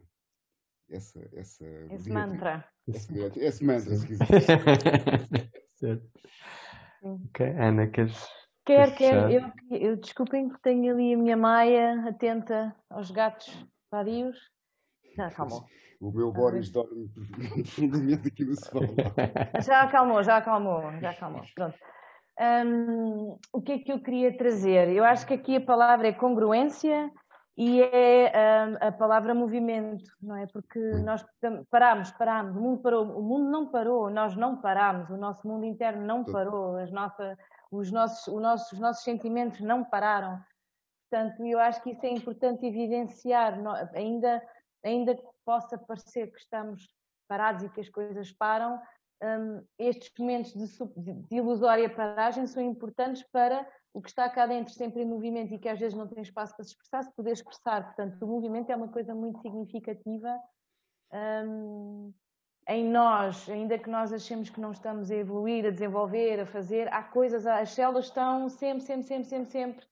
essa, 0.90 1.30
essa 1.32 1.66
esse 1.90 2.10
mantra. 2.10 2.68
Esse, 2.88 3.12
esse 3.38 3.64
mantra, 3.64 3.96
se 3.96 4.06
quiser. 4.06 4.26
certo. 5.76 6.10
Ok, 7.02 7.46
Ana, 7.58 7.86
queres 7.88 8.16
Quer, 8.64 8.94
quer. 8.94 9.30
Eu, 9.30 9.52
eu, 9.70 9.96
desculpem 9.96 10.48
que 10.48 10.60
tenho 10.62 10.94
ali 10.94 11.14
a 11.14 11.18
minha 11.18 11.36
Maia 11.36 12.08
atenta 12.08 12.74
aos 12.88 13.10
gatos 13.10 13.66
vadios. 13.90 14.38
Já 15.16 15.26
acalmou. 15.26 15.64
O 16.00 16.10
meu 16.10 16.32
Boris 16.32 16.70
dorme 16.70 17.08
profundamente 17.54 18.28
aqui 18.28 18.44
no 18.44 18.56
sofá. 18.56 18.80
Já 19.60 19.82
acalmou, 19.82 20.22
já 20.22 20.36
acalmou, 20.36 20.98
já 21.00 21.10
acalmou. 21.10 21.42
Pronto. 21.54 21.78
Um, 22.40 23.38
o 23.52 23.62
que 23.62 23.72
é 23.72 23.78
que 23.78 23.92
eu 23.92 24.00
queria 24.00 24.36
trazer? 24.36 24.88
Eu 24.88 25.04
acho 25.04 25.26
que 25.26 25.34
aqui 25.34 25.56
a 25.56 25.60
palavra 25.60 26.08
é 26.08 26.12
congruência 26.12 27.10
e 27.56 27.80
é 27.80 28.32
a, 28.36 28.88
a 28.88 28.92
palavra 28.92 29.34
movimento, 29.34 30.04
não 30.20 30.36
é? 30.36 30.46
Porque 30.46 30.80
nós 31.04 31.24
paramos, 31.70 32.10
paramos, 32.12 32.56
o 32.56 32.60
mundo 32.60 32.82
parou, 32.82 33.04
o 33.04 33.22
mundo 33.22 33.50
não 33.50 33.70
parou, 33.70 34.10
nós 34.10 34.34
não 34.34 34.60
paramos, 34.60 35.08
o 35.10 35.16
nosso 35.16 35.46
mundo 35.46 35.64
interno 35.64 36.04
não 36.04 36.24
parou, 36.24 36.76
as 36.76 36.90
nossas, 36.90 37.38
os, 37.76 37.90
nossos, 37.90 38.26
os, 38.26 38.40
nossos, 38.40 38.72
os 38.72 38.78
nossos 38.78 39.04
sentimentos 39.04 39.60
não 39.60 39.84
pararam. 39.84 40.42
Portanto, 41.10 41.44
eu 41.46 41.58
acho 41.60 41.82
que 41.82 41.90
isso 41.90 42.04
é 42.04 42.10
importante 42.10 42.66
evidenciar, 42.66 43.58
ainda, 43.94 44.42
ainda 44.84 45.14
que 45.14 45.22
possa 45.44 45.78
parecer 45.78 46.32
que 46.32 46.38
estamos 46.38 46.88
parados 47.28 47.64
e 47.64 47.68
que 47.68 47.80
as 47.80 47.88
coisas 47.88 48.32
param, 48.32 48.80
um, 49.22 49.64
estes 49.78 50.12
momentos 50.18 50.52
de, 50.52 51.12
de 51.12 51.36
ilusória 51.36 51.88
paragem 51.88 52.46
são 52.46 52.62
importantes 52.62 53.22
para 53.32 53.66
o 53.92 54.02
que 54.02 54.08
está 54.08 54.28
cá 54.28 54.46
dentro 54.46 54.74
sempre 54.74 55.02
em 55.02 55.06
movimento 55.06 55.54
e 55.54 55.58
que 55.58 55.68
às 55.68 55.78
vezes 55.78 55.96
não 55.96 56.08
tem 56.08 56.22
espaço 56.22 56.54
para 56.56 56.64
se 56.64 56.72
expressar, 56.72 57.04
se 57.04 57.14
poder 57.14 57.32
expressar. 57.32 57.84
Portanto, 57.84 58.20
o 58.20 58.26
movimento 58.26 58.70
é 58.70 58.76
uma 58.76 58.88
coisa 58.88 59.14
muito 59.14 59.40
significativa 59.40 60.36
um, 61.12 62.12
em 62.66 62.84
nós, 62.84 63.48
ainda 63.48 63.78
que 63.78 63.90
nós 63.90 64.12
achemos 64.12 64.48
que 64.48 64.60
não 64.60 64.72
estamos 64.72 65.10
a 65.10 65.14
evoluir, 65.14 65.66
a 65.66 65.70
desenvolver, 65.70 66.40
a 66.40 66.46
fazer, 66.46 66.92
há 66.92 67.02
coisas, 67.02 67.46
as 67.46 67.70
células 67.70 68.06
estão 68.06 68.48
sempre, 68.48 68.82
sempre, 68.82 69.06
sempre, 69.06 69.24
sempre, 69.28 69.50
sempre 69.50 69.86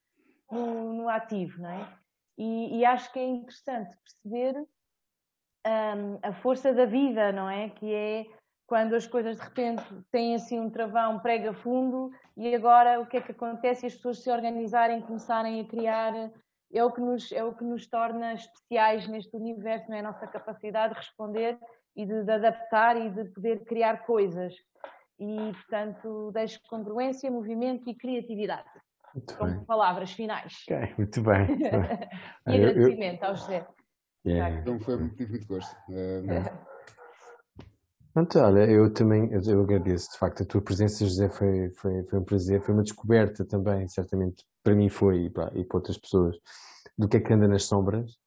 no, 0.51 0.93
no 0.95 1.09
ativo, 1.09 1.61
não 1.61 1.71
é? 1.71 1.89
E, 2.39 2.79
e, 2.79 2.85
acho 2.85 3.13
que 3.13 3.19
é 3.19 3.27
interessante 3.27 3.95
perceber 3.99 4.67
um, 5.67 6.19
a 6.23 6.33
força 6.33 6.73
da 6.73 6.87
vida, 6.87 7.31
não 7.31 7.49
é? 7.49 7.69
Que 7.69 7.95
é 7.95 8.27
quando 8.67 8.95
as 8.95 9.07
coisas 9.07 9.37
de 9.37 9.43
repente 9.43 9.85
têm 10.11 10.35
assim 10.35 10.59
um 10.59 10.71
travão, 10.71 11.21
prega 11.21 11.53
fundo, 11.53 12.11
e 12.37 12.55
agora 12.55 13.01
o 13.01 13.07
que 13.07 13.19
é 13.19 13.21
que 13.21 13.33
acontece? 13.33 13.85
E 13.85 13.89
as 13.89 13.95
pessoas 13.95 14.23
se 14.23 14.31
organizarem, 14.31 15.03
começarem 15.03 15.61
a 15.61 15.65
criar, 15.67 16.15
é 16.73 16.83
o 16.83 16.91
que 16.91 17.03
nos, 17.03 17.31
é 17.33 17.45
o 17.45 17.55
que 17.55 17.65
nos 17.65 17.87
torna 17.87 18.33
especiais 18.33 19.07
neste 19.07 19.37
universo, 19.37 19.91
não 19.91 19.97
é 19.97 20.01
a 20.01 20.05
nossa 20.05 20.27
capacidade 20.27 20.95
de 20.95 21.01
responder 21.01 21.59
e 21.97 22.07
de, 22.07 22.25
de 22.25 22.31
adaptar 22.31 22.97
e 22.97 23.11
de 23.11 23.25
poder 23.31 23.65
criar 23.65 24.05
coisas. 24.07 24.55
E, 25.19 25.53
portanto, 25.53 26.31
deixo 26.33 26.61
congruência, 26.69 27.31
movimento 27.31 27.89
e 27.89 27.95
criatividade. 27.95 28.69
Muito 29.15 29.37
como 29.37 29.51
bem. 29.51 29.65
palavras 29.65 30.13
finais. 30.13 30.55
Okay, 30.67 30.95
muito 30.97 31.23
bem. 31.23 31.47
Muito 31.49 31.71
bem. 31.71 32.09
e 32.47 32.55
agradecimento 32.55 33.23
eu, 33.23 33.27
eu... 33.27 33.29
ao 33.29 33.37
José. 33.37 33.67
Yeah. 34.25 34.61
Então 34.61 34.81
foi 34.81 34.97
muito, 34.97 35.29
muito 35.29 35.47
gosto. 35.47 35.77
Pronto, 38.15 38.39
olha, 38.39 38.71
eu 38.71 38.93
também 38.93 39.31
eu 39.33 39.63
agradeço, 39.63 40.13
de 40.13 40.19
facto, 40.19 40.43
a 40.43 40.47
tua 40.47 40.61
presença, 40.61 41.03
José, 41.05 41.31
foi, 41.31 41.71
foi, 41.71 42.05
foi 42.05 42.19
um 42.19 42.25
prazer, 42.25 42.63
foi 42.63 42.75
uma 42.75 42.83
descoberta 42.83 43.43
também, 43.43 43.89
certamente, 43.89 44.45
para 44.63 44.75
mim 44.75 44.91
foi 44.91 45.25
e 45.25 45.31
para, 45.31 45.51
e 45.59 45.65
para 45.65 45.79
outras 45.79 45.97
pessoas, 45.97 46.37
do 46.99 47.09
que 47.09 47.17
é 47.17 47.21
que 47.21 47.33
anda 47.33 47.49
nas 47.49 47.65
sombras, 47.65 48.19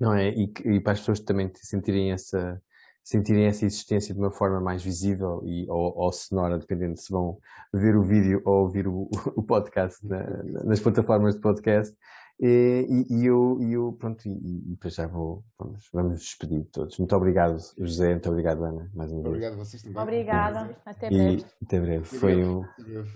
não 0.00 0.14
é? 0.14 0.30
E, 0.30 0.52
e 0.64 0.80
para 0.80 0.92
as 0.92 1.00
pessoas 1.00 1.20
também 1.20 1.50
sentirem 1.54 2.12
essa, 2.12 2.60
sentirem 3.02 3.44
essa 3.44 3.64
existência 3.64 4.14
de 4.14 4.20
uma 4.20 4.30
forma 4.30 4.60
mais 4.60 4.82
visível 4.82 5.42
e, 5.44 5.68
ou, 5.68 5.96
ou 5.96 6.12
sonora, 6.12 6.58
dependendo 6.58 6.98
se 6.98 7.12
vão 7.12 7.38
ver 7.72 7.96
o 7.96 8.02
vídeo 8.02 8.40
ou 8.44 8.62
ouvir 8.62 8.88
o, 8.88 9.08
o 9.36 9.42
podcast 9.42 10.06
na, 10.06 10.24
nas 10.64 10.80
plataformas 10.80 11.34
de 11.34 11.40
podcast, 11.40 11.94
e, 12.40 13.06
e, 13.10 13.26
eu, 13.26 13.58
e 13.60 13.72
eu, 13.74 13.92
pronto, 13.92 14.26
e, 14.26 14.76
e 14.82 14.90
já 14.90 15.06
vou, 15.06 15.44
vamos, 15.56 15.88
vamos 15.92 16.18
despedir 16.18 16.62
de 16.62 16.68
todos. 16.68 16.98
Muito 16.98 17.14
obrigado, 17.14 17.58
José, 17.78 18.10
muito 18.10 18.28
obrigado, 18.28 18.64
Ana, 18.64 18.90
mais 18.92 19.12
uma 19.12 19.22
vez. 19.22 19.34
Obrigado 19.34 19.52
a 19.52 19.56
vocês 19.56 19.82
também. 19.82 20.02
Obrigada, 20.02 20.76
até 20.84 21.08
breve. 21.10 21.36
E, 21.36 21.64
até 21.64 21.80
breve. 21.80 22.04
Foi 22.04 22.44
um, 22.44 22.64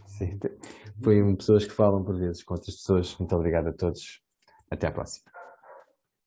sim, 0.07 0.39
foi 1.03 1.23
um 1.23 1.35
pessoas 1.35 1.65
que 1.65 1.73
falam 1.73 2.05
por 2.05 2.17
vezes 2.17 2.45
com 2.45 2.55
outras 2.55 2.77
pessoas. 2.77 3.17
Muito 3.19 3.35
obrigado 3.35 3.69
a 3.69 3.73
todos. 3.73 4.23
Até 4.71 4.87
à 4.87 4.93
próxima. 4.93 5.38